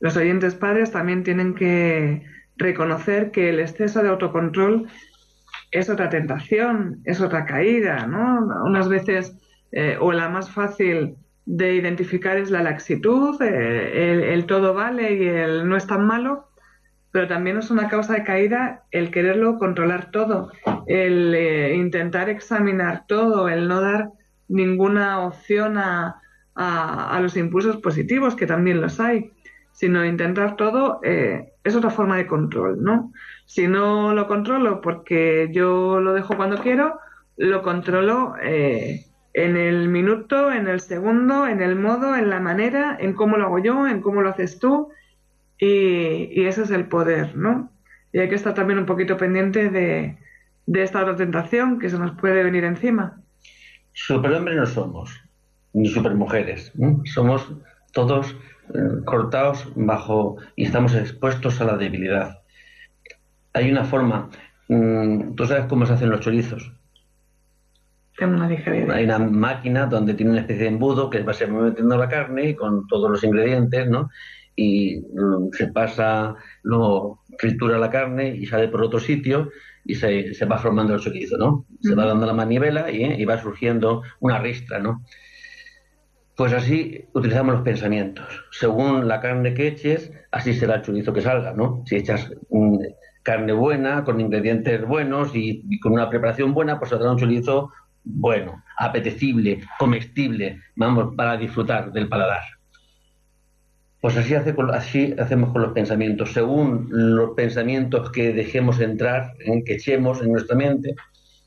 los 0.00 0.16
oyentes 0.16 0.54
padres 0.54 0.90
también 0.90 1.22
tienen 1.22 1.54
que 1.54 2.24
reconocer 2.56 3.30
que 3.30 3.50
el 3.50 3.60
exceso 3.60 4.02
de 4.02 4.08
autocontrol 4.08 4.88
es 5.72 5.90
otra 5.90 6.08
tentación, 6.08 7.00
es 7.04 7.20
otra 7.20 7.46
caída, 7.46 8.06
¿no? 8.06 8.46
Unas 8.64 8.88
veces 8.88 9.36
eh, 9.72 9.96
o 9.98 10.12
la 10.12 10.28
más 10.28 10.50
fácil 10.50 11.16
de 11.46 11.74
identificar 11.74 12.36
es 12.36 12.50
la 12.50 12.62
laxitud, 12.62 13.40
eh, 13.42 14.32
el, 14.32 14.46
todo 14.46 14.74
vale 14.74 15.14
y 15.14 15.26
el 15.26 15.68
no 15.68 15.76
es 15.76 15.86
tan 15.86 16.06
malo, 16.06 16.48
pero 17.10 17.26
también 17.26 17.58
es 17.58 17.70
una 17.70 17.88
causa 17.88 18.14
de 18.14 18.22
caída 18.22 18.84
el 18.90 19.10
quererlo 19.10 19.58
controlar 19.58 20.10
todo, 20.10 20.52
el 20.86 21.34
eh, 21.34 21.74
intentar 21.74 22.28
examinar 22.28 23.06
todo, 23.08 23.48
el 23.48 23.66
no 23.66 23.80
dar 23.80 24.10
ninguna 24.48 25.20
opción 25.20 25.78
a, 25.78 26.20
a, 26.54 27.18
los 27.20 27.36
impulsos 27.36 27.78
positivos, 27.78 28.36
que 28.36 28.46
también 28.46 28.80
los 28.80 29.00
hay, 29.00 29.32
sino 29.72 30.04
intentar 30.04 30.56
todo, 30.56 31.00
eh, 31.02 31.52
es 31.64 31.74
otra 31.74 31.90
forma 31.90 32.16
de 32.16 32.26
control, 32.26 32.82
¿no? 32.82 33.12
Si 33.46 33.66
no 33.66 34.14
lo 34.14 34.26
controlo 34.26 34.80
porque 34.80 35.50
yo 35.52 36.00
lo 36.00 36.12
dejo 36.12 36.36
cuando 36.36 36.58
quiero, 36.58 36.98
lo 37.36 37.62
controlo 37.62 38.34
eh, 38.42 39.06
en 39.34 39.56
el 39.56 39.88
minuto, 39.88 40.52
en 40.52 40.68
el 40.68 40.80
segundo, 40.80 41.46
en 41.46 41.62
el 41.62 41.76
modo, 41.76 42.16
en 42.16 42.30
la 42.30 42.40
manera, 42.40 42.96
en 43.00 43.14
cómo 43.14 43.36
lo 43.36 43.46
hago 43.46 43.58
yo, 43.58 43.86
en 43.86 44.00
cómo 44.00 44.22
lo 44.22 44.30
haces 44.30 44.58
tú, 44.58 44.90
y, 45.58 46.44
ese 46.44 46.62
es 46.62 46.70
el 46.70 46.86
poder, 46.86 47.36
¿no? 47.36 47.70
Y 48.12 48.18
hay 48.18 48.28
que 48.28 48.34
estar 48.34 48.52
también 48.52 48.78
un 48.78 48.86
poquito 48.86 49.16
pendiente 49.16 49.70
de, 49.70 50.18
esta 50.66 51.02
otra 51.02 51.16
tentación 51.16 51.78
que 51.78 51.88
se 51.88 51.98
nos 51.98 52.12
puede 52.20 52.42
venir 52.42 52.64
encima. 52.64 53.20
Superhombres 53.92 54.56
no 54.56 54.66
somos, 54.66 55.20
ni 55.72 55.88
supermujeres. 55.88 56.72
Somos 57.04 57.52
todos 57.92 58.36
cortados 59.04 59.68
bajo 59.74 60.36
y 60.56 60.64
estamos 60.64 60.94
expuestos 60.94 61.60
a 61.60 61.64
la 61.64 61.76
debilidad. 61.76 62.42
Hay 63.52 63.70
una 63.70 63.84
forma, 63.84 64.30
mm, 64.68 65.34
tú 65.34 65.46
sabes 65.46 65.66
cómo 65.66 65.86
se 65.86 65.94
hacen 65.94 66.10
los 66.10 66.20
chorizos. 66.20 66.72
una 68.34 68.46
Hay 68.94 69.04
una 69.04 69.18
máquina 69.18 69.86
donde 69.86 70.14
tiene 70.14 70.32
una 70.32 70.40
especie 70.40 70.64
de 70.64 70.68
embudo 70.68 71.10
que 71.10 71.22
va 71.22 71.32
metiendo 71.48 71.96
la 71.96 72.08
carne 72.08 72.54
con 72.54 72.86
todos 72.86 73.10
los 73.10 73.24
ingredientes, 73.24 73.88
¿no? 73.88 74.10
Y 74.54 74.98
mm, 75.00 75.50
se 75.52 75.68
pasa, 75.68 76.34
luego 76.62 77.22
tritura 77.38 77.78
la 77.78 77.90
carne 77.90 78.28
y 78.36 78.46
sale 78.46 78.68
por 78.68 78.82
otro 78.82 79.00
sitio 79.00 79.50
y 79.84 79.94
se, 79.94 80.34
se 80.34 80.44
va 80.44 80.58
formando 80.58 80.94
el 80.94 81.00
chorizo, 81.00 81.36
¿no? 81.36 81.66
Se 81.80 81.94
va 81.94 82.06
dando 82.06 82.26
la 82.26 82.34
manivela 82.34 82.90
y, 82.90 83.02
y 83.02 83.24
va 83.24 83.38
surgiendo 83.38 84.02
una 84.20 84.38
ristra, 84.38 84.78
¿no? 84.78 85.02
Pues 86.42 86.54
así 86.54 87.04
utilizamos 87.12 87.54
los 87.54 87.62
pensamientos. 87.62 88.26
Según 88.50 89.06
la 89.06 89.20
carne 89.20 89.54
que 89.54 89.68
eches, 89.68 90.10
así 90.32 90.52
será 90.54 90.74
el 90.74 90.82
chorizo 90.82 91.12
que 91.12 91.20
salga, 91.20 91.52
¿no? 91.52 91.84
Si 91.86 91.94
echas 91.94 92.32
carne 93.22 93.52
buena, 93.52 94.02
con 94.02 94.18
ingredientes 94.18 94.84
buenos 94.84 95.36
y, 95.36 95.78
con 95.78 95.92
una 95.92 96.10
preparación 96.10 96.52
buena, 96.52 96.80
pues 96.80 96.90
saldrá 96.90 97.12
un 97.12 97.18
chorizo 97.18 97.70
bueno, 98.02 98.60
apetecible, 98.76 99.60
comestible, 99.78 100.58
vamos, 100.74 101.14
para 101.14 101.36
disfrutar 101.36 101.92
del 101.92 102.08
paladar. 102.08 102.42
Pues 104.00 104.16
así, 104.16 104.34
hace 104.34 104.52
hacemos 105.20 105.52
con 105.52 105.62
los 105.62 105.72
pensamientos. 105.72 106.32
Según 106.32 106.88
los 106.90 107.36
pensamientos 107.36 108.10
que 108.10 108.32
dejemos 108.32 108.80
entrar, 108.80 109.34
en, 109.38 109.62
que 109.62 109.74
echemos 109.74 110.20
en 110.20 110.32
nuestra 110.32 110.56
mente, 110.56 110.96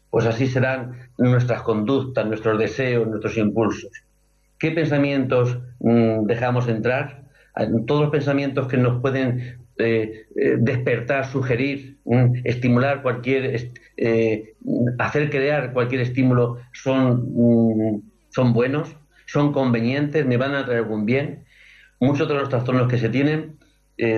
pues 0.10 0.26
así 0.26 0.48
serán 0.48 1.10
nuestras 1.18 1.64
conductas, 1.64 2.26
nuestros 2.26 2.58
deseos, 2.58 3.06
nuestros 3.06 3.36
impulsos. 3.36 3.92
¿Qué 4.60 4.72
pensamientos 4.72 5.60
mm, 5.80 6.26
dejamos 6.26 6.68
entrar? 6.68 7.26
Todos 7.88 8.02
los 8.02 8.12
pensamientos 8.12 8.68
que 8.68 8.78
nos 8.78 9.02
pueden 9.02 9.66
eh, 9.78 10.28
eh, 10.38 10.56
despertar, 10.58 11.26
sugerir, 11.26 11.98
mm, 12.06 12.42
estimular 12.46 13.02
cualquier, 13.02 13.72
eh, 13.98 14.56
hacer 15.00 15.30
crear 15.30 15.74
cualquier 15.74 16.02
estímulo 16.02 16.60
son, 16.72 17.34
mm, 17.34 18.02
son 18.30 18.54
buenos, 18.54 18.96
son 19.26 19.52
convenientes, 19.52 20.26
me 20.26 20.38
van 20.38 20.56
a 20.56 20.66
traer 20.66 20.84
algún 20.84 21.06
bien. 21.06 21.44
Muchos 22.00 22.28
de 22.28 22.36
los 22.36 22.50
trastornos 22.50 22.88
que 22.88 22.98
se 22.98 23.10
tienen, 23.10 23.58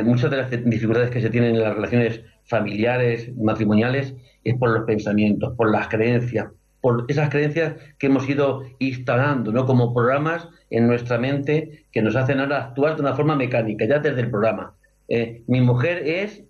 muchas 0.04 0.32
de 0.32 0.38
las 0.38 0.50
dificultades 0.52 1.12
que 1.12 1.22
se 1.22 1.30
tienen 1.30 1.56
en 1.56 1.62
las 1.62 1.76
relaciones 1.76 2.22
familiares, 2.46 3.32
matrimoniales, 3.38 4.16
es 4.44 4.56
por 4.56 4.72
los 4.72 4.86
pensamientos, 4.86 5.56
por 5.56 5.72
las 5.72 5.88
creencias, 5.88 6.48
por 6.82 7.06
esas 7.08 7.30
creencias 7.30 7.76
que 7.98 8.08
hemos 8.08 8.28
ido 8.30 8.64
instalando, 8.80 9.52
¿no? 9.52 9.66
Como 9.66 9.94
programas 9.94 10.48
en 10.70 10.88
nuestra 10.88 11.18
mente 11.18 11.86
que 11.92 12.02
nos 12.02 12.16
hacen 12.16 12.40
ahora 12.40 12.66
actuar 12.66 12.96
de 12.96 13.02
una 13.02 13.16
forma 13.16 13.36
mecánica, 13.36 13.86
ya 13.86 14.00
desde 14.00 14.22
el 14.22 14.30
programa. 14.30 14.76
Eh, 15.08 15.44
mi 15.48 15.62
mujer 15.62 16.04
es, 16.06 16.44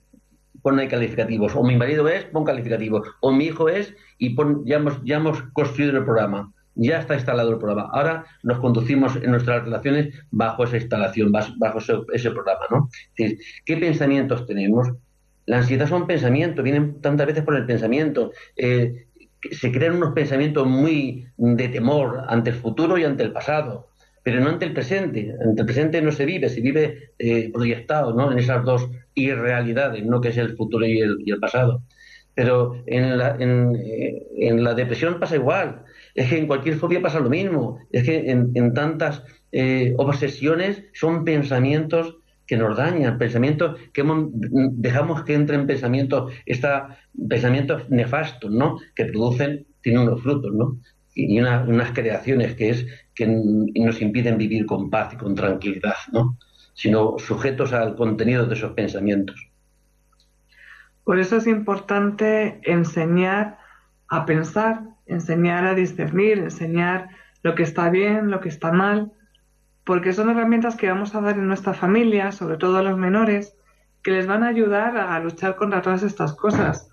pon 0.62 0.80
ahí 0.80 0.88
calificativos, 0.88 1.56
o 1.56 1.64
mi 1.64 1.76
marido 1.76 2.08
es, 2.08 2.26
pon 2.26 2.44
calificativos, 2.44 3.08
o 3.22 3.32
mi 3.32 3.46
hijo 3.46 3.70
es, 3.70 3.94
y 4.18 4.32
pon, 4.32 4.64
ya, 4.66 4.78
hemos, 4.78 5.04
ya 5.04 5.18
hemos 5.18 5.42
construido 5.54 5.98
el 5.98 6.04
programa, 6.04 6.52
ya 6.76 7.00
está 7.00 7.16
instalado 7.16 7.52
el 7.52 7.58
programa. 7.58 7.90
Ahora 7.92 8.26
nos 8.44 8.60
conducimos 8.60 9.16
en 9.16 9.32
nuestras 9.32 9.64
relaciones 9.64 10.14
bajo 10.32 10.64
esa 10.64 10.78
instalación, 10.78 11.32
bajo 11.32 11.80
ese, 12.14 12.32
programa, 12.32 12.66
¿no? 12.70 12.90
¿qué 13.16 13.78
pensamientos 13.78 14.46
tenemos? 14.46 14.92
La 15.46 15.60
ansiedad 15.60 15.88
son 15.88 16.06
pensamientos, 16.08 16.64
vienen 16.64 17.02
tantas 17.02 17.26
veces 17.26 17.44
por 17.44 17.56
el 17.56 17.66
pensamiento. 17.66 18.32
Eh, 18.58 19.07
se 19.52 19.72
crean 19.72 19.96
unos 19.96 20.14
pensamientos 20.14 20.68
muy 20.68 21.28
de 21.38 21.70
temor 21.70 22.24
ante 22.28 22.50
el 22.50 22.56
futuro 22.56 22.98
y 22.98 23.04
ante 23.04 23.24
el 23.24 23.32
pasado, 23.32 23.90
pero 24.24 24.40
no 24.40 24.50
ante 24.50 24.66
el 24.66 24.74
presente. 24.74 25.34
Ante 25.42 25.62
el 25.62 25.66
presente 25.66 26.02
no 26.02 26.12
se 26.12 26.26
vive, 26.26 26.50
se 26.50 26.62
vive 26.62 27.12
eh, 27.20 27.50
proyectado 27.54 28.14
¿no? 28.14 28.32
en 28.32 28.40
esas 28.40 28.64
dos 28.64 28.90
irrealidades, 29.14 30.06
¿no? 30.06 30.22
que 30.22 30.30
es 30.30 30.38
el 30.38 30.56
futuro 30.56 30.86
y 30.86 31.00
el, 31.00 31.40
pasado. 31.40 31.84
Pero 32.34 32.84
en 32.86 33.18
la, 33.18 33.38
eh, 33.40 34.28
en 34.38 34.64
la, 34.64 34.74
depresión 34.74 35.20
pasa 35.20 35.36
igual, 35.36 35.84
es 36.14 36.30
que 36.30 36.38
en 36.38 36.48
cualquier 36.48 36.76
fobia 36.76 37.02
pasa 37.02 37.20
lo 37.20 37.30
mismo, 37.30 37.80
es 37.92 38.04
que 38.04 38.30
en, 38.30 38.52
en 38.54 38.74
tantas 38.74 39.24
eh, 39.52 39.94
obsesiones 39.98 40.84
son 40.94 41.24
pensamientos 41.24 42.18
que 42.48 42.58
nos 42.58 42.78
dañan, 42.78 43.18
pensamientos 43.18 43.80
que 43.94 44.04
dejamos 44.74 45.24
que 45.24 45.34
entren 45.34 45.68
pensamientos, 45.68 46.34
esta, 46.46 46.98
pensamientos 47.30 47.90
nefastos, 47.90 48.50
¿no? 48.50 48.80
Que 48.96 49.06
producen, 49.06 49.68
tienen 49.82 50.04
unos 50.04 50.24
frutos, 50.24 50.54
¿no? 50.54 50.80
Y 51.14 51.40
unas 51.40 51.92
creaciones 51.92 52.56
que 52.56 52.70
es 52.70 52.88
que 53.14 53.28
nos 53.28 54.02
impiden 54.02 54.38
vivir 54.38 54.66
con 54.66 54.90
paz 54.90 55.14
y 55.14 55.18
con 55.18 55.36
tranquilidad, 55.36 55.96
¿no? 56.14 56.38
Sino 56.74 57.18
sujetos 57.18 57.74
al 57.74 57.96
contenido 57.96 58.46
de 58.46 58.54
esos 58.54 58.72
pensamientos. 58.74 59.50
Por 61.04 61.20
eso 61.20 61.38
es 61.38 61.48
importante 61.48 62.60
enseñar 62.64 63.58
a 64.10 64.26
pensar, 64.26 64.84
enseñar 65.06 65.66
a 65.66 65.74
discernir, 65.74 66.38
enseñar 66.38 67.10
lo 67.44 67.56
que 67.56 67.64
está 67.64 67.90
bien, 67.90 68.30
lo 68.30 68.40
que 68.40 68.50
está 68.50 68.72
mal, 68.72 69.12
porque 69.88 70.12
son 70.12 70.30
herramientas 70.30 70.76
que 70.76 70.90
vamos 70.90 71.16
a 71.16 71.22
dar 71.22 71.38
en 71.38 71.48
nuestra 71.48 71.74
familia, 71.74 72.34
sobre 72.34 72.58
todo 72.58 72.76
a 72.78 72.84
los 72.84 72.98
menores, 72.98 73.56
que 74.04 74.12
les 74.12 74.28
van 74.28 74.44
a 74.44 74.50
ayudar 74.50 74.98
a 74.98 75.18
luchar 75.22 75.56
contra 75.56 75.82
todas 75.82 76.04
estas 76.04 76.34
cosas, 76.34 76.92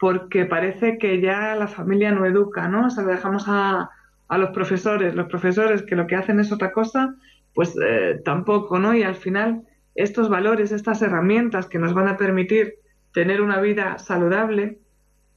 porque 0.00 0.44
parece 0.44 0.98
que 0.98 1.20
ya 1.20 1.54
la 1.54 1.68
familia 1.68 2.10
no 2.10 2.26
educa, 2.26 2.66
¿no? 2.66 2.88
O 2.88 2.90
sea, 2.90 3.04
dejamos 3.04 3.44
a, 3.46 3.88
los 4.28 4.50
profesores, 4.50 5.14
los 5.14 5.28
profesores 5.28 5.82
que 5.82 5.94
lo 5.94 6.08
que 6.08 6.16
hacen 6.16 6.40
es 6.40 6.50
otra 6.50 6.72
cosa, 6.72 7.14
pues 7.54 7.76
eh, 7.80 8.20
tampoco, 8.24 8.80
¿no? 8.80 8.92
Y 8.94 9.04
al 9.04 9.14
final 9.14 9.62
estos 9.94 10.28
valores, 10.28 10.72
estas 10.72 11.02
herramientas 11.02 11.66
que 11.68 11.78
nos 11.78 11.94
van 11.94 12.08
a 12.08 12.16
permitir 12.16 12.80
tener 13.12 13.42
una 13.42 13.60
vida 13.60 13.98
saludable 13.98 14.80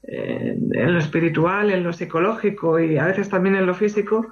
eh, 0.02 0.58
en 0.72 0.94
lo 0.94 0.98
espiritual, 0.98 1.70
en 1.70 1.84
lo 1.84 1.94
psicológico 1.94 2.80
y 2.80 2.98
a 2.98 3.06
veces 3.06 3.30
también 3.30 3.56
en 3.56 3.68
lo 3.68 3.76
físico, 3.76 4.26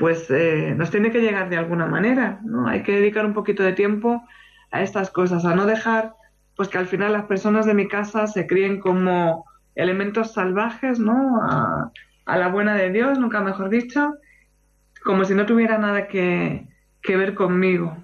pues 0.00 0.30
eh, 0.30 0.74
nos 0.76 0.90
tiene 0.90 1.10
que 1.10 1.20
llegar 1.20 1.50
de 1.50 1.58
alguna 1.58 1.84
manera, 1.84 2.40
¿no? 2.42 2.66
Hay 2.66 2.82
que 2.82 2.96
dedicar 2.96 3.26
un 3.26 3.34
poquito 3.34 3.62
de 3.62 3.74
tiempo 3.74 4.24
a 4.72 4.82
estas 4.82 5.10
cosas, 5.10 5.44
a 5.44 5.54
no 5.54 5.66
dejar 5.66 6.14
pues 6.56 6.70
que 6.70 6.78
al 6.78 6.86
final 6.86 7.12
las 7.12 7.26
personas 7.26 7.66
de 7.66 7.74
mi 7.74 7.86
casa 7.86 8.26
se 8.26 8.46
críen 8.46 8.80
como 8.80 9.44
elementos 9.74 10.32
salvajes, 10.32 10.98
¿no? 10.98 11.38
A, 11.42 11.92
la 12.26 12.48
buena 12.48 12.76
de 12.76 12.90
Dios, 12.90 13.18
nunca 13.18 13.40
mejor 13.40 13.68
dicho, 13.68 14.14
como 15.04 15.24
si 15.24 15.34
no 15.34 15.46
tuviera 15.46 15.78
nada 15.78 16.06
que, 16.06 16.66
ver 17.06 17.34
conmigo. 17.34 17.96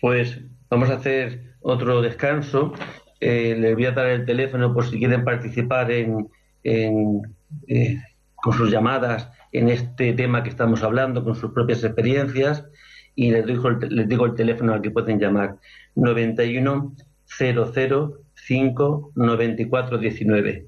Pues 0.00 0.40
vamos 0.70 0.90
a 0.90 0.94
hacer 0.94 1.54
otro 1.60 2.02
descanso. 2.02 2.74
Eh, 3.20 3.56
les 3.58 3.74
voy 3.74 3.86
a 3.86 3.92
dar 3.92 4.06
el 4.06 4.26
teléfono 4.26 4.74
por 4.74 4.84
si 4.84 4.98
quieren 4.98 5.24
participar 5.24 5.90
en, 5.90 6.28
en 6.62 7.22
eh, 7.68 8.02
con 8.34 8.52
sus 8.52 8.70
llamadas 8.70 9.30
en 9.52 9.68
este 9.68 10.12
tema 10.14 10.42
que 10.42 10.48
estamos 10.48 10.82
hablando, 10.82 11.22
con 11.22 11.34
sus 11.34 11.52
propias 11.52 11.84
experiencias, 11.84 12.66
y 13.14 13.30
les 13.30 13.46
digo, 13.46 13.70
les 13.70 14.08
digo 14.08 14.26
el 14.26 14.34
teléfono 14.34 14.72
al 14.72 14.80
que 14.80 14.90
pueden 14.90 15.20
llamar, 15.20 15.56
91 15.94 16.94
00 17.26 18.18
5 18.34 19.12
94 19.14 19.98
19. 19.98 20.66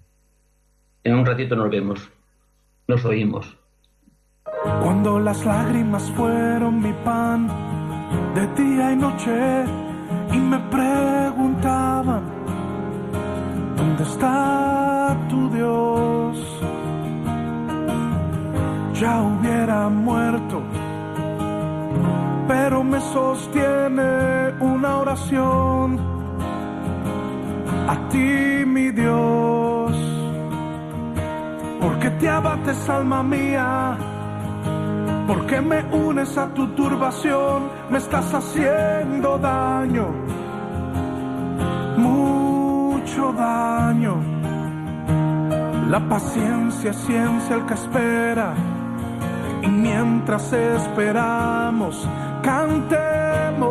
En 1.05 1.15
un 1.15 1.27
ratito 1.27 1.57
nos 1.57 1.71
vemos, 1.71 2.11
nos 2.87 3.05
oímos. 3.05 3.59
Cuando 4.83 5.19
las 5.19 5.45
lágrimas 5.45 6.11
fueron 6.13 6.83
mi 6.83 6.93
pan 7.05 7.49
de 8.35 8.47
día 8.63 8.93
y 8.93 8.97
noche 8.97 9.65
y 10.33 10.39
me 10.39 10.59
preguntaban, 10.71 12.23
¿dónde 13.77 14.03
está 14.03 15.27
tu 15.29 15.51
Dios? 15.51 16.24
ya 19.05 19.21
hubiera 19.21 19.91
muerto, 19.91 20.63
pero 22.49 22.83
me 22.83 23.01
sostiene 23.01 24.55
una 24.61 24.97
oración 25.03 25.99
a 27.87 27.95
ti, 28.09 28.65
mi 28.65 28.91
Dios, 28.93 29.93
porque 31.83 32.09
te 32.19 32.31
abates, 32.31 32.89
alma 32.89 33.23
mía. 33.23 33.99
Porque 35.27 35.61
me 35.61 35.81
unes 36.09 36.37
a 36.39 36.47
tu 36.57 36.65
turbación, 36.79 37.59
me 37.91 37.99
estás 37.99 38.29
haciendo 38.33 39.39
daño, 39.39 40.07
mucho 41.97 43.33
daño. 43.33 44.15
La 45.89 46.01
paciencia 46.09 46.91
es 46.91 46.97
ciencia 47.07 47.57
el 47.57 47.65
que 47.67 47.75
espera 47.75 48.55
y 49.65 49.69
mientras 49.69 50.53
esperamos, 50.53 52.07
cantemos, 52.43 53.67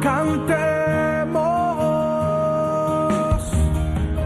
cantemos. 0.00 1.42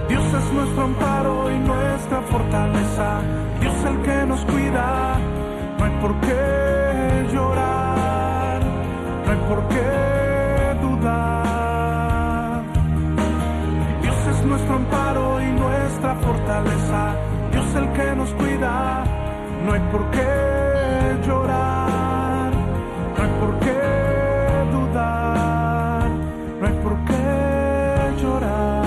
Dios 0.08 0.24
es 0.34 0.52
nuestro 0.52 0.82
amparo 0.84 1.50
y 1.50 1.58
nuestra 1.58 2.20
fortaleza, 2.22 3.20
Dios 3.60 3.74
el 3.84 4.02
que 4.02 4.26
nos 4.26 4.44
cuida, 4.44 5.18
no 5.78 5.84
hay 5.84 5.92
por 6.02 6.20
qué 6.20 7.26
llorar, 7.32 8.60
no 9.24 9.32
hay 9.32 9.38
por 9.48 9.68
qué 9.68 10.76
dudar. 10.82 12.62
Dios 14.02 14.26
es 14.30 14.44
nuestro 14.44 14.74
amparo 14.74 15.40
y 15.40 15.46
nuestra 15.52 16.14
fortaleza, 16.16 17.14
Dios 17.52 17.74
el 17.76 17.92
que 17.92 18.16
nos 18.16 18.30
cuida, 18.34 19.04
no 19.68 19.74
hay 19.74 19.80
por 19.92 20.10
qué 20.10 21.26
llorar, 21.26 22.52
no 23.16 23.22
hay 23.22 23.30
por 23.40 23.58
qué 23.60 23.80
dudar, 24.72 26.10
no 26.58 26.66
hay 26.66 26.74
por 26.84 26.96
qué 27.04 28.22
llorar. 28.22 28.86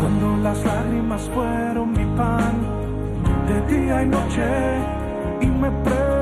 Cuando 0.00 0.26
las 0.44 0.64
lágrimas 0.64 1.22
fueron 1.34 1.92
mi 1.92 2.04
pan 2.16 2.54
de 3.48 3.76
día 3.76 4.02
y 4.04 4.06
noche 4.06 4.48
y 5.40 5.46
me 5.46 5.70
preguntaban, 5.82 6.13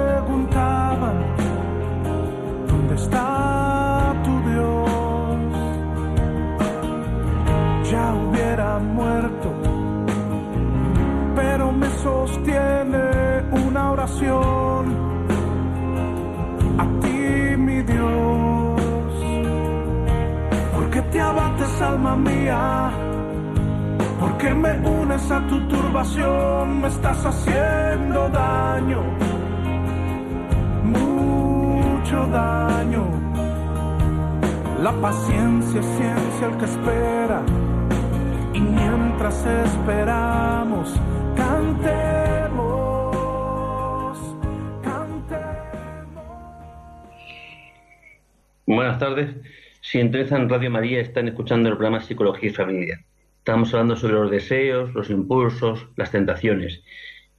alma 21.82 22.16
mía, 22.16 22.90
porque 24.20 24.54
me 24.54 24.72
unes 24.88 25.30
a 25.30 25.40
tu 25.48 25.60
turbación, 25.68 26.80
me 26.80 26.88
estás 26.88 27.24
haciendo 27.26 28.28
daño, 28.28 29.02
mucho 30.84 32.26
daño. 32.26 33.04
La 34.82 34.92
paciencia 34.92 35.80
es 35.80 35.86
ciencia 35.86 36.46
el 36.48 36.56
que 36.58 36.64
espera, 36.64 37.42
y 38.52 38.60
mientras 38.60 39.46
esperamos, 39.46 41.00
cantemos, 41.36 43.16
cantemos. 44.82 46.22
Buenas 48.66 48.98
tardes. 48.98 49.36
Si 49.92 50.00
en 50.00 50.10
Radio 50.48 50.70
María 50.70 51.02
están 51.02 51.28
escuchando 51.28 51.68
el 51.68 51.76
programa 51.76 52.00
Psicología 52.00 52.48
y 52.48 52.54
Familia. 52.54 52.98
Estamos 53.36 53.74
hablando 53.74 53.94
sobre 53.94 54.14
los 54.14 54.30
deseos, 54.30 54.94
los 54.94 55.10
impulsos, 55.10 55.86
las 55.96 56.10
tentaciones. 56.10 56.82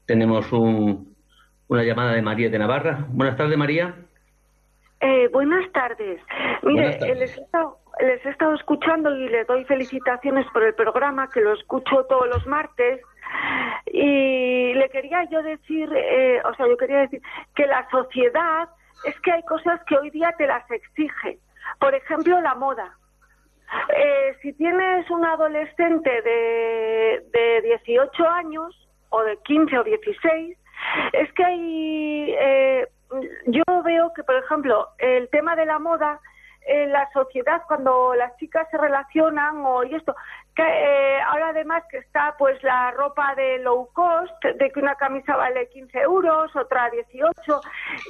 Tenemos 0.06 0.52
un- 0.52 1.16
una 1.68 1.84
llamada 1.84 2.14
de 2.14 2.22
María 2.22 2.52
de 2.52 2.60
Navarra. 2.60 3.08
Buenas 3.10 3.38
tardes, 3.38 3.58
María. 3.58 3.96
Eh, 5.02 5.30
buenas 5.30 5.68
tardes. 5.72 6.22
Mire, 6.62 6.82
Buenas 6.82 7.00
tardes. 7.00 7.18
Les, 7.22 7.38
he 7.40 7.42
estado, 7.42 7.78
les 8.00 8.24
he 8.24 8.30
estado 8.30 8.54
escuchando 8.54 9.18
y 9.18 9.30
les 9.30 9.48
doy 9.48 9.66
felicitaciones 9.66 10.46
por 10.54 10.62
el 10.62 10.76
programa, 10.76 11.32
que 11.32 11.42
lo 11.42 11.54
escucho 11.54 12.06
todos 12.08 12.28
los 12.28 12.46
martes. 12.46 13.02
Y 13.88 14.76
le 14.76 14.90
quería 14.92 15.28
yo 15.32 15.42
decir, 15.42 15.90
eh, 15.92 16.40
o 16.46 16.54
sea, 16.54 16.68
yo 16.68 16.78
quería 16.78 17.00
decir 17.00 17.20
que 17.56 17.66
la 17.66 17.90
sociedad 17.90 18.70
es 19.06 19.20
que 19.22 19.32
hay 19.32 19.42
cosas 19.42 19.82
que 19.88 19.96
hoy 19.98 20.12
día 20.12 20.36
te 20.38 20.46
las 20.46 20.70
exige. 20.70 21.40
Por 21.80 21.94
ejemplo, 21.96 22.40
la 22.42 22.56
moda. 22.56 22.98
Eh, 23.96 24.38
si 24.42 24.54
tienes 24.54 25.10
un 25.10 25.26
adolescente 25.26 26.10
de, 26.22 27.24
de 27.32 27.62
18 27.62 28.28
años 28.28 28.88
o 29.10 29.24
de 29.24 29.38
15 29.38 29.80
o 29.80 29.84
16, 29.84 30.58
es 31.14 31.34
que 31.34 31.44
hay, 31.44 32.36
eh, 32.40 32.88
yo 33.48 33.64
veo 33.84 34.14
que, 34.14 34.24
por 34.24 34.36
ejemplo, 34.36 34.90
el 34.98 35.30
tema 35.30 35.56
de 35.56 35.66
la 35.66 35.80
moda, 35.80 36.20
en 36.66 36.92
la 36.92 37.10
sociedad, 37.12 37.62
cuando 37.68 38.14
las 38.16 38.36
chicas 38.38 38.68
se 38.72 38.78
relacionan 38.78 39.66
o 39.66 39.84
y 39.84 39.96
esto, 39.96 40.16
que 40.56 40.64
eh, 40.64 41.22
ahora 41.22 41.50
además 41.50 41.84
que 41.90 41.98
está 41.98 42.36
pues 42.38 42.62
la 42.64 42.92
ropa 42.92 43.34
de 43.36 43.60
low 43.60 43.90
cost, 43.94 44.34
de 44.44 44.72
que 44.72 44.80
una 44.80 44.96
camisa 44.96 45.36
vale 45.36 45.68
15 45.70 46.00
euros, 46.02 46.56
otra 46.56 46.90
18, 46.90 47.62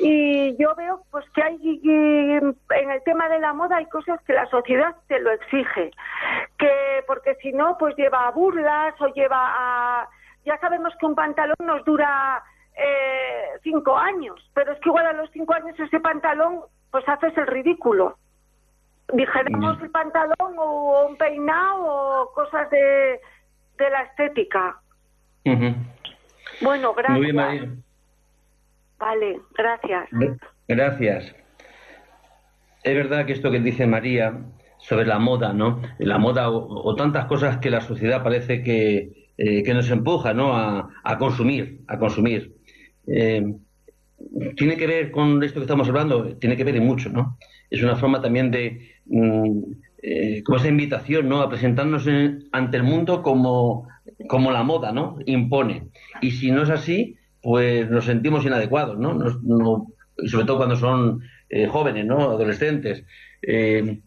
y 0.02 0.56
yo 0.58 0.76
veo 0.76 1.04
pues 1.10 1.26
que 1.32 1.44
hay 1.44 1.80
en 1.84 2.92
el 2.92 3.04
tema 3.04 3.30
de 3.30 3.40
la 3.40 3.54
moda 3.54 3.78
hay 3.78 3.86
cosas 3.88 4.22
que 4.24 4.34
la 4.34 4.46
sociedad 4.48 4.96
te 5.08 5.20
lo 5.20 5.32
exige, 5.32 5.92
que 6.58 7.04
porque 7.08 7.36
si 7.36 7.54
no 7.54 7.78
pues 7.78 7.96
lleva 7.96 8.28
a 8.28 8.32
burlas 8.32 9.00
o 9.02 9.08
lleva 9.08 9.38
a... 9.40 10.10
Ya 10.46 10.58
sabemos 10.58 10.94
que 11.00 11.06
un 11.06 11.16
pantalón 11.16 11.56
nos 11.60 11.86
dura 11.86 12.44
eh, 12.76 13.60
cinco 13.64 13.96
años, 13.98 14.36
pero 14.54 14.74
es 14.74 14.80
que 14.80 14.90
igual 14.90 15.06
a 15.06 15.14
los 15.14 15.30
cinco 15.32 15.54
años 15.54 15.80
ese 15.80 16.00
pantalón 16.00 16.62
pues 16.92 17.08
haces 17.08 17.36
el 17.38 17.48
ridículo. 17.48 18.18
Dijéramos 19.14 19.82
el 19.82 19.92
pantalón 19.92 20.56
o 20.58 21.08
un 21.08 21.18
peinado 21.18 21.86
o 21.86 22.32
cosas 22.34 22.70
de, 22.72 23.20
de 23.78 23.90
la 23.90 24.02
estética. 24.04 24.82
Bueno, 26.62 26.94
gracias. 26.94 27.18
Muy 27.18 27.22
bien, 27.22 27.36
María. 27.36 27.70
Vale, 28.98 29.40
gracias. 29.56 30.10
Gracias. 30.68 31.36
Es 32.84 32.96
verdad 32.96 33.26
que 33.26 33.34
esto 33.34 33.52
que 33.52 33.60
dice 33.60 33.86
María 33.86 34.40
sobre 34.78 35.06
la 35.06 35.20
moda, 35.20 35.54
¿no? 35.54 35.82
La 36.00 36.18
moda 36.18 36.50
o, 36.50 36.90
o 36.90 36.96
tantas 36.96 37.26
cosas 37.26 37.58
que 37.58 37.70
la 37.70 37.82
sociedad 37.82 38.24
parece 38.24 38.64
que, 38.64 39.30
eh, 39.38 39.64
que 39.64 39.74
nos 39.74 39.90
empuja, 39.90 40.34
¿no? 40.34 40.56
A, 40.56 40.90
a 41.04 41.18
consumir, 41.18 41.82
a 41.88 41.98
consumir. 42.00 42.56
Eh, 43.08 43.56
tiene 44.56 44.78
que 44.78 44.88
ver 44.88 45.12
con 45.12 45.44
esto 45.44 45.60
que 45.60 45.66
estamos 45.66 45.88
hablando, 45.88 46.36
tiene 46.38 46.58
que 46.58 46.64
ver 46.64 46.78
en 46.78 46.86
mucho, 46.86 47.10
¿no? 47.10 47.38
Es 47.74 47.82
una 47.84 47.96
forma 47.96 48.22
también 48.22 48.52
de, 48.52 48.64
mm, 49.06 49.62
eh, 50.04 50.44
como 50.44 50.58
esa 50.58 50.68
invitación, 50.70 51.28
¿no? 51.30 51.42
A 51.42 51.50
presentarnos 51.50 52.06
en- 52.08 52.48
ante 52.52 52.78
el 52.78 52.84
mundo 52.84 53.22
como, 53.24 53.88
como 54.30 54.52
la 54.52 54.64
moda, 54.64 54.92
¿no? 54.92 55.18
Impone. 55.26 55.90
Y 56.22 56.32
si 56.32 56.52
no 56.52 56.64
es 56.64 56.70
así, 56.70 57.18
pues 57.42 57.90
nos 57.90 58.06
sentimos 58.06 58.46
inadecuados, 58.46 58.98
¿no? 59.00 59.20
Sobre 60.28 60.46
todo 60.46 60.58
cuando 60.58 60.76
son 60.76 61.22
eh, 61.50 61.68
jóvenes, 61.68 62.06
¿no? 62.06 62.22
Adolescentes. 62.32 63.06
Eh, 63.42 64.02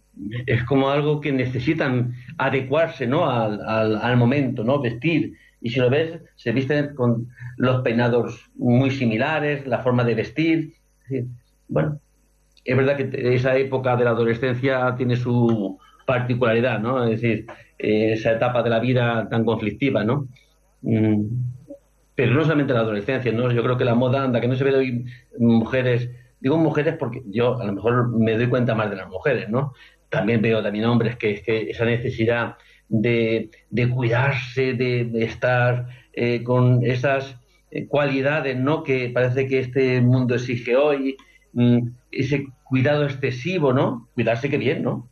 es 0.47 0.64
como 0.64 0.91
algo 0.91 1.21
que 1.21 1.33
necesitan 1.33 2.14
adecuarse, 2.39 3.07
¿no? 3.07 3.31
Al, 3.31 3.61
al- 3.67 3.97
al 3.97 4.17
momento, 4.17 4.64
¿no? 4.64 4.81
Vestir. 4.81 5.35
Y 5.61 5.71
si 5.71 5.81
lo 5.81 5.91
ves, 5.91 6.21
se 6.37 6.53
visten 6.53 6.95
con 6.95 7.29
los 7.57 7.83
peinados 7.83 8.51
muy 8.57 8.91
similares, 8.91 9.67
la 9.67 9.81
forma 9.83 10.05
de 10.05 10.14
vestir. 10.14 10.75
Bueno, 11.69 12.01
es 12.67 12.77
verdad 12.77 12.97
que 12.97 13.35
esa 13.35 13.57
época 13.57 13.97
de 13.97 14.05
la 14.05 14.11
adolescencia 14.11 14.95
tiene 14.97 15.17
su 15.17 15.79
particularidad, 16.05 16.81
¿no? 16.81 17.05
Es 17.05 17.21
decir, 17.21 17.47
eh, 17.79 18.12
esa 18.12 18.33
etapa 18.33 18.62
de 18.62 18.71
la 18.71 18.81
vida 18.81 19.29
tan 19.29 19.45
conflictiva, 19.45 20.05
¿no? 20.05 20.29
Mm, 20.83 21.25
pero 22.14 22.35
no 22.35 22.43
solamente 22.43 22.73
la 22.73 22.81
adolescencia, 22.81 23.31
¿no? 23.33 23.51
Yo 23.53 23.62
creo 23.62 23.77
que 23.77 23.85
la 23.85 23.95
moda 23.95 24.25
anda, 24.25 24.41
que 24.41 24.49
no 24.49 24.57
se 24.57 24.64
ve 24.64 24.75
hoy 24.75 25.05
mujeres, 25.39 26.11
digo 26.41 26.57
mujeres 26.57 26.97
porque 26.99 27.23
yo 27.27 27.61
a 27.61 27.64
lo 27.64 27.73
mejor 27.73 28.09
me 28.09 28.37
doy 28.37 28.49
cuenta 28.49 28.75
más 28.75 28.91
de 28.91 28.97
las 28.97 29.09
mujeres, 29.09 29.49
¿no? 29.49 29.75
También 30.09 30.41
veo 30.43 30.62
también 30.62 30.87
hombres 30.87 31.17
que, 31.17 31.43
que 31.43 31.71
esa 31.71 31.85
necesidad 31.85 32.57
de, 32.89 33.51
cuidarse, 33.95 34.75
de, 34.75 35.05
de 35.05 35.25
estar 35.25 35.87
eh, 36.12 36.43
con 36.43 36.85
esas 36.85 37.37
eh, 37.71 37.87
cualidades, 37.87 38.57
¿no? 38.57 38.83
Que 38.83 39.11
parece 39.11 39.47
que 39.47 39.59
este 39.59 40.01
mundo 40.01 40.37
exige 40.37 40.77
hoy, 40.77 41.17
mm, 41.53 41.89
ese 42.12 42.47
cuidado 42.69 43.05
excesivo, 43.05 43.73
¿no? 43.73 44.09
Cuidarse 44.14 44.51
que 44.51 44.59
bien, 44.59 44.83
¿no? 44.83 45.09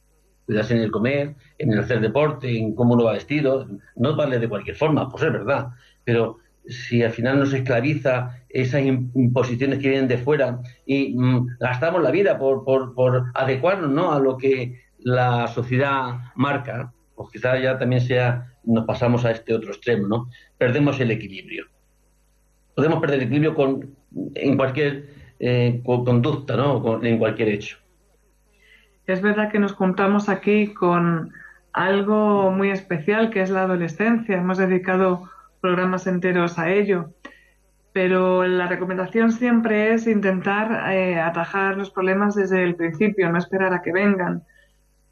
Cuidarse 0.47 0.75
en 0.75 0.83
el 0.83 0.91
comer, 0.91 1.35
en 1.59 1.73
el 1.73 1.81
hacer 1.81 2.01
deporte, 2.01 2.57
en 2.57 2.75
cómo 2.75 2.95
uno 2.95 3.05
va 3.05 3.13
vestido, 3.13 3.67
no 3.97 4.17
vale 4.17 4.39
de 4.39 4.49
cualquier 4.49 4.77
forma, 4.77 5.09
pues 5.09 5.23
es 5.23 5.33
verdad, 5.33 5.69
pero 6.05 6.39
si 6.67 7.03
al 7.03 7.13
final 7.13 7.39
nos 7.39 7.53
esclaviza 7.53 8.39
esas 8.49 8.83
imposiciones 8.83 9.79
que 9.79 9.89
vienen 9.89 10.09
de 10.09 10.19
fuera 10.19 10.61
y 10.87 11.15
mm, 11.17 11.59
gastamos 11.61 12.03
la 12.03 12.11
vida 12.11 12.39
por, 12.39 12.65
por, 12.65 13.25
adecuarnos 13.35 13.91
¿no? 13.91 14.13
a 14.13 14.19
lo 14.19 14.37
que 14.37 14.81
la 14.99 15.47
sociedad 15.49 16.33
marca, 16.35 16.93
pues 17.15 17.31
quizás 17.33 17.63
ya 17.63 17.79
también 17.79 18.01
sea, 18.01 18.55
nos 18.65 18.87
pasamos 18.87 19.25
a 19.25 19.31
este 19.31 19.55
otro 19.55 19.71
extremo, 19.71 20.09
¿no? 20.09 20.31
Perdemos 20.57 20.99
el 21.01 21.11
equilibrio. 21.11 21.67
Podemos 22.75 22.99
perder 23.01 23.19
el 23.19 23.27
equilibrio 23.27 23.55
con, 23.55 23.95
en 24.35 24.57
cualquier 24.57 25.14
eh, 25.39 25.83
conducta, 25.85 26.57
¿no? 26.57 27.03
en 27.03 27.19
cualquier 27.19 27.49
hecho. 27.49 27.79
Es 29.07 29.21
verdad 29.21 29.51
que 29.51 29.59
nos 29.59 29.73
juntamos 29.73 30.29
aquí 30.29 30.73
con 30.73 31.33
algo 31.73 32.51
muy 32.51 32.71
especial 32.71 33.31
que 33.31 33.43
es 33.43 33.51
la 33.51 33.63
adolescencia. 33.63 34.37
Hemos 34.37 34.59
dedicado 34.59 35.29
programas 35.61 36.07
enteros 36.07 36.59
a 36.59 36.71
ello. 36.71 37.11
Pero 37.93 38.45
la 38.45 38.67
recomendación 38.67 39.31
siempre 39.31 39.93
es 39.93 40.07
intentar 40.07 40.93
eh, 40.93 41.21
atajar 41.21 41.77
los 41.77 41.91
problemas 41.91 42.35
desde 42.35 42.65
el 42.65 42.75
principio, 42.75 43.31
no 43.31 43.39
esperar 43.39 43.73
a 43.73 43.83
que 43.83 43.93
vengan. 43.93 44.43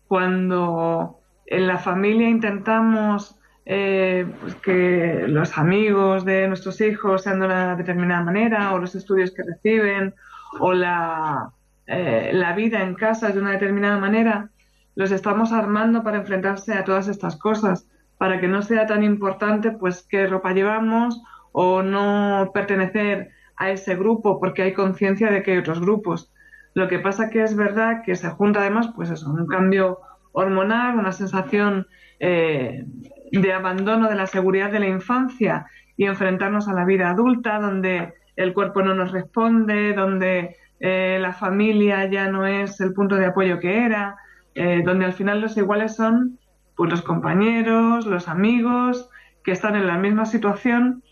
Cuando 0.09 1.21
en 1.47 1.67
la 1.67 1.79
familia 1.79 2.29
intentamos 2.29 3.39
eh, 3.65 4.27
pues 4.41 4.55
que 4.57 5.25
los 5.29 5.57
amigos 5.57 6.25
de 6.25 6.49
nuestros 6.49 6.81
hijos 6.81 7.23
sean 7.23 7.41
de 7.41 7.47
una 7.47 7.77
determinada 7.77 8.23
manera, 8.23 8.75
o 8.75 8.79
los 8.79 8.95
estudios 8.95 9.31
que 9.31 9.43
reciben, 9.43 10.15
o 10.59 10.73
la, 10.73 11.53
eh, 11.87 12.31
la 12.33 12.55
vida 12.55 12.83
en 12.83 12.95
casa 12.95 13.29
de 13.31 13.39
una 13.39 13.53
determinada 13.53 13.99
manera, 13.99 14.51
los 14.95 15.11
estamos 15.11 15.53
armando 15.53 16.03
para 16.03 16.19
enfrentarse 16.19 16.75
a 16.75 16.85
todas 16.85 17.09
estas 17.09 17.37
cosas, 17.37 17.87
para 18.19 18.41
que 18.41 18.49
no 18.49 18.63
sea 18.63 18.87
tan 18.87 19.03
importante 19.03 19.71
pues 19.71 20.07
qué 20.09 20.27
ropa 20.27 20.53
llevamos 20.53 21.21
o 21.53 21.83
no 21.83 22.51
pertenecer 22.53 23.31
a 23.57 23.71
ese 23.71 23.95
grupo 23.97 24.39
porque 24.41 24.63
hay 24.63 24.73
conciencia 24.73 25.31
de 25.31 25.43
que 25.43 25.53
hay 25.53 25.59
otros 25.59 25.81
grupos. 25.81 26.33
Lo 26.75 26.89
que 26.89 26.99
pasa 26.99 27.31
que 27.31 27.43
es 27.43 27.57
verdad 27.57 28.03
que 28.05 28.17
se 28.17 28.31
junta 28.31 28.61
además 28.61 28.91
pues 28.95 29.11
eso, 29.11 29.31
un 29.31 29.47
cambio 29.47 30.01
hormonal, 30.33 30.99
una 30.99 31.13
sensación 31.13 31.87
eh, 32.21 32.87
de 33.33 33.53
abandono 33.53 34.09
de 34.09 34.15
la 34.15 34.27
seguridad 34.27 34.71
de 34.71 34.81
la 34.81 34.89
infancia 34.89 35.67
y 35.97 36.05
enfrentarnos 36.05 36.69
a 36.69 36.75
la 36.75 36.85
vida 36.85 37.11
adulta 37.11 37.59
donde 37.59 38.13
el 38.37 38.53
cuerpo 38.53 38.83
no 38.83 38.95
nos 38.95 39.11
responde, 39.11 39.95
donde 39.95 40.57
eh, 40.81 41.19
la 41.21 41.33
familia 41.33 42.07
ya 42.07 42.29
no 42.29 42.47
es 42.47 42.81
el 42.81 42.93
punto 42.93 43.17
de 43.17 43.27
apoyo 43.27 43.59
que 43.59 43.85
era, 43.85 44.17
eh, 44.55 44.83
donde 44.85 45.07
al 45.07 45.15
final 45.15 45.41
los 45.41 45.57
iguales 45.57 45.97
son 45.97 46.39
pues, 46.77 46.91
los 46.91 47.03
compañeros, 47.03 48.07
los 48.07 48.29
amigos, 48.29 49.09
que 49.45 49.53
están 49.53 49.77
en 49.77 49.87
la 49.87 49.99
misma 49.99 50.27
situación 50.27 51.03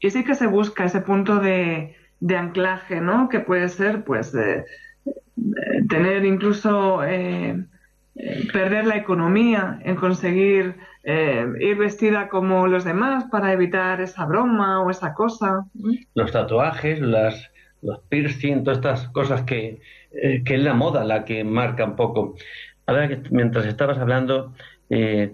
y 0.00 0.10
sí 0.10 0.24
que 0.24 0.34
se 0.34 0.46
busca 0.46 0.84
ese 0.84 1.00
punto 1.00 1.38
de, 1.38 1.96
anclaje, 2.36 3.00
¿no? 3.00 3.28
Que 3.28 3.40
puede 3.40 3.68
ser, 3.68 4.04
pues, 4.04 4.32
tener 5.88 6.24
incluso 6.24 7.04
eh, 7.04 7.64
perder 8.52 8.86
la 8.86 8.96
economía 8.96 9.78
en 9.84 9.96
conseguir 9.96 10.76
eh, 11.04 11.46
ir 11.60 11.76
vestida 11.76 12.28
como 12.28 12.66
los 12.66 12.84
demás 12.84 13.24
para 13.30 13.52
evitar 13.52 14.00
esa 14.00 14.24
broma 14.26 14.82
o 14.82 14.90
esa 14.90 15.14
cosa. 15.14 15.66
Los 16.14 16.32
tatuajes, 16.32 17.00
las, 17.00 17.50
los 17.80 18.00
piercing, 18.08 18.64
todas 18.64 18.78
estas 18.78 19.08
cosas 19.08 19.42
que, 19.42 19.80
que 20.12 20.54
es 20.54 20.62
la 20.62 20.74
moda 20.74 21.04
la 21.04 21.24
que 21.24 21.44
marca 21.44 21.84
un 21.84 21.96
poco. 21.96 22.36
Ahora 22.86 23.08
que 23.08 23.22
mientras 23.30 23.66
estabas 23.66 23.98
hablando, 23.98 24.54
eh, 24.90 25.32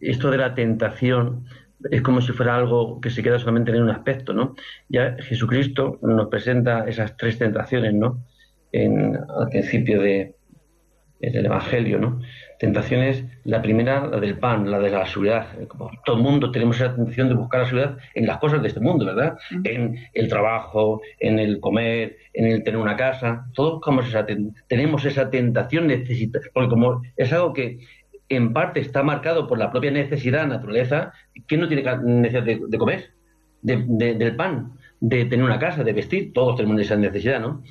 esto 0.00 0.30
de 0.30 0.38
la 0.38 0.54
tentación 0.54 1.46
es 1.90 2.02
como 2.02 2.20
si 2.20 2.32
fuera 2.32 2.56
algo 2.56 3.00
que 3.00 3.10
se 3.10 3.22
queda 3.22 3.38
solamente 3.38 3.70
en 3.70 3.82
un 3.82 3.90
aspecto, 3.90 4.32
¿no? 4.32 4.54
Ya 4.88 5.16
Jesucristo 5.20 5.98
nos 6.02 6.28
presenta 6.28 6.86
esas 6.88 7.16
tres 7.16 7.38
tentaciones, 7.38 7.94
¿no? 7.94 8.24
En, 8.72 9.16
al 9.16 9.48
principio 9.50 10.00
de, 10.00 10.36
del 11.20 11.46
Evangelio, 11.46 11.98
¿no? 11.98 12.20
Tentaciones, 12.58 13.24
la 13.44 13.60
primera, 13.60 14.06
la 14.06 14.18
del 14.18 14.38
pan, 14.38 14.70
la 14.70 14.78
de 14.78 14.90
la 14.90 15.06
seguridad. 15.06 15.46
Como 15.68 15.90
todo 16.04 16.16
el 16.16 16.22
mundo 16.22 16.50
tenemos 16.50 16.76
esa 16.76 16.94
tentación 16.94 17.28
de 17.28 17.34
buscar 17.34 17.60
la 17.60 17.66
seguridad 17.66 17.98
en 18.14 18.26
las 18.26 18.38
cosas 18.38 18.62
de 18.62 18.68
este 18.68 18.80
mundo, 18.80 19.04
¿verdad? 19.04 19.36
En 19.64 19.96
el 20.14 20.28
trabajo, 20.28 21.02
en 21.20 21.38
el 21.38 21.60
comer, 21.60 22.16
en 22.32 22.46
el 22.46 22.62
tener 22.64 22.80
una 22.80 22.96
casa. 22.96 23.46
Todos 23.54 23.80
como 23.80 24.00
esa, 24.00 24.26
tenemos 24.68 25.04
esa 25.04 25.28
tentación, 25.28 25.86
necesita, 25.86 26.40
porque 26.54 26.70
como 26.70 27.02
es 27.16 27.32
algo 27.32 27.52
que 27.52 27.78
en 28.28 28.52
parte 28.52 28.80
está 28.80 29.02
marcado 29.02 29.46
por 29.46 29.58
la 29.58 29.70
propia 29.70 29.90
necesidad, 29.90 30.46
naturaleza, 30.46 31.12
¿quién 31.46 31.60
no 31.60 31.68
tiene 31.68 31.84
necesidad 32.04 32.42
de, 32.42 32.78
comer? 32.78 33.10
del 33.62 34.36
pan, 34.36 34.72
de 35.00 35.24
tener 35.26 35.44
una 35.44 35.58
casa, 35.58 35.84
de 35.84 35.92
vestir, 35.92 36.32
todos 36.32 36.56
tenemos 36.56 36.80
esa 36.80 36.96
necesidad, 36.96 37.40
¿no? 37.40 37.62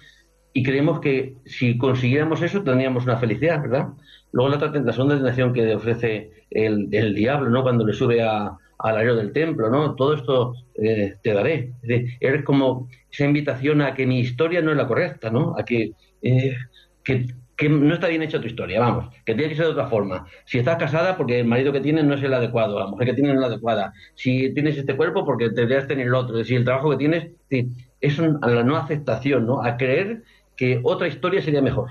Y 0.57 0.63
creemos 0.63 1.01
que 1.01 1.35
si 1.45 1.77
consiguiéramos 1.77 2.41
eso 2.41 2.63
tendríamos 2.63 3.03
una 3.03 3.17
felicidad, 3.17 3.61
¿verdad? 3.61 3.89
Luego 4.31 4.49
la, 4.49 4.55
otra, 4.55 4.71
la 4.81 4.93
segunda 4.93 5.15
tentación 5.15 5.51
que 5.51 5.75
ofrece 5.75 6.31
el, 6.49 6.87
el, 6.93 7.13
diablo, 7.13 7.49
¿no? 7.49 7.61
Cuando 7.61 7.85
le 7.85 7.91
sube 7.91 8.23
a, 8.23 8.57
al 8.79 8.97
aire 8.97 9.15
del 9.15 9.33
templo, 9.33 9.69
¿no? 9.69 9.95
Todo 9.95 10.13
esto 10.13 10.55
eh, 10.75 11.15
te 11.21 11.33
daré. 11.33 11.73
Es 12.21 12.41
como 12.45 12.87
esa 13.11 13.25
invitación 13.25 13.81
a 13.81 13.93
que 13.93 14.07
mi 14.07 14.21
historia 14.21 14.61
no 14.61 14.71
es 14.71 14.77
la 14.77 14.87
correcta, 14.87 15.29
¿no? 15.29 15.55
A 15.57 15.65
que, 15.65 15.91
eh, 16.21 16.55
que, 17.03 17.25
que, 17.57 17.67
no 17.67 17.93
está 17.93 18.07
bien 18.07 18.21
hecha 18.21 18.39
tu 18.39 18.47
historia, 18.47 18.79
vamos, 18.79 19.13
que 19.25 19.35
tiene 19.35 19.49
que 19.49 19.57
ser 19.57 19.65
de 19.65 19.71
otra 19.73 19.87
forma. 19.87 20.25
Si 20.45 20.57
estás 20.57 20.77
casada, 20.77 21.17
porque 21.17 21.41
el 21.41 21.47
marido 21.47 21.73
que 21.73 21.81
tienes 21.81 22.05
no 22.05 22.13
es 22.13 22.23
el 22.23 22.33
adecuado, 22.33 22.79
la 22.79 22.87
mujer 22.87 23.07
que 23.07 23.13
tienes 23.15 23.33
no 23.33 23.41
es 23.41 23.41
la 23.41 23.53
adecuada. 23.53 23.91
Si 24.15 24.53
tienes 24.53 24.77
este 24.77 24.95
cuerpo, 24.95 25.25
porque 25.25 25.49
deberías 25.49 25.85
tener 25.85 26.07
el 26.07 26.15
otro. 26.15 26.41
Si 26.45 26.55
el 26.55 26.63
trabajo 26.63 26.91
que 26.91 26.97
tienes, 26.97 27.31
es 27.99 28.19
a 28.19 28.47
la 28.47 28.63
no 28.63 28.77
aceptación, 28.77 29.45
¿no? 29.45 29.61
A 29.61 29.75
creer 29.75 30.23
que 30.55 30.79
otra 30.83 31.07
historia 31.07 31.41
sería 31.41 31.61
mejor. 31.61 31.89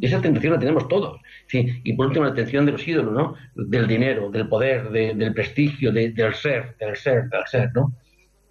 Esa 0.00 0.20
tentación 0.20 0.52
la 0.52 0.58
tenemos 0.58 0.88
todos. 0.88 1.20
Y 1.52 1.92
por 1.94 2.06
último, 2.06 2.24
la 2.24 2.32
atención 2.32 2.66
de 2.66 2.72
los 2.72 2.86
ídolos, 2.86 3.12
¿no? 3.12 3.34
Del 3.54 3.86
dinero, 3.86 4.30
del 4.30 4.48
poder, 4.48 4.90
del 4.90 5.34
prestigio, 5.34 5.92
del 5.92 6.34
ser, 6.34 6.76
del 6.78 6.96
ser, 6.96 7.28
del 7.28 7.46
ser, 7.46 7.70
¿no? 7.74 7.92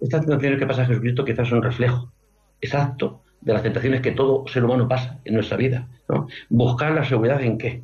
Estas 0.00 0.22
tentaciones 0.22 0.58
que 0.58 0.66
pasa 0.66 0.82
a 0.82 0.86
Jesucristo 0.86 1.24
quizás 1.24 1.48
son 1.48 1.58
un 1.58 1.64
reflejo 1.64 2.12
exacto 2.60 3.22
de 3.40 3.52
las 3.52 3.62
tentaciones 3.62 4.00
que 4.00 4.12
todo 4.12 4.46
ser 4.48 4.64
humano 4.64 4.88
pasa 4.88 5.20
en 5.24 5.34
nuestra 5.34 5.56
vida, 5.56 5.88
¿no? 6.08 6.26
Buscar 6.48 6.92
la 6.92 7.04
seguridad 7.04 7.42
en 7.42 7.58
qué? 7.58 7.82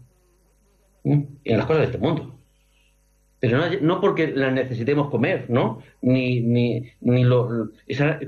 ¿Mm? 1.04 1.22
En 1.44 1.56
las 1.56 1.66
cosas 1.66 1.80
de 1.80 1.86
este 1.86 1.98
mundo. 1.98 2.38
Pero 3.40 3.58
no, 3.80 4.00
porque 4.02 4.26
las 4.28 4.52
necesitemos 4.52 5.08
comer, 5.08 5.46
¿no? 5.48 5.80
Ni, 6.02 6.40
ni, 6.40 6.90
ni 7.00 7.24
lo, 7.24 7.70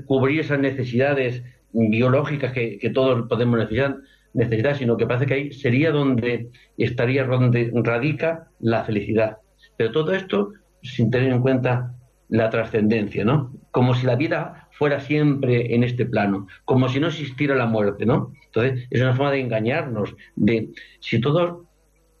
cubrir 0.07 0.39
esas 0.39 0.59
necesidades 0.59 1.43
biológicas 1.73 2.53
que, 2.53 2.91
todos 2.93 3.27
podemos 3.27 3.59
necesitar, 3.59 3.97
necesitar, 4.33 4.77
sino 4.77 4.95
que 4.97 5.07
parece 5.07 5.25
que 5.25 5.33
ahí 5.33 5.51
sería 5.51 5.91
donde 5.91 6.49
estaría, 6.77 7.25
donde 7.25 7.71
radica 7.75 8.47
la 8.59 8.83
felicidad. 8.83 9.37
Pero 9.77 9.91
todo 9.91 10.13
esto 10.13 10.53
sin 10.81 11.09
tener 11.09 11.31
en 11.31 11.41
cuenta 11.41 11.95
la 12.29 12.49
trascendencia, 12.49 13.23
¿no? 13.25 13.53
Como 13.71 13.95
si 13.95 14.05
la 14.05 14.15
vida 14.15 14.67
fuera 14.71 14.99
siempre 14.99 15.73
en 15.75 15.83
este 15.83 16.05
plano, 16.05 16.47
como 16.65 16.89
si 16.89 16.99
no 16.99 17.07
existiera 17.07 17.55
la 17.55 17.65
muerte, 17.65 18.05
¿no? 18.05 18.33
Entonces, 18.45 18.87
es 18.89 19.01
una 19.01 19.13
forma 19.13 19.31
de 19.31 19.41
engañarnos, 19.41 20.15
de 20.35 20.69
si 20.99 21.19
todos 21.21 21.63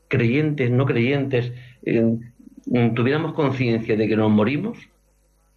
creyentes, 0.07 0.69
no 0.71 0.85
creyentes, 0.85 1.51
eh, 1.85 2.17
tuviéramos 2.95 3.33
conciencia 3.33 3.97
de 3.97 4.07
que 4.07 4.15
nos 4.15 4.31
morimos, 4.31 4.77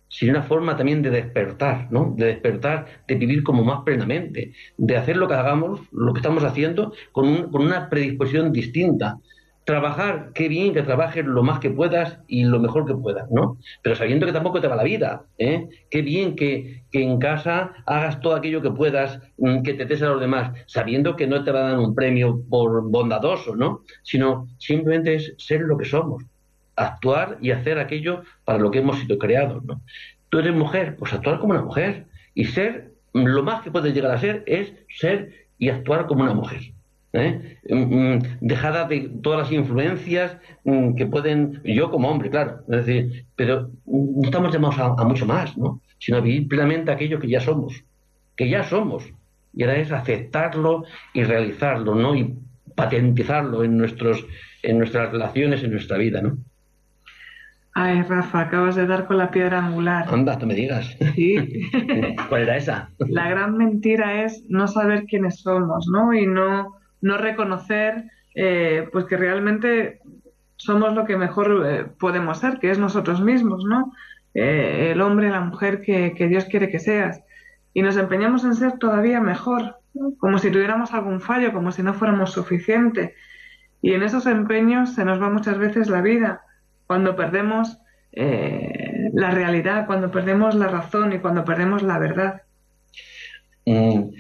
sino 0.09 0.33
una 0.33 0.43
forma 0.43 0.77
también 0.77 1.03
de 1.03 1.11
despertar, 1.11 1.89
¿no? 1.91 2.15
De 2.17 2.27
despertar, 2.27 2.87
de 3.07 3.15
vivir 3.17 3.43
como 3.43 3.65
más 3.65 3.81
plenamente, 3.85 4.53
de 4.77 4.97
hacer 4.97 5.17
lo 5.17 5.29
que 5.29 5.35
hagamos, 5.35 5.81
lo 5.93 6.13
que 6.13 6.21
estamos 6.21 6.45
haciendo, 6.45 6.93
con, 7.13 7.51
con 7.51 7.63
una 7.63 7.89
predisposición 7.89 8.53
distinta. 8.53 9.19
Trabajar, 9.65 10.31
qué 10.33 10.47
bien 10.47 10.73
que 10.75 10.83
trabajes 10.83 11.25
lo 11.25 11.43
más 11.43 11.59
que 11.59 11.71
puedas 11.71 12.21
y 12.29 12.45
lo 12.45 12.61
mejor 12.61 12.87
que 12.87 12.95
puedas, 12.95 13.29
¿no? 13.33 13.59
Pero 13.83 13.97
sabiendo 13.97 14.25
que 14.25 14.33
tampoco 14.33 14.61
te 14.61 14.69
va 14.69 14.77
la 14.77 14.85
vida, 14.85 15.25
¿eh? 15.39 15.69
Qué 15.91 16.03
bien 16.03 16.37
que, 16.37 16.85
que 16.93 17.03
en 17.03 17.19
casa 17.19 17.73
hagas 17.85 18.21
todo 18.21 18.37
aquello 18.37 18.63
que 18.63 18.71
puedas, 18.71 19.19
mm, 19.39 19.63
que 19.63 19.75
te 19.75 19.87
des 19.87 20.03
a 20.03 20.07
los 20.07 20.21
demás, 20.21 20.53
sabiendo 20.67 21.17
que 21.17 21.27
no 21.27 21.43
te 21.43 21.51
va 21.51 21.59
a 21.67 21.71
dar 21.71 21.79
un 21.81 21.97
premio 21.97 22.45
por 22.49 22.89
bondadoso, 22.89 23.57
¿no? 23.57 23.83
Sino 24.05 24.47
simplemente 24.59 25.17
es 25.17 25.35
ser 25.37 25.63
lo 25.63 25.77
que 25.77 25.85
somos, 25.85 26.23
actuar 26.77 27.39
y 27.41 27.51
hacer 27.51 27.79
aquello 27.79 28.23
para 28.45 28.59
lo 28.59 28.71
que 28.71 28.79
hemos 28.79 28.99
sido 28.99 29.19
creados. 29.19 29.65
¿no? 29.65 29.81
Tú 30.29 30.39
eres 30.39 30.55
mujer, 30.55 30.97
pues 30.97 31.13
actuar 31.13 31.39
como 31.39 31.53
una 31.53 31.63
mujer. 31.63 32.07
Y 32.35 32.45
ser, 32.45 32.93
lo 33.13 33.43
más 33.43 33.63
que 33.63 33.71
puedes 33.71 33.95
llegar 33.95 34.13
a 34.13 34.19
ser 34.19 34.45
es 34.47 34.73
ser 34.89 35.47
y 35.59 35.71
actuar 35.71 36.07
como 36.07 36.23
una 36.23 36.35
mujer. 36.35 36.61
¿eh? 37.13 37.59
Mm, 37.69 38.15
mm, 38.15 38.23
dejada 38.41 38.87
de 38.87 39.11
todas 39.23 39.41
las 39.41 39.53
influencias 39.53 40.37
mm, 40.65 40.95
que 40.95 41.07
pueden, 41.07 41.63
yo 41.65 41.91
como 41.91 42.09
hombre, 42.09 42.31
claro, 42.31 42.61
es 42.69 42.87
decir, 42.87 43.25
pero 43.35 43.71
estamos 44.23 44.53
llamados 44.53 44.79
a, 44.79 45.05
mucho 45.05 45.27
más, 45.27 45.57
¿no? 45.57 45.81
sino 45.99 46.19
a 46.19 46.21
vivir 46.21 46.47
plenamente 46.49 46.93
aquello 46.93 47.19
que 47.19 47.29
ya 47.29 47.41
somos, 47.41 47.85
que 48.37 48.49
ya 48.49 48.65
somos. 48.65 49.05
Y 49.55 49.63
ahora 49.63 49.79
es 49.79 49.91
aceptarlo 49.91 50.85
y 51.15 51.25
realizarlo, 51.25 51.95
¿no? 51.95 52.15
Y 52.15 52.35
patentizarlo 52.75 53.65
en 53.65 53.79
nuestros, 53.79 54.27
en 54.63 54.77
nuestras 54.77 55.11
relaciones, 55.11 55.65
en 55.65 55.71
nuestra 55.71 55.97
vida, 55.97 56.21
¿no? 56.21 56.37
Ay, 57.79 58.01
Rafa, 58.05 58.41
acabas 58.41 58.75
de 58.75 58.87
dar 58.87 59.07
con 59.07 59.19
la 59.19 59.31
piedra 59.31 59.63
angular. 59.63 60.07
Anda, 60.09 60.39
tú 60.39 60.47
me 60.47 60.55
digas. 60.55 60.97
Sí. 61.15 61.69
¿Cuál 62.31 62.45
era 62.45 62.57
esa? 62.57 62.89
La 63.01 63.29
gran 63.29 63.59
mentira 63.59 64.25
es 64.25 64.43
no 64.49 64.67
saber 64.67 65.05
quiénes 65.05 65.41
somos, 65.41 65.87
¿no? 65.87 66.15
Y 66.15 66.27
no, 66.27 66.79
no 67.03 67.19
reconocer 67.19 68.05
eh, 68.35 68.89
pues 68.91 69.05
que 69.05 69.19
realmente 69.19 70.01
somos 70.57 70.95
lo 70.95 71.05
que 71.05 71.19
mejor 71.19 71.67
eh, 71.67 71.85
podemos 71.99 72.39
ser, 72.39 72.59
que 72.61 72.71
es 72.71 72.79
nosotros 72.79 73.21
mismos, 73.21 73.63
¿no? 73.67 73.93
Eh, 74.33 74.93
el 74.93 75.03
hombre, 75.03 75.29
la 75.29 75.43
mujer 75.43 75.83
que, 75.83 76.15
que, 76.15 76.29
Dios 76.29 76.47
quiere 76.47 76.71
que 76.71 76.79
seas. 76.79 77.21
Y 77.75 77.83
nos 77.83 77.99
empeñamos 77.99 78.43
en 78.45 78.55
ser 78.55 78.79
todavía 78.79 79.21
mejor, 79.21 79.77
¿no? 79.93 80.15
como 80.17 80.39
si 80.39 80.51
tuviéramos 80.51 80.95
algún 80.95 81.21
fallo, 81.21 81.53
como 81.53 81.71
si 81.73 81.83
no 81.83 81.93
fuéramos 81.93 82.33
suficiente. 82.33 83.15
Y 83.83 83.93
en 83.93 84.03
esos 84.03 84.25
empeños 84.25 84.95
se 84.95 85.05
nos 85.05 85.21
va 85.21 85.29
muchas 85.29 85.59
veces 85.59 85.91
la 85.91 86.01
vida 86.01 86.41
cuando 86.87 87.17
perdemos 87.17 87.79
eh, 88.13 89.11
la 89.13 89.31
realidad, 89.31 89.87
cuando 89.87 90.11
perdemos 90.11 90.55
la 90.55 90.69
razón 90.69 91.13
y 91.13 91.19
cuando 91.19 91.45
perdemos 91.45 91.83
la 91.83 91.99
verdad. 91.99 92.43
Mm, 93.65 94.11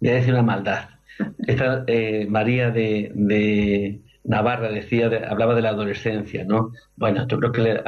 voy 0.00 0.10
a 0.10 0.14
decir 0.14 0.32
una 0.32 0.42
maldad. 0.42 0.88
Esta 1.46 1.84
eh, 1.86 2.26
María 2.28 2.70
de, 2.70 3.12
de, 3.14 4.00
Navarra 4.26 4.70
decía, 4.70 5.06
hablaba 5.28 5.54
de 5.54 5.62
la 5.62 5.70
adolescencia, 5.70 6.44
¿no? 6.44 6.72
Bueno, 6.96 7.26
yo 7.28 7.38
creo 7.38 7.52
que 7.52 7.80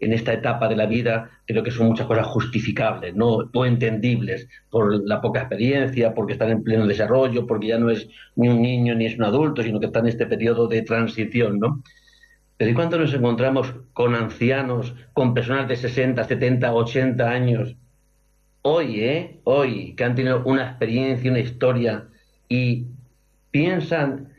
en 0.00 0.12
esta 0.12 0.32
etapa 0.32 0.68
de 0.68 0.76
la 0.76 0.86
vida 0.86 1.30
creo 1.46 1.62
que 1.62 1.70
son 1.70 1.88
muchas 1.88 2.06
cosas 2.06 2.26
justificables, 2.26 3.14
¿no? 3.14 3.50
O 3.52 3.66
entendibles 3.66 4.48
por 4.70 5.06
la 5.06 5.20
poca 5.20 5.40
experiencia, 5.40 6.14
porque 6.14 6.32
están 6.32 6.50
en 6.50 6.64
pleno 6.64 6.86
desarrollo, 6.86 7.46
porque 7.46 7.68
ya 7.68 7.78
no 7.78 7.90
es 7.90 8.08
ni 8.36 8.48
un 8.48 8.62
niño 8.62 8.94
ni 8.94 9.06
es 9.06 9.16
un 9.16 9.24
adulto, 9.24 9.62
sino 9.62 9.78
que 9.78 9.86
está 9.86 9.98
en 10.00 10.06
este 10.06 10.26
periodo 10.26 10.68
de 10.68 10.82
transición, 10.82 11.58
¿no? 11.58 11.82
Pero 12.58 12.72
¿y 12.72 12.74
cuánto 12.74 12.98
nos 12.98 13.14
encontramos 13.14 13.72
con 13.92 14.16
ancianos, 14.16 14.92
con 15.12 15.32
personas 15.32 15.68
de 15.68 15.76
60, 15.76 16.24
70, 16.24 16.74
80 16.74 17.30
años? 17.30 17.76
Hoy, 18.62 19.00
¿eh? 19.00 19.40
Hoy, 19.44 19.94
que 19.94 20.02
han 20.02 20.16
tenido 20.16 20.42
una 20.44 20.64
experiencia, 20.64 21.30
una 21.30 21.38
historia 21.38 22.08
y 22.48 22.88
piensan 23.52 24.32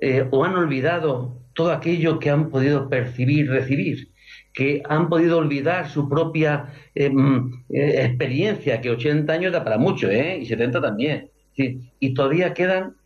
eh, 0.00 0.26
o 0.30 0.44
han 0.44 0.54
olvidado 0.54 1.36
todo 1.52 1.72
aquello 1.72 2.20
que 2.20 2.30
han 2.30 2.48
podido 2.48 2.88
percibir, 2.88 3.50
recibir, 3.50 4.12
que 4.52 4.80
han 4.88 5.08
podido 5.08 5.38
olvidar 5.38 5.88
su 5.88 6.08
propia 6.08 6.72
eh, 6.94 7.10
mm, 7.10 7.64
eh, 7.70 8.04
experiencia, 8.04 8.80
que 8.80 8.90
80 8.90 9.32
años 9.32 9.52
da 9.52 9.64
para 9.64 9.78
mucho, 9.78 10.08
¿eh? 10.08 10.38
Y 10.40 10.46
70 10.46 10.80
también. 10.80 11.28
Y 11.56 12.14
todavía 12.14 12.54
quedan 12.54 12.96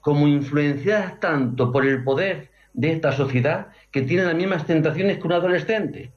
como 0.00 0.26
influenciadas 0.26 1.20
tanto 1.20 1.70
por 1.70 1.86
el 1.86 2.02
poder 2.04 2.50
de 2.76 2.92
esta 2.92 3.10
sociedad 3.10 3.68
que 3.90 4.02
tienen 4.02 4.26
las 4.26 4.34
mismas 4.36 4.66
tentaciones 4.66 5.18
que 5.18 5.26
un 5.26 5.32
adolescente. 5.32 6.12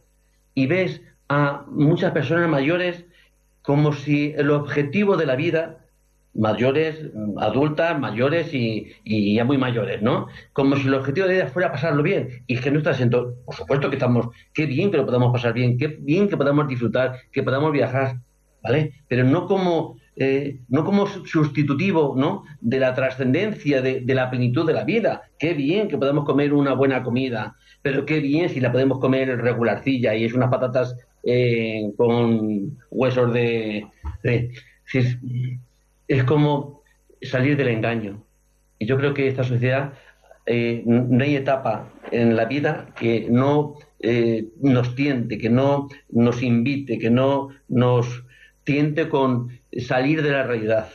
Y 0.54 0.68
ves 0.68 1.02
a 1.30 1.64
muchas 1.68 2.12
personas 2.12 2.50
mayores 2.50 3.06
como 3.62 3.94
si 3.94 4.34
el 4.36 4.52
objetivo 4.52 5.16
de 5.16 5.26
la 5.26 5.36
vida, 5.36 5.78
mayores, 6.34 7.00
adultas, 7.38 7.98
mayores 7.98 8.54
y, 8.54 8.94
ya 9.34 9.46
muy 9.46 9.58
mayores, 9.58 10.02
¿no? 10.02 10.28
Como 10.54 10.76
si 10.76 10.88
el 10.88 10.94
objetivo 10.96 11.28
de 11.28 11.34
la 11.34 11.40
vida 11.42 11.52
fuera 11.52 11.72
pasarlo 11.72 12.04
bien. 12.04 12.44
Y 12.46 12.56
es 12.56 12.62
que 12.62 12.72
no 12.72 12.80
está 12.80 12.94
siendo, 12.94 13.36
por 13.46 13.56
supuesto 13.56 13.90
que 13.90 13.96
estamos, 13.96 14.28
qué 14.54 14.66
bien 14.66 14.92
que 14.92 14.98
lo 14.98 15.06
podamos 15.06 15.32
pasar 15.32 15.54
bien, 15.54 15.78
qué 15.78 15.88
bien 15.88 16.28
que 16.28 16.38
podamos 16.38 16.68
disfrutar, 16.68 17.20
que 17.32 17.42
podamos 17.42 17.72
viajar, 17.72 18.18
¿vale? 18.62 18.94
Pero 19.08 19.24
no 19.24 19.48
como 19.48 19.98
eh, 20.22 20.60
no 20.68 20.84
como 20.84 21.08
sustitutivo 21.08 22.14
¿no? 22.18 22.44
de 22.60 22.78
la 22.78 22.94
trascendencia, 22.94 23.82
de, 23.82 24.04
la 24.06 24.30
plenitud 24.30 24.68
de 24.68 24.74
la 24.74 24.84
vida. 24.84 25.22
Qué 25.40 25.54
bien 25.54 25.88
que 25.88 25.98
podemos 25.98 26.26
comer 26.26 26.54
una 26.54 26.74
buena 26.74 27.04
comida, 27.04 27.56
pero 27.82 28.06
qué 28.06 28.20
bien 28.20 28.50
si 28.50 28.60
la 28.60 28.70
podemos 28.70 29.00
comer 29.00 29.30
regularcilla 29.38 30.14
y 30.14 30.26
es 30.26 30.34
unas 30.34 30.50
patatas 30.50 30.94
eh, 31.24 31.94
con 31.96 32.78
huesos 32.92 33.34
de... 33.34 33.88
es, 34.24 36.26
como 36.26 36.84
salir 37.22 37.56
del 37.56 37.70
engaño. 37.70 38.22
Y 38.78 38.88
yo 38.88 38.98
creo 38.98 39.14
que 39.14 39.30
esta 39.30 39.46
sociedad, 39.46 39.94
eh, 40.46 40.84
no 40.86 41.24
hay 41.24 41.38
etapa 41.38 41.94
en 42.12 42.36
la 42.36 42.44
vida 42.44 42.88
que 43.00 43.26
no 43.30 43.76
nos 44.62 44.96
tiente, 44.96 45.38
que 45.38 45.50
no 45.50 45.88
nos 46.10 46.44
invite, 46.44 47.00
que 47.00 47.10
no 47.10 47.52
nos 47.70 48.26
tiente 48.66 49.08
con 49.08 49.59
salir 49.78 50.22
de 50.22 50.32
la 50.32 50.44
realidad. 50.44 50.90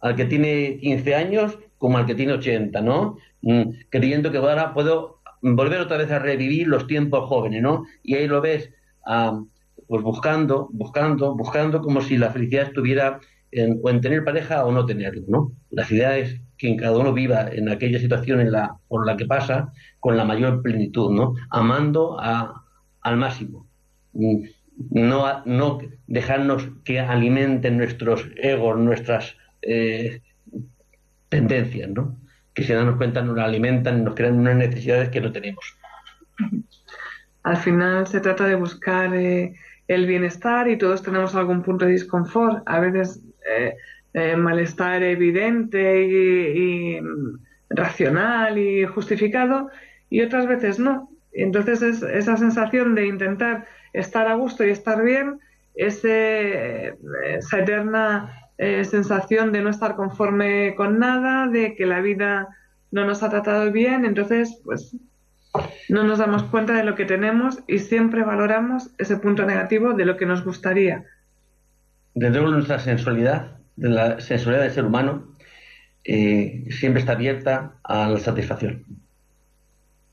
Al 0.00 0.16
que 0.16 0.24
tiene 0.24 0.78
15 0.80 1.14
años 1.14 1.58
como 1.78 1.98
al 1.98 2.06
que 2.06 2.14
tiene 2.14 2.32
80, 2.32 2.80
¿no? 2.80 3.18
Mm, 3.42 3.62
creyendo 3.90 4.30
que 4.30 4.38
ahora 4.38 4.72
puedo 4.72 5.20
volver 5.42 5.80
otra 5.80 5.98
vez 5.98 6.10
a 6.10 6.18
revivir 6.18 6.66
los 6.66 6.86
tiempos 6.86 7.28
jóvenes, 7.28 7.62
¿no? 7.62 7.84
Y 8.02 8.14
ahí 8.14 8.26
lo 8.26 8.40
ves, 8.40 8.70
ah, 9.06 9.42
pues 9.86 10.02
buscando, 10.02 10.68
buscando, 10.72 11.34
buscando 11.34 11.82
como 11.82 12.00
si 12.00 12.16
la 12.16 12.30
felicidad 12.30 12.64
estuviera 12.68 13.20
en, 13.50 14.00
tener 14.00 14.24
pareja 14.24 14.64
o 14.64 14.72
no 14.72 14.86
tenerlo, 14.86 15.22
¿no? 15.28 15.52
La 15.70 15.86
idea 15.88 16.16
es 16.16 16.40
que 16.56 16.76
cada 16.76 16.96
uno 16.96 17.12
viva 17.12 17.48
en 17.52 17.68
aquella 17.68 17.98
situación 17.98 18.40
en 18.40 18.52
la, 18.52 18.76
por 18.88 19.06
la 19.06 19.16
que 19.16 19.26
pasa 19.26 19.72
con 20.00 20.16
la 20.16 20.24
mayor 20.24 20.62
plenitud, 20.62 21.12
¿no? 21.12 21.34
Amando 21.50 22.18
a, 22.18 22.64
al 23.02 23.16
máximo. 23.16 23.66
Mm, 24.14 24.44
no, 24.90 25.42
no 25.44 25.78
dejarnos 26.06 26.68
que 26.84 27.00
alimenten 27.00 27.78
nuestros 27.78 28.28
egos, 28.36 28.78
nuestras 28.78 29.36
eh, 29.62 30.20
tendencias, 31.28 31.90
¿no? 31.90 32.16
que 32.54 32.62
si 32.62 32.72
no 32.72 32.84
nos 32.84 32.96
cuenta 32.96 33.20
nos 33.22 33.38
alimentan 33.38 34.04
nos 34.04 34.14
crean 34.14 34.38
unas 34.38 34.56
necesidades 34.56 35.08
que 35.08 35.20
no 35.20 35.32
tenemos. 35.32 35.76
Al 37.42 37.56
final 37.56 38.06
se 38.06 38.20
trata 38.20 38.46
de 38.46 38.54
buscar 38.54 39.14
eh, 39.14 39.54
el 39.88 40.06
bienestar 40.06 40.68
y 40.68 40.78
todos 40.78 41.02
tenemos 41.02 41.34
algún 41.34 41.62
punto 41.62 41.84
de 41.84 41.92
disconfort, 41.92 42.62
a 42.66 42.80
veces 42.80 43.20
eh, 44.14 44.36
malestar 44.36 45.02
evidente 45.02 46.06
y, 46.06 46.96
y, 46.96 47.00
racional 47.70 48.56
y 48.58 48.84
justificado 48.86 49.70
y 50.08 50.22
otras 50.22 50.46
veces 50.46 50.78
no. 50.78 51.10
Entonces 51.34 51.82
es 51.82 52.02
esa 52.02 52.36
sensación 52.36 52.94
de 52.94 53.06
intentar 53.06 53.66
estar 53.92 54.28
a 54.28 54.34
gusto 54.34 54.64
y 54.64 54.70
estar 54.70 55.02
bien, 55.02 55.40
ese, 55.74 56.94
esa 57.26 57.58
eterna 57.58 58.48
eh, 58.56 58.84
sensación 58.84 59.50
de 59.52 59.62
no 59.62 59.70
estar 59.70 59.96
conforme 59.96 60.74
con 60.76 60.98
nada, 60.98 61.48
de 61.48 61.74
que 61.74 61.86
la 61.86 62.00
vida 62.00 62.48
no 62.92 63.04
nos 63.04 63.22
ha 63.24 63.30
tratado 63.30 63.72
bien, 63.72 64.04
entonces 64.04 64.60
pues 64.64 64.96
no 65.88 66.04
nos 66.04 66.18
damos 66.18 66.44
cuenta 66.44 66.74
de 66.74 66.84
lo 66.84 66.94
que 66.94 67.04
tenemos 67.04 67.58
y 67.66 67.78
siempre 67.78 68.22
valoramos 68.22 68.90
ese 68.98 69.16
punto 69.16 69.44
negativo 69.44 69.92
de 69.94 70.04
lo 70.04 70.16
que 70.16 70.26
nos 70.26 70.44
gustaría. 70.44 71.04
Desde 72.14 72.36
luego 72.38 72.52
nuestra 72.52 72.78
sensualidad, 72.78 73.58
de 73.74 73.88
la 73.88 74.20
sensualidad 74.20 74.62
del 74.62 74.72
ser 74.72 74.84
humano, 74.84 75.34
eh, 76.04 76.64
siempre 76.70 77.00
está 77.00 77.12
abierta 77.12 77.72
a 77.82 78.08
la 78.08 78.18
satisfacción. 78.18 78.84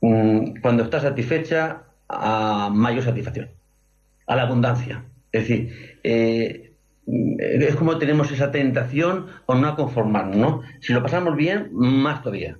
Cuando 0.01 0.83
está 0.83 0.99
satisfecha, 0.99 1.83
a 2.09 2.69
mayor 2.73 3.03
satisfacción 3.03 3.49
a 4.27 4.35
la 4.35 4.43
abundancia. 4.43 5.05
Es 5.31 5.47
decir, 5.47 5.99
eh, 6.03 6.73
es 7.05 7.75
como 7.75 7.97
tenemos 7.97 8.31
esa 8.31 8.51
tentación 8.51 9.27
o 9.45 9.55
no 9.55 9.67
a 9.67 9.75
conformarnos, 9.75 10.37
¿no? 10.37 10.61
Si 10.79 10.93
lo 10.93 11.01
pasamos 11.01 11.35
bien, 11.35 11.69
más 11.71 12.21
todavía. 12.21 12.57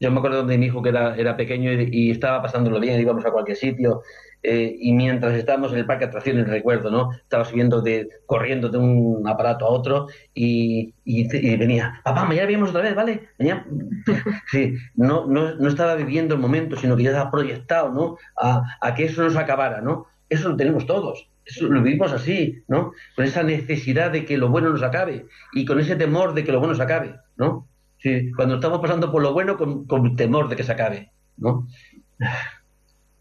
Yo 0.00 0.10
me 0.10 0.18
acuerdo 0.18 0.44
de 0.46 0.56
mi 0.56 0.66
hijo 0.66 0.82
que 0.82 0.88
era 0.90 1.36
pequeño 1.36 1.72
y, 1.72 2.10
estaba 2.10 2.40
pasándolo 2.40 2.80
bien, 2.80 3.00
íbamos 3.00 3.24
a 3.26 3.30
cualquier 3.30 3.56
sitio 3.56 4.02
eh, 4.42 4.74
y 4.80 4.92
mientras 4.92 5.34
estábamos 5.34 5.72
en 5.72 5.80
el 5.80 5.86
parque 5.86 6.04
de 6.04 6.08
atracciones, 6.08 6.48
recuerdo, 6.48 6.90
¿no? 6.90 7.12
Estaba 7.12 7.44
subiendo 7.44 7.82
de, 7.82 8.08
corriendo 8.24 8.70
de 8.70 8.78
un 8.78 9.28
aparato 9.28 9.66
a 9.66 9.68
otro 9.68 10.06
y, 10.34 10.94
venía, 11.04 12.00
papá, 12.02 12.24
mañana 12.24 12.46
vemos 12.46 12.70
otra 12.70 12.82
vez, 12.82 12.94
¿vale? 12.94 13.28
Mañana... 13.38 13.66
Sí, 14.50 14.74
no, 14.94 15.26
no, 15.26 15.54
no, 15.54 15.68
estaba 15.68 15.94
viviendo 15.94 16.34
el 16.34 16.40
momento, 16.40 16.76
sino 16.76 16.96
que 16.96 17.04
ya 17.04 17.10
estaba 17.10 17.30
proyectado, 17.30 17.92
¿no? 17.92 18.16
A, 18.36 18.94
que 18.94 19.04
eso 19.04 19.22
nos 19.22 19.36
acabara, 19.36 19.80
¿no? 19.80 20.06
Eso 20.28 20.48
lo 20.48 20.56
tenemos 20.56 20.86
todos. 20.86 21.28
Eso 21.44 21.66
lo 21.66 21.82
vivimos 21.82 22.12
así, 22.12 22.62
¿no? 22.68 22.92
Con 23.14 23.24
esa 23.24 23.42
necesidad 23.42 24.10
de 24.10 24.24
que 24.24 24.38
lo 24.38 24.48
bueno 24.48 24.70
nos 24.70 24.82
acabe 24.82 25.26
y 25.52 25.64
con 25.64 25.80
ese 25.80 25.96
temor 25.96 26.34
de 26.34 26.44
que 26.44 26.52
lo 26.52 26.60
bueno 26.60 26.74
se 26.74 26.82
acabe, 26.82 27.16
¿no? 27.36 27.68
Sí, 27.98 28.32
cuando 28.32 28.54
estamos 28.54 28.80
pasando 28.80 29.12
por 29.12 29.22
lo 29.22 29.32
bueno 29.32 29.56
con, 29.56 29.84
con 29.86 30.16
temor 30.16 30.48
de 30.48 30.56
que 30.56 30.64
se 30.64 30.72
acabe, 30.72 31.12
¿no? 31.36 31.66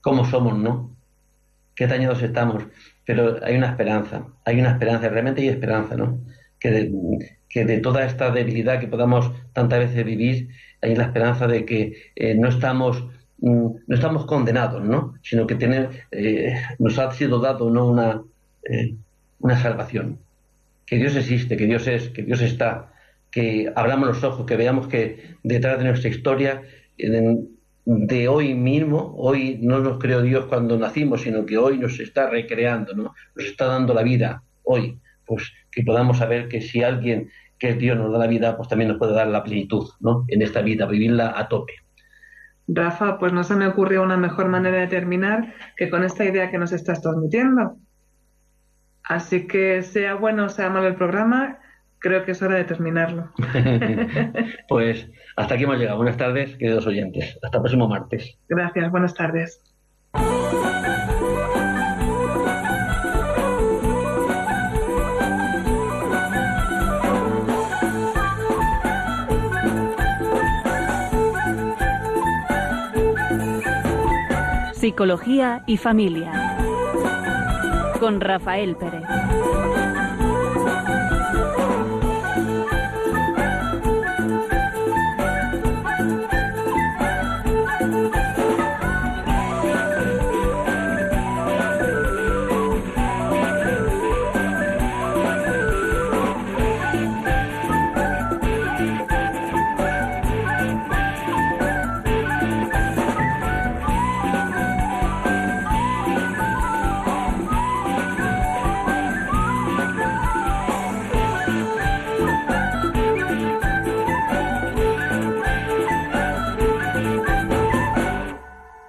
¿Cómo 0.01 0.25
somos, 0.25 0.57
no? 0.57 0.98
Qué 1.79 1.87
dañados 1.87 2.21
estamos. 2.21 2.63
Pero 3.05 3.39
hay 3.43 3.55
una 3.55 3.69
esperanza, 3.69 4.27
hay 4.45 4.59
una 4.59 4.71
esperanza, 4.73 5.09
realmente 5.09 5.41
hay 5.41 5.47
esperanza, 5.47 5.95
¿no? 5.95 6.19
Que 6.59 6.71
de, 6.71 6.91
que 7.47 7.65
de 7.65 7.79
toda 7.79 8.05
esta 8.05 8.29
debilidad 8.29 8.79
que 8.79 8.87
podamos 8.87 9.31
tantas 9.53 9.79
veces 9.79 10.05
vivir, 10.05 10.49
hay 10.81 10.95
la 10.95 11.05
esperanza 11.05 11.47
de 11.47 11.65
que 11.65 12.11
eh, 12.15 12.35
no 12.35 12.49
estamos 12.49 13.03
Mm, 13.41 13.67
no 13.87 13.95
estamos 13.95 14.25
condenados, 14.25 14.83
¿no? 14.83 15.15
Sino 15.21 15.47
que 15.47 15.57
eh, 16.11 16.61
nos 16.79 16.99
ha 16.99 17.11
sido 17.11 17.39
dado 17.39 17.69
¿no? 17.69 17.87
una, 17.87 18.21
eh, 18.69 18.95
una 19.39 19.57
salvación. 19.57 20.19
Que 20.85 20.97
Dios 20.97 21.15
existe, 21.15 21.55
que 21.55 21.65
Dios 21.65 21.87
es, 21.87 22.09
que 22.09 22.23
Dios 22.23 22.41
está, 22.41 22.91
que 23.31 23.71
abramos 23.75 24.09
los 24.09 24.23
ojos, 24.23 24.45
que 24.45 24.57
veamos 24.57 24.87
que 24.87 25.35
detrás 25.43 25.77
de 25.77 25.85
nuestra 25.85 26.09
historia 26.09 26.63
de 27.91 28.27
hoy 28.27 28.53
mismo, 28.53 29.15
hoy 29.17 29.57
no 29.63 29.79
nos 29.79 29.97
creó 29.97 30.21
Dios 30.21 30.45
cuando 30.45 30.77
nacimos, 30.77 31.21
sino 31.21 31.43
que 31.43 31.57
hoy 31.57 31.79
nos 31.79 31.99
está 31.99 32.29
recreando, 32.29 32.93
¿no? 32.93 33.15
Nos 33.35 33.45
está 33.45 33.65
dando 33.65 33.95
la 33.95 34.03
vida 34.03 34.43
hoy, 34.61 34.99
pues 35.25 35.51
que 35.71 35.81
podamos 35.81 36.19
saber 36.19 36.49
que 36.49 36.61
si 36.61 36.83
alguien 36.83 37.31
que 37.57 37.73
Dios 37.73 37.97
nos 37.97 38.11
da 38.11 38.19
la 38.19 38.27
vida, 38.27 38.55
pues 38.55 38.69
también 38.69 38.89
nos 38.89 38.99
puede 38.99 39.13
dar 39.13 39.27
la 39.27 39.43
plenitud, 39.43 39.89
¿no? 40.01 40.23
En 40.27 40.43
esta 40.43 40.61
vida, 40.61 40.85
vivirla 40.85 41.33
a 41.35 41.47
tope. 41.47 41.73
Rafa, 42.67 43.17
pues 43.17 43.33
no 43.33 43.43
se 43.43 43.55
me 43.55 43.65
ocurrió 43.65 44.03
una 44.03 44.17
mejor 44.17 44.49
manera 44.49 44.77
de 44.77 44.87
terminar 44.87 45.55
que 45.75 45.89
con 45.89 46.03
esta 46.03 46.23
idea 46.25 46.51
que 46.51 46.59
nos 46.59 46.71
estás 46.71 47.01
transmitiendo. 47.01 47.75
Así 49.03 49.47
que 49.47 49.81
sea 49.81 50.13
bueno 50.13 50.45
o 50.45 50.49
sea 50.49 50.69
malo 50.69 50.87
el 50.87 50.95
programa, 50.95 51.57
creo 51.99 52.25
que 52.25 52.31
es 52.31 52.41
hora 52.41 52.55
de 52.55 52.63
terminarlo. 52.63 53.29
pues 54.67 55.09
hasta 55.35 55.55
aquí 55.55 55.63
hemos 55.63 55.77
llegado. 55.77 55.97
Buenas 55.97 56.17
tardes, 56.17 56.55
queridos 56.57 56.87
oyentes. 56.87 57.37
Hasta 57.41 57.57
el 57.57 57.61
próximo 57.61 57.87
martes. 57.87 58.37
Gracias, 58.47 58.91
buenas 58.91 59.13
tardes. 59.13 59.61
Psicología 74.73 75.61
y 75.67 75.75
familia. 75.75 76.57
Con 77.99 78.21
Rafael 78.21 78.77
Pérez. 78.77 79.03